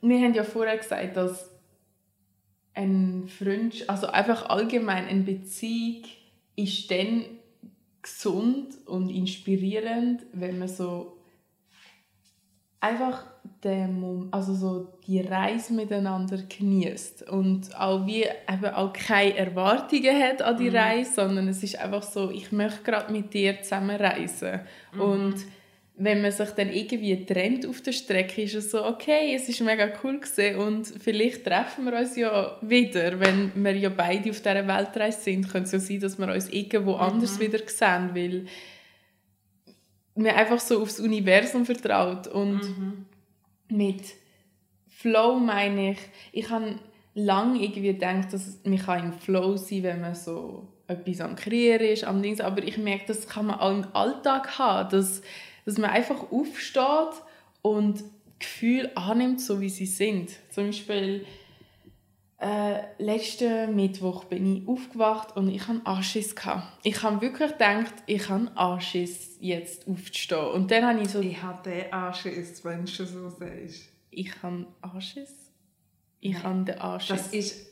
wir 0.00 0.18
haben 0.18 0.34
ja 0.34 0.42
vorher 0.42 0.76
gesagt, 0.76 1.16
dass 1.16 1.50
ein 2.74 3.28
Freund, 3.28 3.88
also 3.88 4.08
einfach 4.08 4.48
allgemein 4.48 5.06
eine 5.06 5.22
Beziehung 5.22 6.02
ist 6.56 6.90
dann 6.90 7.24
gesund 8.02 8.74
und 8.86 9.08
inspirierend, 9.08 10.22
wenn 10.32 10.58
man 10.58 10.66
so 10.68 11.18
einfach 12.80 13.24
den, 13.62 14.28
also 14.32 14.54
so 14.54 14.92
die 15.06 15.20
Reise 15.20 15.72
miteinander 15.72 16.38
genießt 16.38 17.28
und 17.28 17.76
auch 17.78 18.04
wie 18.06 18.22
eben 18.24 18.74
auch 18.74 18.92
keine 18.92 19.36
Erwartungen 19.36 20.22
hat 20.22 20.42
an 20.42 20.56
die 20.56 20.68
Reise, 20.68 21.14
sondern 21.14 21.46
es 21.46 21.62
ist 21.62 21.78
einfach 21.78 22.02
so, 22.02 22.30
ich 22.30 22.50
möchte 22.50 22.82
gerade 22.82 23.12
mit 23.12 23.32
dir 23.32 23.62
zusammen 23.62 23.96
reisen 23.96 24.60
und 24.98 25.36
wenn 26.00 26.22
man 26.22 26.30
sich 26.30 26.50
dann 26.50 26.72
irgendwie 26.72 27.26
trennt 27.26 27.66
auf 27.66 27.80
der 27.82 27.90
Strecke, 27.90 28.42
ist 28.42 28.54
es 28.54 28.70
so, 28.70 28.86
okay, 28.86 29.34
es 29.34 29.48
ist 29.48 29.60
mega 29.60 29.88
cool 30.02 30.20
gewesen 30.20 30.56
und 30.56 30.86
vielleicht 30.86 31.44
treffen 31.44 31.86
wir 31.86 31.98
uns 31.98 32.16
ja 32.16 32.56
wieder, 32.62 33.18
wenn 33.18 33.52
wir 33.56 33.76
ja 33.76 33.88
beide 33.88 34.30
auf 34.30 34.40
dieser 34.40 34.66
Weltreise 34.68 35.20
sind, 35.20 35.50
könnte 35.50 35.66
es 35.66 35.72
ja 35.72 35.80
sein, 35.80 36.00
dass 36.00 36.18
wir 36.18 36.32
uns 36.32 36.48
irgendwo 36.50 36.94
anders 36.94 37.40
wieder 37.40 37.58
sehen, 37.66 38.10
weil 38.14 38.46
man 40.14 40.36
einfach 40.36 40.60
so 40.60 40.80
aufs 40.80 41.00
Universum 41.00 41.66
vertraut. 41.66 42.28
Und 42.28 42.60
mit 43.68 44.02
Flow 44.88 45.38
meine 45.40 45.92
ich, 45.92 45.98
ich 46.30 46.50
habe 46.50 46.76
lange 47.14 47.60
irgendwie 47.60 47.92
gedacht, 47.92 48.32
dass 48.32 48.60
man 48.62 48.78
kann 48.78 49.04
im 49.04 49.12
Flow 49.12 49.56
sein 49.56 49.82
wenn 49.82 50.00
man 50.00 50.14
so 50.14 50.68
etwas 50.86 51.20
am 51.20 51.34
Kreieren 51.34 51.86
ist, 51.86 52.04
am 52.04 52.22
Dings, 52.22 52.40
aber 52.40 52.62
ich 52.62 52.78
merke, 52.78 53.06
das 53.08 53.28
kann 53.28 53.46
man 53.46 53.58
auch 53.58 53.72
im 53.72 53.86
Alltag 53.94 54.58
haben, 54.58 54.90
dass, 54.90 55.22
dass 55.68 55.76
man 55.76 55.90
einfach 55.90 56.32
aufsteht 56.32 57.22
und 57.60 58.02
Gefühle 58.38 58.96
annimmt, 58.96 59.40
so 59.40 59.60
wie 59.60 59.68
sie 59.68 59.84
sind. 59.84 60.30
Zum 60.50 60.66
Beispiel 60.66 61.26
äh, 62.40 62.82
letzten 62.98 63.74
Mittwoch 63.74 64.24
bin 64.24 64.56
ich 64.62 64.68
aufgewacht 64.68 65.36
und 65.36 65.48
ich 65.50 65.66
hatte 65.66 65.80
Anschiss. 65.84 66.34
Ich 66.84 67.02
habe 67.02 67.20
wirklich 67.20 67.50
gedacht, 67.52 67.92
ich 68.06 68.28
habe 68.28 68.50
Anschiss, 68.54 69.36
jetzt 69.40 69.86
aufzustehen. 69.88 70.46
Und 70.46 70.70
dann 70.70 70.86
habe 70.86 71.00
ich 71.02 71.08
so 71.10 71.20
Ich 71.20 71.42
hatte 71.42 71.70
den 71.70 71.92
Anschiss, 71.92 72.64
wenn 72.64 72.84
du 72.84 72.90
so 72.90 73.28
sagst. 73.28 73.88
ich 74.10 74.42
habe 74.42 74.66
Anschiss. 74.80 75.34
Ich 76.20 76.42
habe 76.42 76.64
den 76.64 76.78
Anschiss. 76.78 77.08
Das 77.16 77.26
ist... 77.34 77.66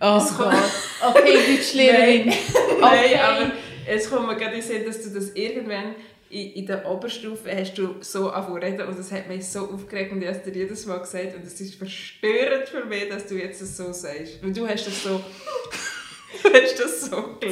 oh 0.00 0.16
es 0.18 0.34
kommt- 0.36 0.52
Gott. 0.52 1.16
Okay, 1.16 1.56
Deutschlehrerin. 1.56 2.26
Nein, 2.80 3.04
Okay. 3.04 3.16
aber 3.16 3.50
es 3.86 4.08
kommt 4.08 4.28
mir 4.28 4.36
gerade 4.36 4.54
in 4.56 4.62
Sinn, 4.62 4.84
dass 4.86 5.02
du 5.02 5.10
das 5.10 5.30
irgendwann 5.30 5.94
in, 6.32 6.52
in 6.52 6.66
der 6.66 6.86
Oberstufe 6.90 7.54
hast 7.54 7.74
du 7.74 7.96
so 8.00 8.30
angefangen 8.30 8.62
reden 8.62 8.88
und 8.88 8.98
das 8.98 9.12
hat 9.12 9.28
mich 9.28 9.46
so 9.46 9.70
aufgeregt 9.70 10.12
und 10.12 10.22
ich 10.22 10.28
habe 10.28 10.38
es 10.38 10.44
dir 10.44 10.52
jedes 10.54 10.86
Mal 10.86 10.98
gesagt 10.98 11.34
und 11.34 11.44
es 11.44 11.60
ist 11.60 11.74
verstörend 11.74 12.68
für 12.68 12.84
mich, 12.86 13.08
dass 13.08 13.26
du 13.26 13.34
jetzt 13.36 13.60
das 13.60 13.76
so 13.76 13.92
sagst. 13.92 14.42
Weil 14.42 14.52
du 14.52 14.66
hast 14.66 14.86
das 14.86 15.02
so... 15.02 15.20
du 16.42 16.48
hast 16.52 16.78
das 16.80 17.00
so 17.02 17.38
der 17.42 17.50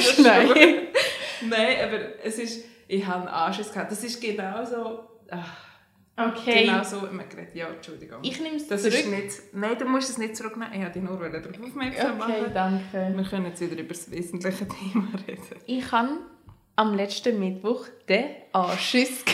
schnell. 0.00 0.88
Nein, 1.48 1.76
aber 1.84 2.24
es 2.24 2.38
ist... 2.38 2.64
Ich 2.88 3.04
habe 3.06 3.20
einen 3.20 3.28
Anschiss 3.28 3.72
gehabt. 3.72 3.90
Das 3.92 4.02
ist 4.02 4.20
genau 4.20 4.64
so... 4.64 5.00
Ach, 5.30 5.66
Okay. 6.18 6.64
Genau 6.64 6.82
so 6.82 7.02
hat 7.02 7.12
man 7.12 7.28
geredet. 7.28 7.54
Ja, 7.54 7.68
Entschuldigung. 7.68 8.20
Ich 8.22 8.40
nehme 8.40 8.56
es 8.56 8.68
zurück. 8.68 8.86
ist 8.86 9.06
nicht... 9.06 9.30
Nein, 9.52 9.76
du 9.78 9.84
musst 9.84 10.08
es 10.08 10.16
nicht 10.16 10.34
zurücknehmen. 10.34 10.72
Ich 10.72 10.80
wollte 10.80 10.98
dich 10.98 11.02
nur 11.02 11.18
darauf 11.18 11.62
aufmerksam 11.62 12.20
Okay, 12.22 12.40
machen. 12.40 12.50
danke. 12.54 13.12
Wir 13.18 13.24
können 13.24 13.46
jetzt 13.46 13.60
wieder 13.60 13.78
über 13.78 13.88
das 13.90 14.10
wesentliche 14.10 14.66
Thema 14.92 15.08
reden. 15.28 15.42
Ich 15.66 15.92
habe 15.92 16.08
am 16.76 16.94
letzten 16.94 17.38
Mittwoch 17.40 17.86
den 18.08 18.26
Anschiss. 18.52 19.24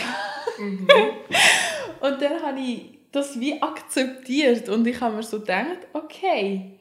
Mhm. 0.57 0.87
Und 1.99 2.21
dann 2.21 2.41
habe 2.41 2.59
ich 2.59 2.99
das 3.13 3.39
wie 3.39 3.61
akzeptiert 3.61 4.67
und 4.67 4.85
ich 4.87 4.99
habe 4.99 5.15
mir 5.15 5.23
so 5.23 5.39
gedacht, 5.39 5.77
okay, 5.93 6.71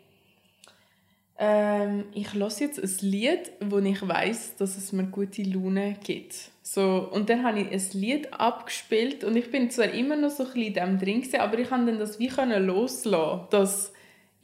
ähm, 1.39 2.05
ich 2.15 2.33
höre 2.33 2.49
jetzt 2.49 2.83
ein 2.83 3.09
Lied, 3.09 3.53
wo 3.61 3.79
ich 3.79 4.09
weiß, 4.09 4.57
dass 4.57 4.77
es 4.77 4.93
mir 4.93 5.05
gute 5.05 5.43
Laune 5.43 5.97
gibt. 6.03 6.35
So, 6.63 7.09
und 7.13 7.29
dann 7.29 7.45
habe 7.45 7.61
ich 7.61 7.71
ein 7.71 8.01
Lied 8.01 8.33
abgespielt 8.33 9.25
und 9.25 9.37
ich 9.37 9.51
bin 9.51 9.71
zwar 9.71 9.91
immer 9.91 10.17
noch 10.17 10.31
so 10.31 10.45
ein 10.45 10.53
bisschen 10.53 10.67
in 10.69 10.75
dem 10.75 10.99
drin, 10.99 11.21
gewesen, 11.21 11.41
aber 11.41 11.59
ich 11.59 11.69
konnte 11.69 11.93
dann 11.93 12.01
das 12.01 12.19
wie 12.19 12.29
können 12.29 12.67
loslassen, 12.67 13.47
dass 13.51 13.93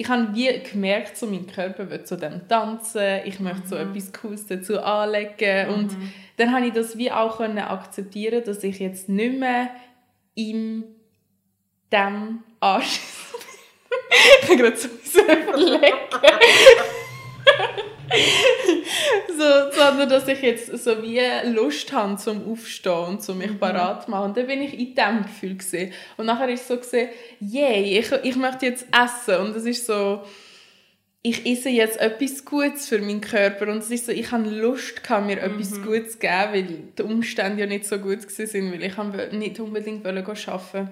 ich 0.00 0.08
habe 0.08 0.32
wie 0.32 0.62
gemerkt, 0.62 1.16
so 1.16 1.26
mein 1.26 1.48
Körper 1.48 1.90
will 1.90 2.04
zu 2.04 2.16
dem 2.16 2.46
tanzen, 2.46 3.20
ich 3.24 3.40
möchte 3.40 3.66
so 3.66 3.74
etwas 3.74 4.12
Cooles 4.12 4.46
dazu 4.46 4.80
anlegen. 4.80 5.70
Und 5.70 5.96
dann 6.36 6.54
habe 6.54 6.66
ich 6.66 6.72
das 6.72 6.96
wie 6.96 7.10
auch 7.10 7.38
können 7.38 7.58
akzeptieren, 7.58 8.44
dass 8.44 8.62
ich 8.62 8.78
jetzt 8.78 9.08
nicht 9.08 9.40
mehr 9.40 9.70
in 10.36 10.84
dem 11.90 12.44
Arsch 12.60 13.00
ich 14.42 14.48
habe 14.48 14.56
gerade 14.56 14.76
so 14.76 14.88
überlegen. 15.20 15.82
so, 19.28 19.70
sondern 19.72 20.08
dass 20.08 20.28
ich 20.28 20.40
jetzt 20.40 20.76
so 20.78 21.02
wie 21.02 21.20
Lust 21.52 21.92
habe 21.92 22.16
zum 22.16 22.50
Aufstehen 22.50 23.04
und 23.04 23.22
zum 23.22 23.38
mich 23.38 23.58
parat 23.58 24.04
zu 24.04 24.10
machen. 24.10 24.30
Und 24.30 24.36
dann 24.36 24.46
bin 24.46 24.62
ich 24.62 24.72
in 24.72 24.94
diesem 24.94 25.22
Gefühl 25.22 25.56
gesehen. 25.56 25.92
Und 26.16 26.26
nachher 26.26 26.48
ist 26.48 26.68
so 26.68 26.76
gesehen, 26.76 27.10
yay, 27.40 27.98
ich, 27.98 28.10
ich 28.22 28.36
möchte 28.36 28.66
jetzt 28.66 28.86
essen. 28.92 29.46
Und 29.46 29.56
es 29.56 29.64
ist 29.64 29.86
so, 29.86 30.22
ich 31.22 31.46
esse 31.46 31.68
jetzt 31.68 32.00
etwas 32.00 32.44
Gutes 32.44 32.88
für 32.88 32.98
meinen 32.98 33.20
Körper. 33.20 33.68
Und 33.68 33.78
es 33.78 33.90
ist 33.90 34.06
so, 34.06 34.12
ich 34.12 34.30
habe 34.30 34.48
Lust, 34.48 35.02
gehabt, 35.02 35.26
mir 35.26 35.40
etwas 35.40 35.82
Gutes 35.82 36.12
zu 36.12 36.18
geben, 36.18 36.52
weil 36.52 36.62
die 36.96 37.02
Umstände 37.02 37.60
ja 37.60 37.66
nicht 37.66 37.86
so 37.86 37.98
gut 37.98 38.24
waren, 38.24 38.72
weil 38.72 38.82
ich 38.82 39.32
nicht 39.32 39.60
unbedingt 39.60 40.06
arbeiten 40.06 40.26
wollte. 40.26 40.88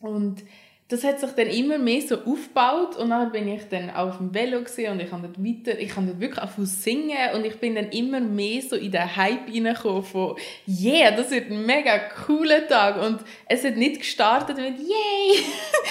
Und 0.00 0.42
das 0.88 1.04
hat 1.04 1.20
sich 1.20 1.30
dann 1.32 1.48
immer 1.48 1.76
mehr 1.76 2.00
so 2.00 2.16
aufgebaut 2.16 2.96
und 2.96 3.10
dann 3.10 3.30
bin 3.30 3.46
ich 3.46 3.68
dann 3.68 3.90
auf 3.90 4.16
dem 4.16 4.32
Velo 4.32 4.58
und 4.58 4.66
ich 4.66 5.12
habe 5.12 5.28
dort 5.28 5.38
weiter, 5.38 5.78
ich 5.78 5.94
habe 5.94 6.06
dort 6.06 6.20
wirklich 6.20 6.50
zu 6.54 6.64
singen 6.64 7.34
und 7.34 7.44
ich 7.44 7.56
bin 7.56 7.74
dann 7.74 7.90
immer 7.90 8.20
mehr 8.20 8.62
so 8.62 8.74
in 8.74 8.90
den 8.90 9.16
Hype 9.16 9.48
reingekommen 9.48 10.02
von 10.02 10.36
«Yeah, 10.66 11.10
das 11.10 11.30
wird 11.30 11.50
ein 11.50 11.66
mega 11.66 11.98
cooler 11.98 12.66
Tag» 12.66 13.02
und 13.02 13.20
es 13.46 13.64
hat 13.64 13.76
nicht 13.76 14.00
gestartet 14.00 14.56
mit 14.56 14.78
«Yay, 14.78 15.44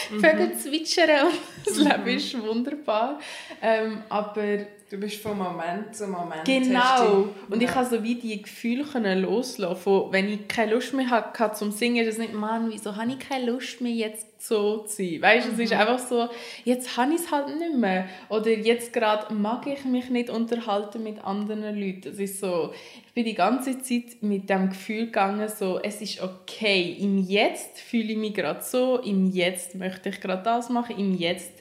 Vögel 0.19 0.57
zwitschern 0.57 1.27
und 1.27 1.67
das 1.67 1.77
Leben 1.77 2.17
ist 2.17 2.41
wunderbar». 2.41 3.19
Ähm, 3.61 4.01
aber 4.09 4.65
Du 4.89 4.95
bist 4.97 5.17
von 5.21 5.37
Moment 5.37 5.93
zu 5.93 6.07
Moment. 6.07 6.45
Genau. 6.45 7.27
Und 7.49 7.61
ich 7.61 7.67
Ja. 7.67 7.73
konnte 7.73 7.97
so 7.97 8.03
wie 8.03 8.15
die 8.15 8.41
Gefühle 8.41 8.85
können 8.85 9.21
loslassen. 9.21 9.75
Von, 9.75 10.13
wenn 10.13 10.29
ich 10.29 10.47
keine 10.47 10.75
Lust 10.75 10.93
mehr 10.93 11.09
hatte 11.09 11.55
zum 11.57 11.71
Singen, 11.71 12.05
ist 12.07 12.13
es 12.13 12.17
nicht, 12.17 12.33
Mann, 12.33 12.71
wieso 12.71 12.95
habe 12.95 13.11
ich 13.11 13.19
keine 13.19 13.51
Lust 13.51 13.81
mehr, 13.81 13.91
jetzt 13.91 14.47
so 14.47 14.85
zu 14.85 14.95
sein? 15.03 15.21
Weißt 15.21 15.47
du, 15.47 15.51
es 15.51 15.59
ist 15.59 15.73
einfach 15.73 15.99
so, 15.99 16.29
jetzt 16.63 16.95
habe 16.95 17.11
ich 17.13 17.19
es 17.19 17.29
halt 17.29 17.47
nicht 17.59 17.75
mehr. 17.75 18.07
Oder 18.29 18.51
jetzt 18.51 18.93
gerade 18.93 19.33
mag 19.33 19.67
ich 19.67 19.83
mich 19.83 20.09
nicht 20.09 20.29
unterhalten 20.29 21.03
mit 21.03 21.21
anderen 21.21 21.77
Leuten. 21.77 22.07
Es 22.07 22.19
ist 22.19 22.39
so, 22.39 22.71
ich 23.05 23.13
bin 23.13 23.25
die 23.25 23.35
ganze 23.35 23.79
Zeit 23.81 24.21
mit 24.21 24.49
dem 24.49 24.69
Gefühl 24.69 25.07
gegangen, 25.07 25.49
so, 25.49 25.79
es 25.83 25.99
ist 26.01 26.21
okay. 26.21 26.95
Im 26.97 27.17
Jetzt 27.17 27.77
fühle 27.81 28.13
ich 28.13 28.17
mich 28.17 28.33
gerade 28.33 28.61
so, 28.61 28.99
im 28.99 29.25
Jetzt 29.31 29.75
möchte 29.75 30.07
ich 30.07 30.21
gerade 30.21 30.43
das 30.43 30.69
machen, 30.69 30.97
im 30.97 31.13
Jetzt. 31.13 31.51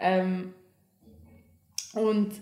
Ähm, 0.00 0.52
und 1.94 2.32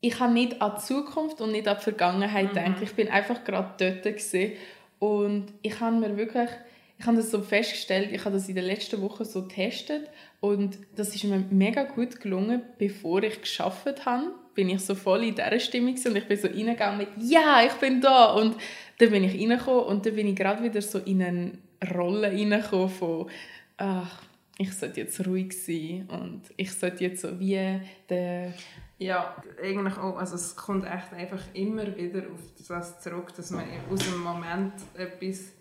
ich 0.00 0.18
habe 0.18 0.32
nicht 0.32 0.62
an 0.62 0.72
die 0.76 0.82
Zukunft 0.82 1.40
und 1.40 1.52
nicht 1.52 1.68
an 1.68 1.76
die 1.78 1.84
Vergangenheit 1.84 2.50
gedacht. 2.50 2.82
Ich 2.82 2.94
bin 2.94 3.08
einfach 3.08 3.44
gerade 3.44 3.74
dort 3.78 4.02
gewesen. 4.02 4.52
und 4.98 5.52
ich 5.62 5.78
habe 5.80 5.96
mir 5.96 6.16
wirklich, 6.16 6.50
ich 6.98 7.06
habe 7.06 7.16
das 7.16 7.30
so 7.30 7.40
festgestellt, 7.42 8.10
ich 8.12 8.24
habe 8.24 8.34
das 8.34 8.48
in 8.48 8.54
den 8.54 8.64
letzten 8.64 9.00
Wochen 9.02 9.24
so 9.24 9.42
getestet 9.42 10.08
und 10.40 10.78
das 10.96 11.14
ist 11.14 11.24
mir 11.24 11.44
mega 11.50 11.84
gut 11.84 12.20
gelungen, 12.20 12.62
bevor 12.78 13.22
ich 13.22 13.40
geschafft 13.40 14.06
habe, 14.06 14.32
bin 14.54 14.68
ich 14.70 14.80
so 14.80 14.94
voll 14.94 15.24
in 15.24 15.34
dieser 15.34 15.60
Stimmung 15.60 15.94
und 15.94 16.16
ich 16.16 16.26
bin 16.26 16.38
so 16.38 16.48
reingegangen 16.48 16.98
mit 16.98 17.08
«Ja, 17.18 17.62
ich 17.64 17.72
bin 17.74 18.00
da!» 18.00 18.32
und 18.34 18.56
dann 18.98 19.10
bin 19.10 19.24
ich 19.24 19.34
reingekommen 19.34 19.84
und 19.84 20.04
dann 20.04 20.14
bin 20.14 20.28
ich 20.28 20.36
gerade 20.36 20.62
wieder 20.62 20.82
so 20.82 20.98
in 20.98 21.22
eine 21.22 21.52
Rolle 21.94 22.28
reingekommen 22.28 22.88
von 22.88 23.30
«Ach, 23.76 24.22
ich 24.58 24.72
sollte 24.74 25.00
jetzt 25.00 25.26
ruhig 25.26 25.52
sein 25.52 26.06
und 26.10 26.42
ich 26.58 26.72
sollte 26.72 27.04
jetzt 27.04 27.22
so 27.22 27.40
wie 27.40 27.80
der 28.10 28.52
Ja, 29.00 29.34
eigentlich 29.62 29.96
auch. 29.96 30.18
Also 30.18 30.34
es 30.34 30.54
kommt 30.54 30.84
echt 30.84 31.14
einfach 31.14 31.40
immer 31.54 31.96
wieder 31.96 32.30
auf 32.30 32.40
das 32.68 33.00
zurück, 33.00 33.34
dass 33.34 33.50
man 33.50 33.64
aus 33.90 34.00
dem 34.00 34.22
Moment 34.22 34.74
etwas 34.94 35.52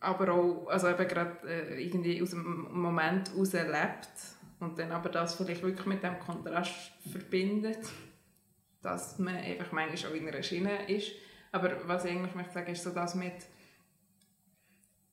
aber 0.00 0.32
auch, 0.32 0.66
also 0.66 0.88
eben 0.88 1.06
gerade 1.06 1.36
äh, 1.46 1.84
irgendwie 1.84 2.20
aus 2.20 2.30
dem 2.30 2.66
Moment 2.72 3.30
heraus 3.30 3.52
lebt 3.52 4.08
und 4.58 4.76
dann 4.76 4.90
aber 4.90 5.08
das 5.08 5.36
vielleicht 5.36 5.62
wirklich 5.62 5.86
mit 5.86 6.02
dem 6.02 6.18
Kontrast 6.18 6.90
verbindet, 7.12 7.78
dass 8.82 9.20
man 9.20 9.36
einfach 9.36 9.70
manchmal 9.70 10.10
auch 10.10 10.16
in 10.16 10.26
einer 10.26 10.42
Schiene 10.42 10.90
ist. 10.90 11.12
Aber 11.52 11.86
was 11.86 12.06
ich 12.06 12.10
eigentlich 12.10 12.34
möchte 12.34 12.54
sagen, 12.54 12.72
ist 12.72 12.82
so 12.82 12.90
das 12.90 13.14
mit 13.14 13.34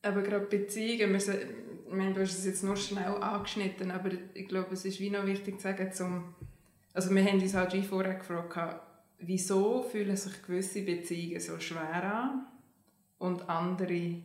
aber 0.07 0.21
gerade 0.21 0.45
Beziehungen, 0.45 1.13
wir, 1.13 1.41
ich 1.87 1.93
meine, 1.93 2.13
du 2.13 2.21
hast 2.21 2.37
es 2.37 2.45
jetzt 2.45 2.63
nur 2.63 2.75
schnell 2.75 3.05
angeschnitten, 3.21 3.91
aber 3.91 4.09
ich 4.33 4.47
glaube, 4.47 4.73
es 4.73 4.85
ist 4.85 4.99
wie 4.99 5.09
noch 5.09 5.25
wichtig 5.25 5.57
zu 5.57 5.63
sagen, 5.63 5.91
zum, 5.93 6.35
also 6.93 7.13
wir 7.13 7.23
haben 7.23 7.41
uns 7.41 7.53
halt 7.53 7.73
wie 7.73 7.83
vorher 7.83 8.15
gefragt, 8.15 8.81
wieso 9.19 9.83
fühlen 9.83 10.15
sich 10.15 10.41
gewisse 10.43 10.81
Beziehungen 10.81 11.39
so 11.39 11.59
schwer 11.59 12.03
an 12.03 12.47
und 13.17 13.49
andere 13.49 14.21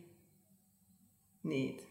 nicht? 1.43 1.81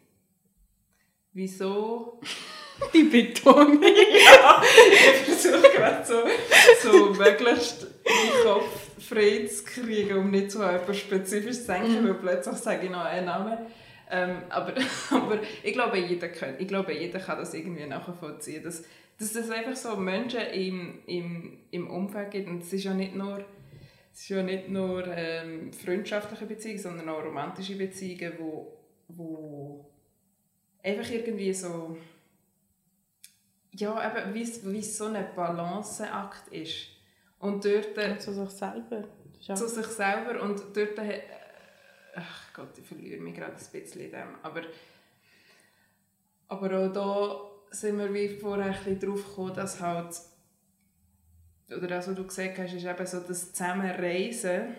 Wieso? 1.32 2.20
die 2.94 3.04
Betonung. 3.04 3.82
ja, 3.82 4.62
ich 4.90 5.18
versuche 5.24 5.70
gerade 5.74 6.04
so, 6.04 6.22
so 6.82 7.10
möglichst 7.14 7.86
meinen 8.04 8.44
Kopf 8.44 8.82
frei 9.08 9.46
zu 9.46 9.64
kriegen, 9.64 10.18
um 10.18 10.30
nicht 10.30 10.50
so 10.50 10.62
etwas 10.62 10.98
spezifisch 10.98 11.60
zu 11.60 11.66
denken, 11.66 12.04
weil 12.04 12.14
plötzlich 12.14 12.56
sage 12.56 12.86
ich 12.86 12.90
noch 12.90 13.04
einen 13.04 13.26
Namen. 13.26 13.58
Ähm, 14.12 14.42
aber, 14.50 14.74
aber 15.10 15.40
ich 15.62 15.72
glaube, 15.72 15.98
jeder 15.98 16.28
kann, 16.28 16.54
ich 16.58 16.68
glaube, 16.68 16.92
jeder 16.92 17.18
kann 17.18 17.38
das 17.38 17.54
irgendwie 17.54 17.86
nachvollziehen, 17.86 18.62
dass, 18.62 18.84
dass 19.18 19.34
es 19.34 19.50
einfach 19.50 19.74
so 19.74 19.96
Menschen 19.96 20.42
im, 20.52 20.98
im, 21.06 21.58
im 21.70 21.90
Umfeld 21.90 22.30
gibt 22.30 22.48
und 22.48 22.62
es 22.62 22.72
ist 22.72 22.84
ja 22.84 22.94
nicht 22.94 23.14
nur 23.14 23.44
es 24.14 24.20
ist 24.20 24.28
ja 24.28 24.42
nicht 24.42 24.68
nur 24.68 25.06
ähm, 25.06 25.72
freundschaftliche 25.72 26.44
Beziehungen, 26.44 26.78
sondern 26.78 27.08
auch 27.08 27.24
romantische 27.24 27.76
Beziehungen, 27.76 28.34
wo, 28.38 28.76
wo 29.08 29.90
einfach 30.82 31.10
irgendwie 31.10 31.54
so 31.54 31.96
ja, 33.74 34.10
eben, 34.10 34.34
wie 34.34 34.42
es, 34.42 34.70
wie 34.70 34.82
so 34.82 35.06
ein 35.06 35.26
Balanceakt 35.34 36.48
ist. 36.50 36.88
Und 37.38 37.64
dort 37.64 37.96
äh, 37.96 38.18
zu 38.18 38.32
sich 38.32 38.50
selber. 38.50 39.04
Zu 39.40 39.66
sich 39.66 39.86
selber 39.86 40.40
und 40.42 40.60
dort 40.74 40.98
ach 42.14 42.52
Gott, 42.54 42.76
ich 42.78 42.86
verliere 42.86 43.20
mich 43.20 43.34
gerade 43.34 43.54
ein 43.54 43.80
bisschen 43.80 44.00
in 44.00 44.10
dem. 44.10 44.34
Aber, 44.42 44.62
aber 46.48 46.78
auch 46.78 46.92
da 46.92 47.74
sind 47.74 47.98
wir 47.98 48.12
wie 48.12 48.28
vorher 48.28 48.74
ein 48.86 48.98
drauf 48.98 49.26
gekommen, 49.26 49.54
dass 49.54 49.80
halt 49.80 50.14
oder 51.76 51.86
das, 51.86 52.08
was 52.08 52.14
du 52.14 52.24
gesagt 52.26 52.58
hast, 52.58 52.74
ist 52.74 52.84
eben 52.84 53.06
so 53.06 53.20
das 53.20 53.52
Zusammenreisen, 53.52 54.74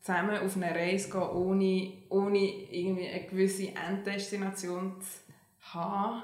zusammen 0.00 0.38
auf 0.38 0.56
eine 0.56 0.74
Reise 0.74 1.10
gehen, 1.10 1.20
ohne, 1.20 1.92
ohne 2.08 2.38
irgendwie 2.70 3.08
eine 3.08 3.26
gewisse 3.26 3.72
Enddestination 3.74 5.00
zu 5.00 5.72
haben. 5.72 6.22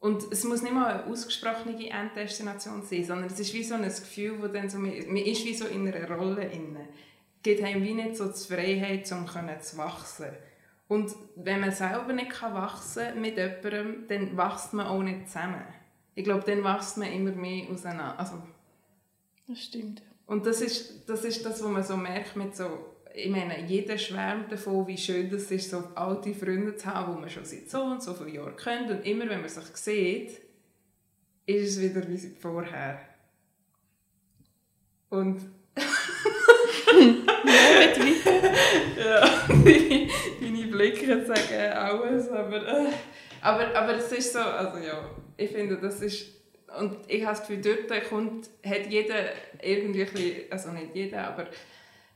Und 0.00 0.24
es 0.32 0.44
muss 0.44 0.62
nicht 0.62 0.74
mal 0.74 0.86
eine 0.86 1.04
ausgesprochene 1.06 1.88
Enddestination 1.88 2.82
sein, 2.82 3.04
sondern 3.04 3.26
es 3.26 3.40
ist 3.40 3.54
wie 3.54 3.62
so 3.62 3.74
ein 3.74 3.82
Gefühl, 3.82 4.42
wo 4.42 4.48
dann 4.48 4.68
so, 4.68 4.78
man 4.78 4.90
ist 4.90 5.44
wie 5.44 5.54
so 5.54 5.66
in 5.66 5.88
einer 5.88 6.10
Rolle 6.10 6.44
inne. 6.44 6.88
Gibt 7.44 7.62
einem 7.62 7.84
wie 7.84 7.94
nicht 7.94 8.16
so 8.16 8.26
die 8.26 8.54
Freiheit, 8.54 9.10
um 9.12 9.26
zu 9.60 9.76
wachsen. 9.76 10.30
Und 10.88 11.12
wenn 11.36 11.60
man 11.60 11.70
selber 11.70 12.12
nicht 12.12 12.30
kann 12.30 12.54
wachsen 12.54 13.20
mit 13.20 13.36
jemandem, 13.36 14.06
dann 14.08 14.36
wächst 14.36 14.72
man 14.72 14.86
auch 14.86 15.02
nicht 15.02 15.28
zusammen. 15.28 15.62
Ich 16.14 16.24
glaube, 16.24 16.44
dann 16.44 16.64
wächst 16.64 16.96
man 16.96 17.12
immer 17.12 17.32
mehr 17.32 17.70
auseinander. 17.70 18.18
Also, 18.18 18.42
Das 19.46 19.62
stimmt. 19.62 20.02
und 20.26 20.46
das 20.46 20.60
ist, 20.60 21.08
das 21.08 21.24
ist 21.24 21.44
das, 21.44 21.62
was 21.62 21.70
man 21.70 21.82
so 21.82 21.96
merkt 21.96 22.34
mit 22.36 22.56
so, 22.56 22.94
ich 23.14 23.30
meine, 23.30 23.64
jeder 23.64 23.96
schwärmt 23.96 24.50
davon, 24.50 24.86
wie 24.86 24.98
schön 24.98 25.30
das 25.30 25.50
ist, 25.50 25.70
so 25.70 25.84
alte 25.94 26.34
Freunde 26.34 26.74
zu 26.76 26.86
haben, 26.86 27.14
die 27.14 27.20
man 27.20 27.30
schon 27.30 27.44
seit 27.44 27.70
so 27.70 27.82
und 27.82 28.02
so 28.02 28.12
vielen 28.14 28.34
Jahren 28.34 28.56
kennt. 28.56 28.90
Und 28.90 29.06
immer, 29.06 29.28
wenn 29.28 29.40
man 29.40 29.48
sich 29.48 29.64
sieht, 29.76 30.40
ist 31.46 31.76
es 31.76 31.80
wieder 31.80 32.08
wie 32.08 32.18
vorher. 32.40 33.00
Und 35.10 35.40
ja, 38.98 39.20
deine, 39.48 40.66
Blicke 40.66 41.24
sagen 41.24 41.72
alles, 41.72 42.28
aber, 42.30 42.66
äh, 42.66 42.86
aber, 43.40 43.76
aber 43.76 43.94
es 43.96 44.10
ist 44.12 44.32
so, 44.32 44.40
also 44.40 44.78
ja, 44.78 45.10
ich 45.36 45.50
finde, 45.50 45.76
das 45.78 46.00
ist, 46.00 46.26
und 46.78 46.96
ich 47.06 47.24
habe 47.24 47.36
das 47.36 47.46
Gefühl, 47.46 47.60
dort 47.88 48.08
kommt, 48.08 48.50
hat 48.64 48.86
jeder 48.88 49.30
irgendwie 49.62 50.46
also 50.50 50.70
nicht 50.70 50.94
jeder, 50.94 51.28
aber 51.28 51.46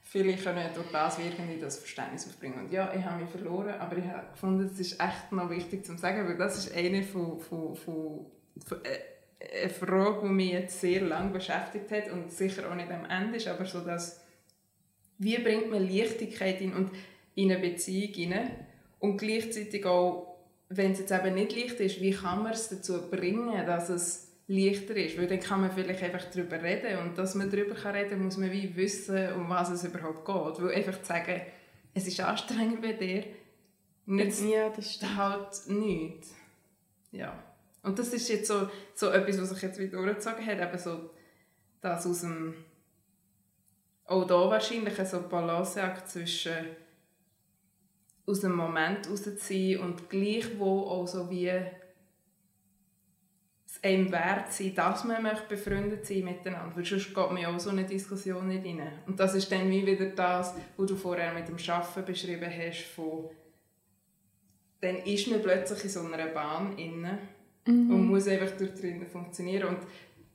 viele 0.02 0.36
können 0.36 0.68
durch 0.74 0.90
das 0.90 1.18
wie 1.18 1.26
irgendwie 1.26 1.60
das 1.60 1.78
Verständnis 1.78 2.26
aufbringen. 2.26 2.60
Und 2.60 2.72
ja, 2.72 2.92
ich 2.96 3.04
habe 3.04 3.22
mich 3.22 3.30
verloren, 3.30 3.74
aber 3.78 3.96
ich 3.96 4.06
habe 4.06 4.26
gefunden, 4.32 4.64
es 4.64 4.80
ist 4.80 5.00
echt 5.00 5.30
noch 5.30 5.50
wichtig 5.50 5.84
zu 5.84 5.96
sagen, 5.96 6.26
weil 6.26 6.36
das 6.36 6.58
ist 6.58 6.74
eine 6.74 7.02
von, 7.02 7.38
von, 7.38 7.76
von, 7.76 8.26
von 8.66 8.84
äh, 8.84 9.60
eine 9.62 9.70
Frage, 9.70 10.20
die 10.22 10.32
mich 10.32 10.50
jetzt 10.50 10.80
sehr 10.80 11.02
lange 11.02 11.30
beschäftigt 11.30 11.90
hat 11.92 12.10
und 12.10 12.32
sicher 12.32 12.68
auch 12.68 12.74
nicht 12.74 12.90
am 12.90 13.04
Ende 13.04 13.36
ist, 13.36 13.46
aber 13.46 13.64
so, 13.64 13.80
dass 13.80 14.24
wie 15.18 15.38
bringt 15.38 15.70
man 15.70 15.88
Leichtigkeit 15.88 16.60
in, 16.60 16.72
und 16.74 16.90
in 17.34 17.50
eine 17.52 17.60
Beziehung 17.60 18.32
rein 18.32 18.50
und 19.00 19.18
gleichzeitig 19.18 19.84
auch, 19.86 20.36
wenn 20.68 20.92
es 20.92 21.00
jetzt 21.00 21.12
eben 21.12 21.34
nicht 21.34 21.54
leicht 21.56 21.80
ist, 21.80 22.00
wie 22.00 22.10
kann 22.12 22.42
man 22.42 22.52
es 22.52 22.68
dazu 22.68 23.08
bringen, 23.10 23.66
dass 23.66 23.88
es 23.88 24.28
leichter 24.48 24.96
ist, 24.96 25.18
weil 25.18 25.26
dann 25.26 25.40
kann 25.40 25.60
man 25.60 25.70
vielleicht 25.70 26.02
einfach 26.02 26.24
darüber 26.30 26.62
reden 26.62 26.98
und 26.98 27.18
dass 27.18 27.34
man 27.34 27.50
darüber 27.50 27.74
kann 27.74 27.94
reden 27.94 28.22
muss 28.24 28.38
man 28.38 28.50
wie 28.50 28.74
wissen, 28.76 29.32
um 29.34 29.48
was 29.48 29.70
es 29.70 29.84
überhaupt 29.84 30.24
geht, 30.24 30.64
weil 30.64 30.74
einfach 30.74 31.00
zu 31.00 31.06
sagen, 31.06 31.42
es 31.94 32.06
ist 32.06 32.20
anstrengend 32.20 32.80
bei 32.80 32.92
dir, 32.92 33.24
nützt 34.06 34.42
Ja, 34.44 34.70
das 34.70 34.94
stimmt. 34.94 35.16
halt 35.16 35.68
nichts. 35.68 36.34
Ja. 37.12 37.42
Und 37.82 37.98
das 37.98 38.12
ist 38.12 38.28
jetzt 38.28 38.48
so, 38.48 38.68
so 38.94 39.10
etwas, 39.10 39.40
was 39.40 39.50
sich 39.50 39.62
jetzt 39.62 39.78
wieder 39.78 39.98
durchgezogen 40.02 40.44
hat, 40.44 40.60
eben 40.60 40.78
so 40.78 41.10
das 41.80 42.06
aus 42.06 42.20
dem 42.22 42.54
auch 44.08 44.26
da 44.26 44.50
wahrscheinlich 44.50 44.94
so 45.06 45.18
ein 45.18 45.28
Balanceakt 45.28 46.08
zwischen 46.08 46.66
aus 48.26 48.40
dem 48.40 48.54
Moment 48.54 49.08
rausziehen 49.08 49.80
und 49.80 50.10
gleichwohl 50.10 50.84
auch 50.84 51.06
so 51.06 51.30
wie 51.30 51.50
es 53.66 53.82
einem 53.82 54.10
wert 54.10 54.52
sein, 54.52 54.74
dass 54.74 55.04
man 55.04 55.22
möchte 55.22 55.48
befreundet 55.48 56.06
sein 56.06 56.24
miteinander, 56.24 56.74
weil 56.74 56.84
sonst 56.84 57.14
geht 57.14 57.16
man 57.16 57.38
ja 57.38 57.54
auch 57.54 57.60
so 57.60 57.70
eine 57.70 57.84
Diskussion 57.84 58.48
nicht 58.48 58.64
rein. 58.64 58.92
Und 59.06 59.20
das 59.20 59.34
ist 59.34 59.52
dann 59.52 59.70
wie 59.70 59.86
wieder 59.86 60.06
das, 60.06 60.54
was 60.76 60.86
du 60.86 60.96
vorher 60.96 61.32
mit 61.32 61.48
dem 61.48 61.58
Schaffen 61.58 62.04
beschrieben 62.04 62.50
hast, 62.50 62.84
von 62.94 63.30
dann 64.80 64.96
ist 64.98 65.28
man 65.28 65.42
plötzlich 65.42 65.84
in 65.84 65.90
so 65.90 66.00
einer 66.00 66.28
Bahn 66.28 66.78
inne 66.78 67.18
und 67.66 68.06
muss 68.06 68.28
einfach 68.28 68.56
dort 68.58 68.80
drinnen 68.80 69.06
funktionieren. 69.06 69.68
Und 69.68 69.78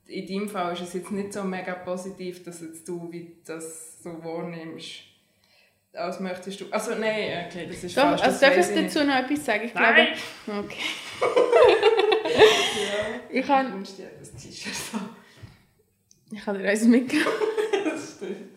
in 0.08 0.28
deinem 0.28 0.50
Fall 0.50 0.74
ist 0.74 0.82
es 0.82 0.94
jetzt 0.94 1.12
nicht 1.12 1.34
so 1.34 1.44
mega 1.44 1.74
positiv, 1.76 2.44
dass 2.44 2.62
jetzt 2.62 2.88
du 2.88 3.12
wie 3.12 3.38
das 3.46 4.02
so 4.04 4.24
wahrnimmst. 4.24 5.04
Als 5.94 6.20
möchtest 6.20 6.60
du... 6.62 6.66
Also 6.72 6.96
nein, 6.96 7.46
okay, 7.48 7.68
das 7.68 7.84
ist 7.84 7.96
Doch, 7.96 8.02
falsch. 8.04 8.22
also 8.24 8.32
das 8.32 8.40
darf 8.40 8.58
ich 8.58 8.76
dazu 8.84 9.04
noch 9.06 9.16
etwas 9.16 9.46
sagen? 9.46 9.66
Ich 9.66 9.74
Nein! 9.76 10.08
glaube, 10.46 10.60
okay. 10.66 10.78
Ja. 11.22 11.28
Ich 13.30 13.48
habe 13.48 13.70
Du 13.70 13.76
wünschst 13.76 13.98
dir 13.98 14.10
das 14.20 14.32
T-Shirt 14.36 14.74
so. 14.76 14.98
ich 16.32 16.46
habe 16.46 16.60
dir 16.60 16.70
eins 16.70 16.84
mitgenommen. 16.86 17.32
das 17.86 18.16
stimmt. 18.18 18.50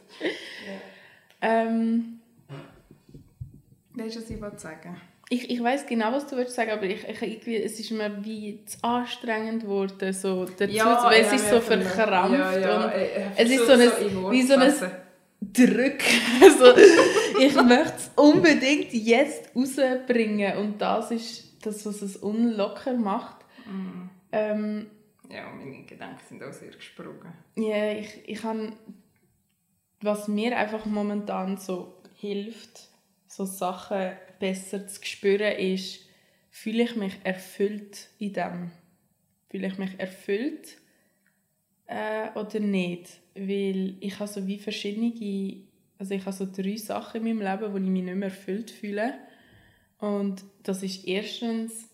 Ähm, 1.41 2.21
Weißt 3.95 4.17
du, 4.17 4.21
was 4.21 4.31
ich 4.31 4.41
wollte 4.41 4.59
sagen 4.59 5.01
ich, 5.29 5.51
ich 5.51 5.63
weiß 5.63 5.87
genau, 5.87 6.13
was 6.13 6.27
du 6.27 6.37
willst 6.37 6.55
sagen, 6.55 6.71
aber 6.71 6.85
ich, 6.85 7.03
ich, 7.09 7.21
irgendwie, 7.23 7.57
es 7.57 7.79
ist 7.81 7.91
mir 7.91 8.25
wie 8.25 8.65
zu 8.65 8.79
anstrengend 8.83 9.63
geworden, 9.63 10.13
so 10.13 10.45
dazu, 10.45 10.61
weil 11.05 11.23
es 11.23 11.33
ist 11.33 11.51
so 11.51 11.61
verkrampft 11.61 12.39
Ja, 12.39 12.59
ja, 12.59 12.85
und 12.85 12.93
es 13.37 13.51
ist 13.51 13.67
so 13.67 13.73
ein- 13.73 13.81
in 13.81 14.23
Worte 14.23 14.33
wie 14.37 14.43
so 14.43 14.55
ein-. 14.55 14.75
Druck. 15.53 15.99
Also, 16.43 16.77
ich 17.39 17.55
möchte 17.55 17.93
es 17.99 18.11
unbedingt 18.17 18.93
jetzt 18.93 19.51
rausbringen 19.55 20.57
und 20.59 20.79
das 20.81 21.11
ist 21.11 21.45
das, 21.65 21.85
was 21.85 22.01
es 22.03 22.17
unlocker 22.17 22.95
macht. 22.95 23.37
Mhm. 23.67 24.11
Ähm, 24.33 24.87
Ja, 25.31 25.51
meine 25.51 25.83
Gedanken 25.85 26.21
sind 26.29 26.43
auch 26.43 26.53
sehr 26.53 26.71
gesprungen. 26.71 27.33
Ja, 27.57 27.93
ich, 27.93 28.23
ich 28.27 28.41
kann, 28.41 28.77
was 30.01 30.29
mir 30.29 30.57
einfach 30.57 30.85
momentan 30.87 31.59
so 31.59 31.95
hilft, 32.15 32.89
so 33.29 33.45
Sachen 33.45 34.13
besser 34.39 34.87
zu 34.87 35.05
spüren, 35.05 35.59
ist, 35.59 36.01
fühle 36.51 36.85
ich 36.85 36.97
mich 36.97 37.15
erfüllt 37.25 38.09
in 38.19 38.33
dem? 38.33 38.71
Fühle 39.51 39.69
ich 39.69 39.79
mich 39.79 39.99
erfüllt 39.99 40.77
äh, 41.87 42.31
oder 42.35 42.61
nicht? 42.61 43.21
Weil 43.35 43.97
ich 44.01 44.19
habe 44.19 44.31
so 44.31 44.47
wie 44.47 44.59
verschiedene, 44.59 45.65
also 45.99 46.15
ich 46.15 46.25
habe 46.25 46.37
so 46.37 46.47
drei 46.51 46.77
Sachen 46.77 47.27
in 47.27 47.39
meinem 47.39 47.51
Leben, 47.51 47.73
wo 47.73 47.77
ich 47.77 47.83
mich 47.83 48.03
nicht 48.03 48.17
mehr 48.17 48.29
erfüllt 48.29 48.71
fühle. 48.71 49.15
Und 49.99 50.45
das 50.63 50.83
ist 50.83 51.07
erstens, 51.07 51.89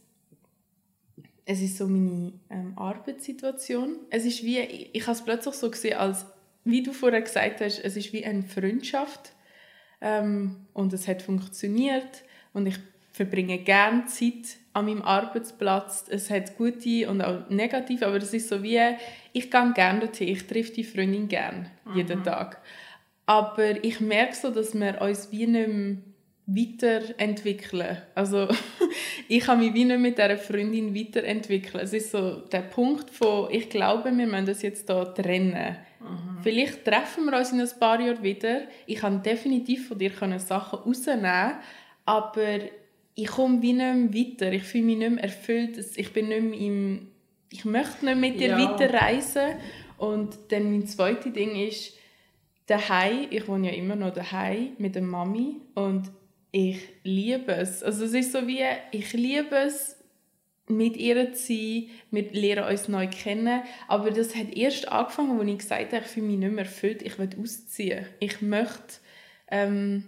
es 1.44 1.60
ist 1.60 1.76
so 1.76 1.86
meine 1.86 2.32
ähm, 2.50 2.72
Arbeitssituation. 2.76 3.96
Es 4.10 4.24
ist 4.24 4.42
wie, 4.44 4.58
ich, 4.58 5.02
habe 5.02 5.12
es 5.12 5.24
plötzlich 5.24 5.54
so 5.54 5.70
gesehen, 5.70 5.98
als, 5.98 6.26
wie 6.64 6.82
du 6.82 6.92
vorher 6.92 7.22
gesagt 7.22 7.60
hast, 7.60 7.78
es 7.80 7.96
ist 7.96 8.12
wie 8.12 8.24
eine 8.24 8.42
Freundschaft. 8.42 9.32
Ähm, 10.00 10.66
und 10.72 10.92
es 10.92 11.06
hat 11.08 11.22
funktioniert. 11.22 12.22
Und 12.52 12.66
ich 12.66 12.76
verbringe 13.12 13.58
gerne 13.58 14.06
Zeit 14.06 14.56
an 14.72 14.86
meinem 14.86 15.02
Arbeitsplatz. 15.02 16.06
Es 16.08 16.30
hat 16.30 16.56
gute 16.56 17.08
und 17.10 17.20
auch 17.22 17.48
negative, 17.50 18.06
aber 18.06 18.16
es 18.16 18.32
ist 18.32 18.48
so 18.48 18.62
wie, 18.62 18.80
ich 19.32 19.50
gehe 19.50 19.72
gerne 19.74 20.00
dorthin, 20.00 20.28
ich 20.28 20.46
treffe 20.46 20.72
die 20.72 20.84
Freundin 20.84 21.28
gerne, 21.28 21.70
jeden 21.94 22.20
Mhm. 22.20 22.24
Tag. 22.24 22.60
Aber 23.26 23.84
ich 23.84 24.00
merke 24.00 24.34
so, 24.34 24.50
dass 24.50 24.74
wir 24.74 25.00
uns 25.00 25.30
wie 25.30 25.46
nicht 25.46 25.68
mehr 25.68 25.96
weiterentwickeln. 26.46 27.98
Also 28.14 28.48
ich 29.28 29.44
kann 29.44 29.60
mich 29.60 29.74
wie 29.74 29.84
nicht 29.84 30.00
mit 30.00 30.18
dieser 30.18 30.38
Freundin 30.38 30.94
weiterentwickeln. 30.94 31.84
Es 31.84 31.92
ist 31.92 32.10
so 32.10 32.40
der 32.52 32.62
Punkt 32.62 33.10
von, 33.10 33.48
ich 33.50 33.70
glaube, 33.70 34.04
wir 34.16 34.26
müssen 34.26 34.46
das 34.46 34.62
jetzt 34.62 34.90
hier 34.90 35.14
trennen. 35.14 35.76
Vielleicht 36.42 36.84
treffen 36.84 37.26
wir 37.26 37.38
uns 37.38 37.52
in 37.52 37.60
ein 37.60 37.68
paar 37.78 38.00
Jahren 38.00 38.22
wieder. 38.24 38.62
Ich 38.86 38.96
kann 38.96 39.22
definitiv 39.22 39.86
von 39.86 39.98
dir 39.98 40.10
Sachen 40.38 40.80
rausnehmen, 40.80 41.52
aber 42.04 42.58
ich 43.14 43.26
komme 43.28 43.60
wie 43.62 43.72
nicht 43.72 44.12
mehr 44.12 44.14
weiter. 44.14 44.52
Ich 44.52 44.62
fühle 44.64 44.84
mich 44.84 44.98
nicht 44.98 45.10
mehr 45.12 45.24
erfüllt. 45.24 45.78
Ich 45.96 46.12
bin 46.12 46.28
nicht 46.28 46.42
mehr 46.42 46.60
im... 46.60 47.08
Ich 47.50 47.64
möchte 47.64 48.06
nicht 48.06 48.18
mit 48.18 48.40
dir 48.40 48.50
Ja. 48.50 48.58
weiterreisen. 48.58 49.56
Und 49.98 50.36
dann 50.48 50.72
mein 50.72 50.86
zweites 50.86 51.32
Ding 51.32 51.54
ist, 51.54 51.96
daheim, 52.66 53.26
ich 53.30 53.46
wohne 53.46 53.70
ja 53.70 53.76
immer 53.76 53.96
noch 53.96 54.12
daheim 54.14 54.70
mit 54.78 54.94
der 54.94 55.02
Mami 55.02 55.56
und 55.74 56.10
ich 56.50 56.80
liebe 57.04 57.52
es. 57.52 57.82
Also 57.82 58.04
es 58.04 58.14
ist 58.14 58.32
so 58.32 58.46
wie, 58.46 58.62
ich 58.92 59.12
liebe 59.12 59.54
es, 59.56 59.98
mit 60.68 60.96
ihr 60.96 61.32
zu 61.32 61.46
sein, 61.52 61.90
wir 62.10 62.32
lernen 62.32 62.70
uns 62.70 62.88
neu 62.88 63.08
kennen, 63.08 63.62
aber 63.88 64.10
das 64.10 64.34
hat 64.36 64.54
erst 64.54 64.88
angefangen, 64.88 65.38
als 65.38 65.48
ich 65.50 65.58
gesagt 65.58 65.92
habe, 65.92 66.04
ich 66.04 66.10
fühle 66.10 66.26
mich 66.26 66.38
nicht 66.38 66.52
mehr 66.52 66.64
erfüllt, 66.64 67.02
ich 67.02 67.18
will 67.18 67.28
ausziehen. 67.40 68.06
Ich 68.20 68.40
möchte, 68.40 68.94
ähm, 69.50 70.04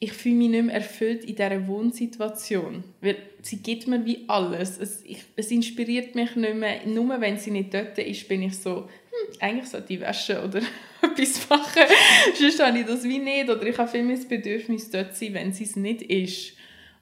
ich 0.00 0.12
fühle 0.12 0.36
mich 0.36 0.48
nicht 0.48 0.64
mehr 0.66 0.76
erfüllt 0.76 1.24
in 1.24 1.34
dieser 1.34 1.66
Wohnsituation, 1.66 2.84
weil 3.00 3.16
sie 3.42 3.56
gibt 3.56 3.88
mir 3.88 4.04
wie 4.06 4.24
alles. 4.28 4.78
Es, 4.78 5.02
ich, 5.04 5.24
es 5.34 5.50
inspiriert 5.50 6.14
mich 6.14 6.36
nicht 6.36 6.54
mehr, 6.54 6.86
nur 6.86 7.20
wenn 7.20 7.36
sie 7.38 7.50
nicht 7.50 7.74
dort 7.74 7.98
ist, 7.98 8.28
bin 8.28 8.42
ich 8.42 8.56
so, 8.56 8.82
hm, 8.82 9.40
eigentlich 9.40 9.68
sollte 9.68 9.92
ich 9.92 10.00
waschen 10.00 10.38
oder 10.38 10.60
etwas 11.02 11.48
machen, 11.48 11.82
sonst 12.38 12.62
habe 12.62 12.78
ich 12.78 12.86
das 12.86 13.02
wie 13.04 13.18
nicht 13.18 13.50
oder 13.50 13.64
ich 13.64 13.76
habe 13.76 13.90
viel 13.90 14.04
mehr 14.04 14.16
das 14.16 14.28
Bedürfnis 14.28 14.90
dort 14.90 15.16
zu 15.16 15.24
sein, 15.24 15.34
wenn 15.34 15.52
sie 15.52 15.64
es 15.64 15.74
nicht 15.74 16.02
ist. 16.02 16.52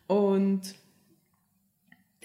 Und 0.06 0.62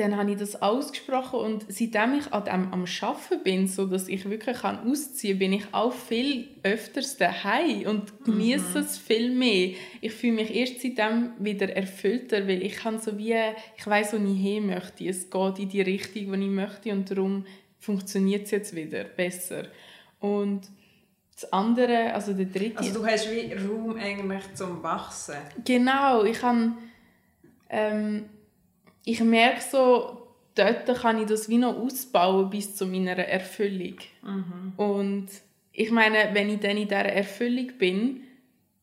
dann 0.02 0.18
habe 0.18 0.32
ich 0.32 0.38
das 0.38 0.62
ausgesprochen 0.62 1.39
und 1.39 1.66
seitdem 1.70 2.16
ich 2.16 2.34
an 2.34 2.43
dem 2.43 2.74
am 2.74 2.86
Arbeiten 3.02 3.43
bin, 3.43 3.68
so 3.68 3.86
dass 3.86 4.08
ich 4.08 4.30
wirklich 4.30 4.58
kann 4.58 4.80
ausziehen 4.80 5.34
kann, 5.34 5.39
bin 5.39 5.54
ich 5.54 5.66
auch 5.72 5.93
viel 5.93 6.49
öfters 6.64 7.18
daheim 7.18 7.84
und 7.88 8.26
genieße 8.26 8.80
es 8.80 8.97
viel 8.97 9.32
mehr. 9.32 9.76
Ich 10.02 10.14
fühle 10.14 10.34
mich 10.34 10.54
erst 10.54 10.82
seitdem 10.82 11.32
wieder 11.39 11.70
erfüllter, 11.76 12.47
weil 12.47 12.64
ich 12.64 12.76
kann 12.76 12.99
so 12.99 13.18
wie, 13.18 13.36
ich 13.78 13.88
weiß, 13.88 14.14
wo 14.14 14.18
ich 14.18 14.39
hin 14.39 14.68
möchte. 14.68 15.08
Es 15.08 15.30
geht 15.30 15.60
in 15.60 15.70
die 15.70 15.82
Richtung, 15.82 16.32
wo 16.32 16.34
ich 16.34 16.49
möchte 16.49 16.91
und 16.91 17.10
darum 17.10 17.45
funktioniert 17.80 18.45
es 18.45 18.52
jetzt 18.52 18.76
wieder 18.76 19.04
besser. 19.04 19.66
Und 20.20 20.62
das 21.34 21.52
andere, 21.52 22.14
also 22.14 22.34
der 22.34 22.45
dritte... 22.45 22.78
Also 22.78 22.99
du 22.99 23.06
hast 23.06 23.32
wie 23.32 23.54
Raum 23.54 23.95
eigentlich 23.97 24.54
zum 24.54 24.84
Wachsen. 24.84 25.38
Genau, 25.66 26.24
ich 26.24 26.39
kann 26.39 26.78
ähm, 27.70 28.26
ich 29.04 29.22
merke 29.22 29.62
so, 29.62 30.28
dort 30.56 30.86
kann 31.02 31.20
ich 31.20 31.28
das 31.28 31.49
wie 31.49 31.58
noch 31.58 31.78
ausbauen 31.78 32.49
bis 32.49 32.76
zu 32.76 32.86
meiner 32.86 33.18
Erfüllung. 33.18 33.95
Und 34.78 35.28
ich 35.74 35.91
meine, 35.91 36.30
wenn 36.34 36.49
ich 36.49 36.60
dann 36.60 36.78
in 36.78 36.88
dieser 36.88 37.06
Erfüllung 37.06 37.72
bin, 37.78 38.22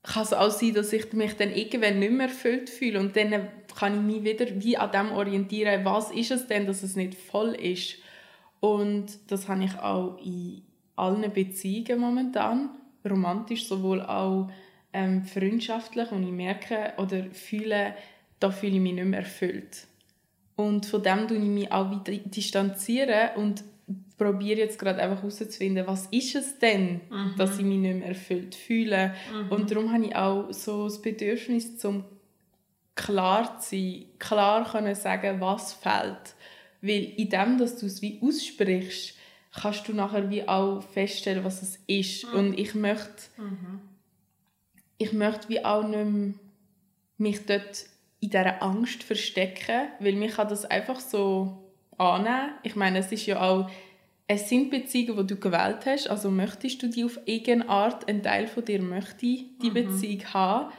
kann 0.02 0.22
es 0.22 0.32
auch 0.32 0.50
sein, 0.50 0.74
dass 0.74 0.92
ich 0.92 1.12
mich 1.12 1.36
dann 1.36 1.52
irgendwann 1.52 1.98
nicht 1.98 2.12
mehr 2.12 2.28
erfüllt 2.28 2.70
fühle 2.70 3.00
und 3.00 3.14
dann 3.16 3.48
kann 3.76 3.94
ich 3.94 4.00
mich 4.00 4.24
wieder 4.24 4.46
wie 4.62 4.76
an 4.76 4.90
dem 4.90 5.12
orientieren, 5.12 5.84
was 5.84 6.10
ist 6.10 6.30
es 6.30 6.46
denn, 6.46 6.66
dass 6.66 6.82
es 6.82 6.96
nicht 6.96 7.14
voll 7.14 7.54
ist. 7.54 7.96
Und 8.60 9.06
das 9.28 9.48
habe 9.48 9.64
ich 9.64 9.78
auch 9.78 10.18
in 10.24 10.62
allen 10.96 11.30
Beziehungen 11.32 12.00
momentan, 12.00 12.70
romantisch 13.08 13.66
sowohl 13.66 14.00
auch 14.02 14.50
ähm, 14.92 15.24
freundschaftlich, 15.24 16.10
und 16.10 16.24
ich 16.24 16.32
merke 16.32 16.94
oder 16.96 17.24
fühle, 17.32 17.94
da 18.40 18.50
fühle 18.50 18.76
ich 18.76 18.80
mich 18.80 18.94
nicht 18.94 19.04
mehr 19.04 19.20
erfüllt. 19.20 19.87
Und 20.58 20.86
von 20.86 21.00
dem 21.04 21.28
tue 21.28 21.36
ich 21.36 21.44
mich 21.44 21.70
auch 21.70 21.88
wieder 21.88 22.18
distanzieren 22.24 23.30
und 23.36 23.62
probiere 24.16 24.58
jetzt 24.58 24.76
gerade 24.76 25.00
einfach 25.00 25.18
herauszufinden, 25.18 25.86
was 25.86 26.06
ist 26.06 26.34
es 26.34 26.58
denn, 26.58 27.00
dass 27.36 27.60
ich 27.60 27.64
mich 27.64 27.78
nicht 27.78 28.00
mehr 28.00 28.08
erfüllt 28.08 28.56
fühle. 28.56 29.14
Und 29.50 29.70
darum 29.70 29.92
habe 29.92 30.06
ich 30.06 30.16
auch 30.16 30.52
so 30.52 30.88
das 30.88 31.00
Bedürfnis, 31.00 31.78
zum 31.78 32.02
klar 32.96 33.60
zu 33.60 33.76
sein, 33.76 34.04
klar 34.18 34.68
können 34.68 34.96
sagen, 34.96 35.40
was 35.40 35.74
fehlt. 35.74 36.34
Weil 36.80 37.04
in 37.16 37.28
dem, 37.28 37.56
dass 37.58 37.78
du 37.78 37.86
es 37.86 38.02
wie 38.02 38.18
aussprichst, 38.20 39.14
kannst 39.52 39.86
du 39.86 39.92
nachher 39.92 40.28
wie 40.28 40.48
auch 40.48 40.82
feststellen, 40.82 41.44
was 41.44 41.62
es 41.62 41.78
ist. 41.86 42.24
Und 42.24 42.58
ich 42.58 42.74
möchte, 42.74 43.22
ich 44.98 45.12
möchte 45.12 45.48
wie 45.50 45.64
auch 45.64 45.86
nicht 45.86 46.04
mehr 46.04 46.34
mich 47.16 47.46
dort 47.46 47.86
in 48.20 48.30
dieser 48.30 48.62
Angst 48.62 49.02
verstecken, 49.02 49.88
weil 50.00 50.14
mich 50.14 50.36
kann 50.36 50.48
das 50.48 50.64
einfach 50.64 51.00
so 51.00 51.70
annehmen. 51.96 52.52
Ich 52.62 52.76
meine, 52.76 52.98
es 52.98 53.12
ist 53.12 53.26
ja 53.26 53.40
auch, 53.40 53.70
es 54.26 54.48
sind 54.48 54.70
Beziehungen, 54.70 55.26
die 55.26 55.34
du 55.34 55.40
gewählt 55.40 55.86
hast, 55.86 56.08
also 56.08 56.30
möchtest 56.30 56.82
du 56.82 56.88
die 56.88 57.04
auf 57.04 57.18
irgendeine 57.24 57.68
Art, 57.68 58.08
ein 58.08 58.22
Teil 58.22 58.46
von 58.46 58.64
dir 58.64 58.82
möchte 58.82 59.26
die 59.26 59.70
Beziehung 59.72 60.22
haben. 60.34 60.72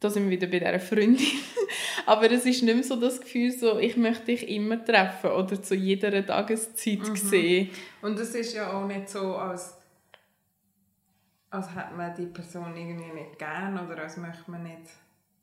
Da 0.00 0.08
sind 0.08 0.24
wir 0.24 0.30
wieder 0.30 0.46
bei 0.46 0.58
dieser 0.58 0.80
Freundin. 0.80 1.26
Aber 2.06 2.30
es 2.30 2.46
ist 2.46 2.62
nicht 2.62 2.74
mehr 2.74 2.82
so 2.82 2.96
das 2.96 3.20
Gefühl, 3.20 3.52
so, 3.52 3.78
ich 3.78 3.96
möchte 3.96 4.26
dich 4.26 4.48
immer 4.48 4.82
treffen 4.82 5.30
oder 5.30 5.62
zu 5.62 5.74
jeder 5.74 6.24
Tageszeit 6.24 7.16
sehen. 7.16 7.70
Und 8.00 8.18
es 8.18 8.34
ist 8.34 8.54
ja 8.54 8.72
auch 8.72 8.86
nicht 8.86 9.08
so, 9.08 9.36
als, 9.36 9.78
als 11.50 11.74
hätte 11.74 11.94
man 11.94 12.14
die 12.14 12.26
Person 12.26 12.74
irgendwie 12.76 13.12
nicht 13.12 13.38
gern 13.38 13.78
oder 13.86 14.02
als 14.02 14.16
möchte 14.16 14.50
man 14.50 14.62
nicht 14.62 14.88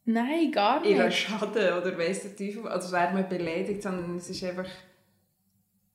Nein, 0.09 0.51
gar 0.53 0.79
nicht. 0.81 1.13
schaden 1.13 1.73
oder 1.73 1.97
weiss 1.97 2.21
der 2.21 2.35
Teufel, 2.35 2.67
also 2.67 2.91
wäre 2.93 3.13
man 3.13 3.27
beleidigt, 3.27 3.83
sondern 3.83 4.15
es 4.15 4.29
ist 4.29 4.41
einfach, 4.43 4.65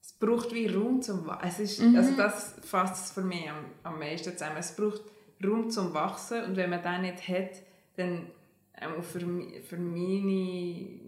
es 0.03 0.13
braucht 0.13 0.53
wie 0.55 0.67
Raum 0.67 1.01
zum 1.01 1.27
Wachsen. 1.27 1.49
Es 1.49 1.59
ist, 1.59 1.81
Mhm. 1.81 1.97
also 1.97 2.15
das 2.17 2.55
fasst 2.63 3.07
es 3.07 3.13
für 3.13 3.23
mich 3.23 3.49
am, 3.51 3.65
am 3.85 3.99
meisten 3.99 4.33
zusammen. 4.33 4.59
Es 4.59 4.77
braucht 4.77 5.01
Raum 5.45 5.71
zum 5.71 5.95
Wachsen 5.95 6.45
und 6.45 6.57
wenn 6.57 6.69
man 6.71 6.83
den 6.83 7.03
nicht 7.03 7.27
hat, 7.27 7.63
dann 7.97 8.27
auch 8.81 9.03
für, 9.03 9.21
für 9.63 9.77
meine, 9.79 11.01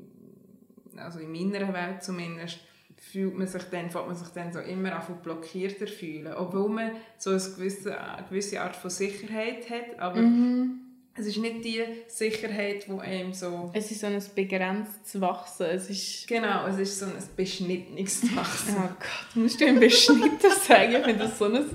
also 0.97 1.19
in 1.19 1.31
meiner 1.31 1.73
Welt 1.75 2.03
zumindest, 2.03 2.59
fühlt 2.97 3.37
man 3.37 3.47
sich 3.47 3.65
dann, 3.65 3.91
fängt 3.91 4.07
man 4.07 4.17
sich 4.17 4.29
dann 4.29 4.51
so 4.53 4.61
immer 4.61 4.95
an 4.97 5.03
blockierter 5.23 5.87
fühlen, 5.87 6.33
obwohl 6.35 6.71
man 6.71 6.93
so 7.19 7.31
eine 7.31 7.39
gewisse, 7.41 8.01
eine 8.01 8.27
gewisse 8.29 8.63
Art 8.63 8.77
von 8.77 8.89
Sicherheit 8.91 9.69
hat, 9.69 9.99
aber 9.99 10.23
Mhm. 10.23 10.81
Es 11.17 11.27
ist 11.27 11.37
nicht 11.37 11.65
die 11.65 11.81
Sicherheit, 12.09 12.87
die 12.89 13.01
einem 13.01 13.33
so... 13.33 13.71
Es 13.73 13.89
ist 13.91 14.01
so 14.01 14.09
ein 14.09 14.21
begrenztes 14.35 15.21
Wachsen. 15.21 15.67
Es 15.67 15.89
ist 15.89 16.27
Genau, 16.27 16.67
es 16.67 16.79
ist 16.79 16.99
so 16.99 17.07
ein 17.07 17.13
beschnittenes 17.37 18.35
Wachsen. 18.35 18.75
Oh 18.79 18.89
Gott, 18.89 19.37
musst 19.37 19.61
du 19.61 19.65
im 19.65 19.79
Beschnitter 19.79 20.51
sagen? 20.51 20.97
Ich 20.97 21.05
finde 21.05 21.25
das 21.25 21.39
so 21.39 21.45
ein 21.45 21.55
es 21.55 21.67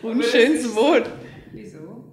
unschönes 0.00 0.72
Wort. 0.76 1.10
Wieso? 1.50 2.04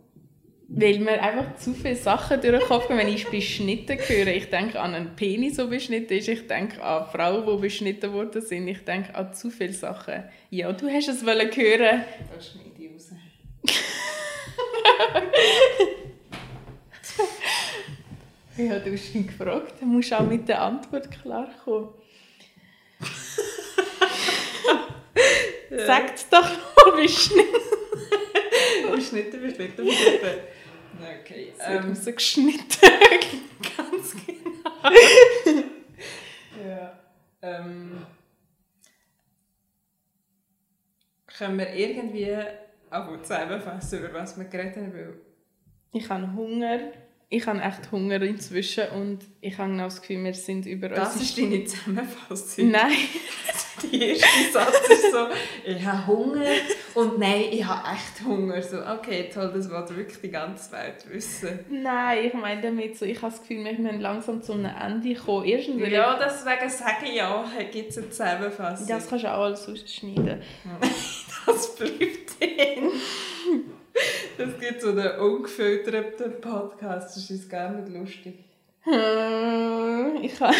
Weil 0.70 1.00
mir 1.00 1.22
einfach 1.22 1.56
zu 1.56 1.74
viele 1.74 1.96
Sachen 1.96 2.42
durch 2.42 2.60
den 2.60 2.68
Kopf 2.68 2.88
gehen, 2.88 2.98
wenn 2.98 3.08
ich 3.08 3.28
beschnitten 3.28 4.00
höre. 4.00 4.28
Ich 4.28 4.50
denke 4.50 4.80
an 4.80 4.96
einen 4.96 5.16
Penis, 5.16 5.58
der 5.58 5.66
beschnitten 5.66 6.18
ist. 6.18 6.30
Ich 6.30 6.48
denke 6.48 6.82
an 6.82 7.06
Frauen, 7.12 7.46
die 7.46 7.62
beschnitten 7.62 8.12
worden 8.14 8.42
sind. 8.42 8.68
Ich 8.68 8.84
denke 8.86 9.14
an 9.14 9.34
zu 9.36 9.52
viele 9.52 9.74
Sachen. 9.74 10.24
Ja, 10.50 10.72
du 10.72 10.90
hast 10.90 11.10
es 11.10 11.24
wollen 11.26 11.56
hören. 11.56 12.06
Da 12.34 12.42
schneide 12.42 12.72
ich 12.80 12.92
raus. 12.92 13.12
Ja, 18.60 18.78
du 18.80 18.92
hast 18.92 19.16
ihn 19.16 19.26
gefragt. 19.28 19.74
Dann 19.80 19.90
musst 19.90 20.12
du 20.12 20.20
auch 20.20 20.28
mit 20.28 20.48
der 20.48 20.62
Antwort 20.62 21.10
klarkommen. 21.10 21.90
Sag's 25.86 26.28
doch 26.30 26.42
mal, 26.44 27.02
beschnitten. 27.02 27.46
Beschnitten, 28.94 29.42
beschnitten, 29.42 29.86
beschnitten. 29.86 30.40
Okay. 31.22 31.54
Es 31.58 31.70
wird 31.70 31.84
Ähm, 31.84 31.90
rausgeschnitten. 31.90 32.90
ganz 33.78 34.16
genau. 34.26 34.96
ja. 36.68 37.00
Ähm, 37.42 38.06
können 41.28 41.58
wir 41.60 41.74
irgendwie 41.74 42.36
auch 42.90 43.22
zusammenfassen, 43.22 44.00
über 44.00 44.14
was 44.14 44.38
wir 44.38 44.46
geredet 44.46 44.76
haben? 44.76 45.22
Ich 45.94 46.10
habe 46.10 46.34
Hunger 46.34 46.80
ich 47.32 47.46
habe 47.46 47.62
echt 47.62 47.92
Hunger 47.92 48.22
inzwischen 48.24 48.86
und 48.90 49.20
ich 49.40 49.58
habe 49.58 49.70
genau 49.70 49.84
das 49.84 50.02
Gefühl, 50.02 50.24
wir 50.24 50.34
sind 50.34 50.66
über 50.66 50.90
Das 50.90 51.16
ist 51.16 51.38
deine 51.38 51.64
Zusammenfassung. 51.64 52.72
Nein, 52.72 52.92
Der 53.92 54.02
erste 54.10 54.52
Satz 54.52 54.90
ist 54.90 55.12
so, 55.12 55.28
ich 55.66 55.86
habe 55.86 56.08
Hunger 56.08 56.46
und 56.96 57.18
nein, 57.20 57.46
ich 57.52 57.64
habe 57.64 57.88
echt 57.96 58.26
Hunger. 58.26 58.62
So, 58.62 58.78
okay, 58.86 59.30
toll, 59.34 59.52
das 59.54 59.70
wollte 59.72 59.96
wirklich 59.96 60.20
die 60.20 60.32
ganze 60.32 60.72
Welt 60.74 61.06
wissen. 61.10 61.60
nein, 61.70 62.26
ich 62.26 62.34
meine 62.34 62.62
damit 62.62 62.98
so, 62.98 63.06
ich 63.06 63.22
habe 63.22 63.32
das 63.32 63.40
Gefühl, 63.42 63.64
wir 63.64 63.72
müssen 63.74 64.02
langsam 64.02 64.42
zu 64.42 64.54
einem 64.54 64.66
Ende 64.66 65.14
kommen. 65.16 65.46
Erstens, 65.46 65.88
Ja, 65.88 66.20
deswegen 66.22 66.70
sage 66.70 67.06
ich 67.06 67.16
ja, 67.16 67.46
gibt 67.72 67.92
es 67.92 67.98
eine 68.00 68.10
Zusammenfassung. 68.10 68.88
das 68.88 69.08
kannst 69.08 69.24
du 69.24 69.32
auch 69.34 69.44
alles 69.44 69.68
ausschneiden. 69.68 70.42
Das 71.46 71.76
bleibt 71.76 72.40
drin. 72.40 72.92
Das 74.38 74.58
gibt 74.60 74.82
so 74.82 74.90
einen 74.90 75.20
ungefilterten 75.20 76.40
Podcast, 76.42 77.16
das 77.18 77.30
ist 77.30 77.50
gar 77.50 77.70
nicht 77.72 77.90
lustig. 77.94 78.36
Hm, 78.84 80.18
Ich 80.22 80.40
habe... 80.40 80.56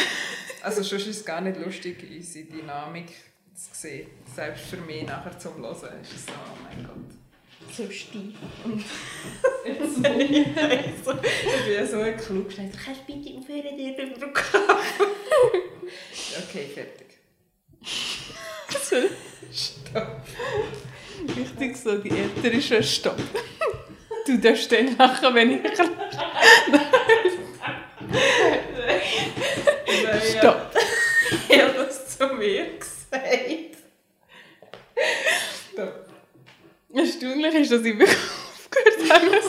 Also 0.62 0.84
schon 0.84 0.98
ist 0.98 1.08
es 1.08 1.24
gar 1.26 1.40
nicht 1.42 1.58
lustig, 1.60 1.98
unsere 2.10 2.46
Dynamik 2.46 3.08
zu 3.56 3.70
sehen. 3.74 4.08
Selbst 4.36 4.66
für 4.66 4.78
mich 4.78 5.04
nachher 5.08 5.38
zum 5.40 5.56
Hören 5.64 6.02
ist 6.02 6.14
es 6.14 6.26
so, 6.26 6.34
oh 6.34 6.58
mein 6.64 6.86
Gott. 6.86 7.74
so 7.74 7.90
steif 7.90 8.36
und 8.66 8.82
so, 11.06 11.14
ich 11.14 11.66
bin 11.66 11.74
ja 11.74 11.86
so 11.86 12.00
ein 12.00 12.18
Klugscheißer. 12.18 12.78
Kannst 12.84 13.02
du 13.08 13.14
bitte 13.14 13.38
aufhören, 13.40 13.78
dir 13.78 13.96
Den 13.96 14.14
Druck 14.20 14.44
Okay, 16.44 16.66
fertig. 16.74 17.08
Stopp. 19.52 20.22
Richtig 21.38 21.78
so, 21.78 21.98
die 21.98 22.10
ältere 22.10 22.62
Schwester. 22.62 23.16
Du 24.26 24.38
darfst 24.38 24.72
dann 24.72 24.96
lachen, 24.98 25.34
wenn 25.36 25.52
ich 25.52 25.62
Nein, 30.04 30.22
Stopp. 30.38 30.72
Ich 31.48 31.62
habe 31.62 31.74
das 31.74 32.18
zu 32.18 32.28
mir 32.28 32.78
gesagt. 32.78 33.78
Stopp. 35.74 36.10
Erstaunlich 36.94 37.56
ist, 37.56 37.72
dass 37.72 37.84
ich 37.84 37.98
wirklich 37.98 38.18
aufgehört 38.18 39.14
habe. 39.14 39.40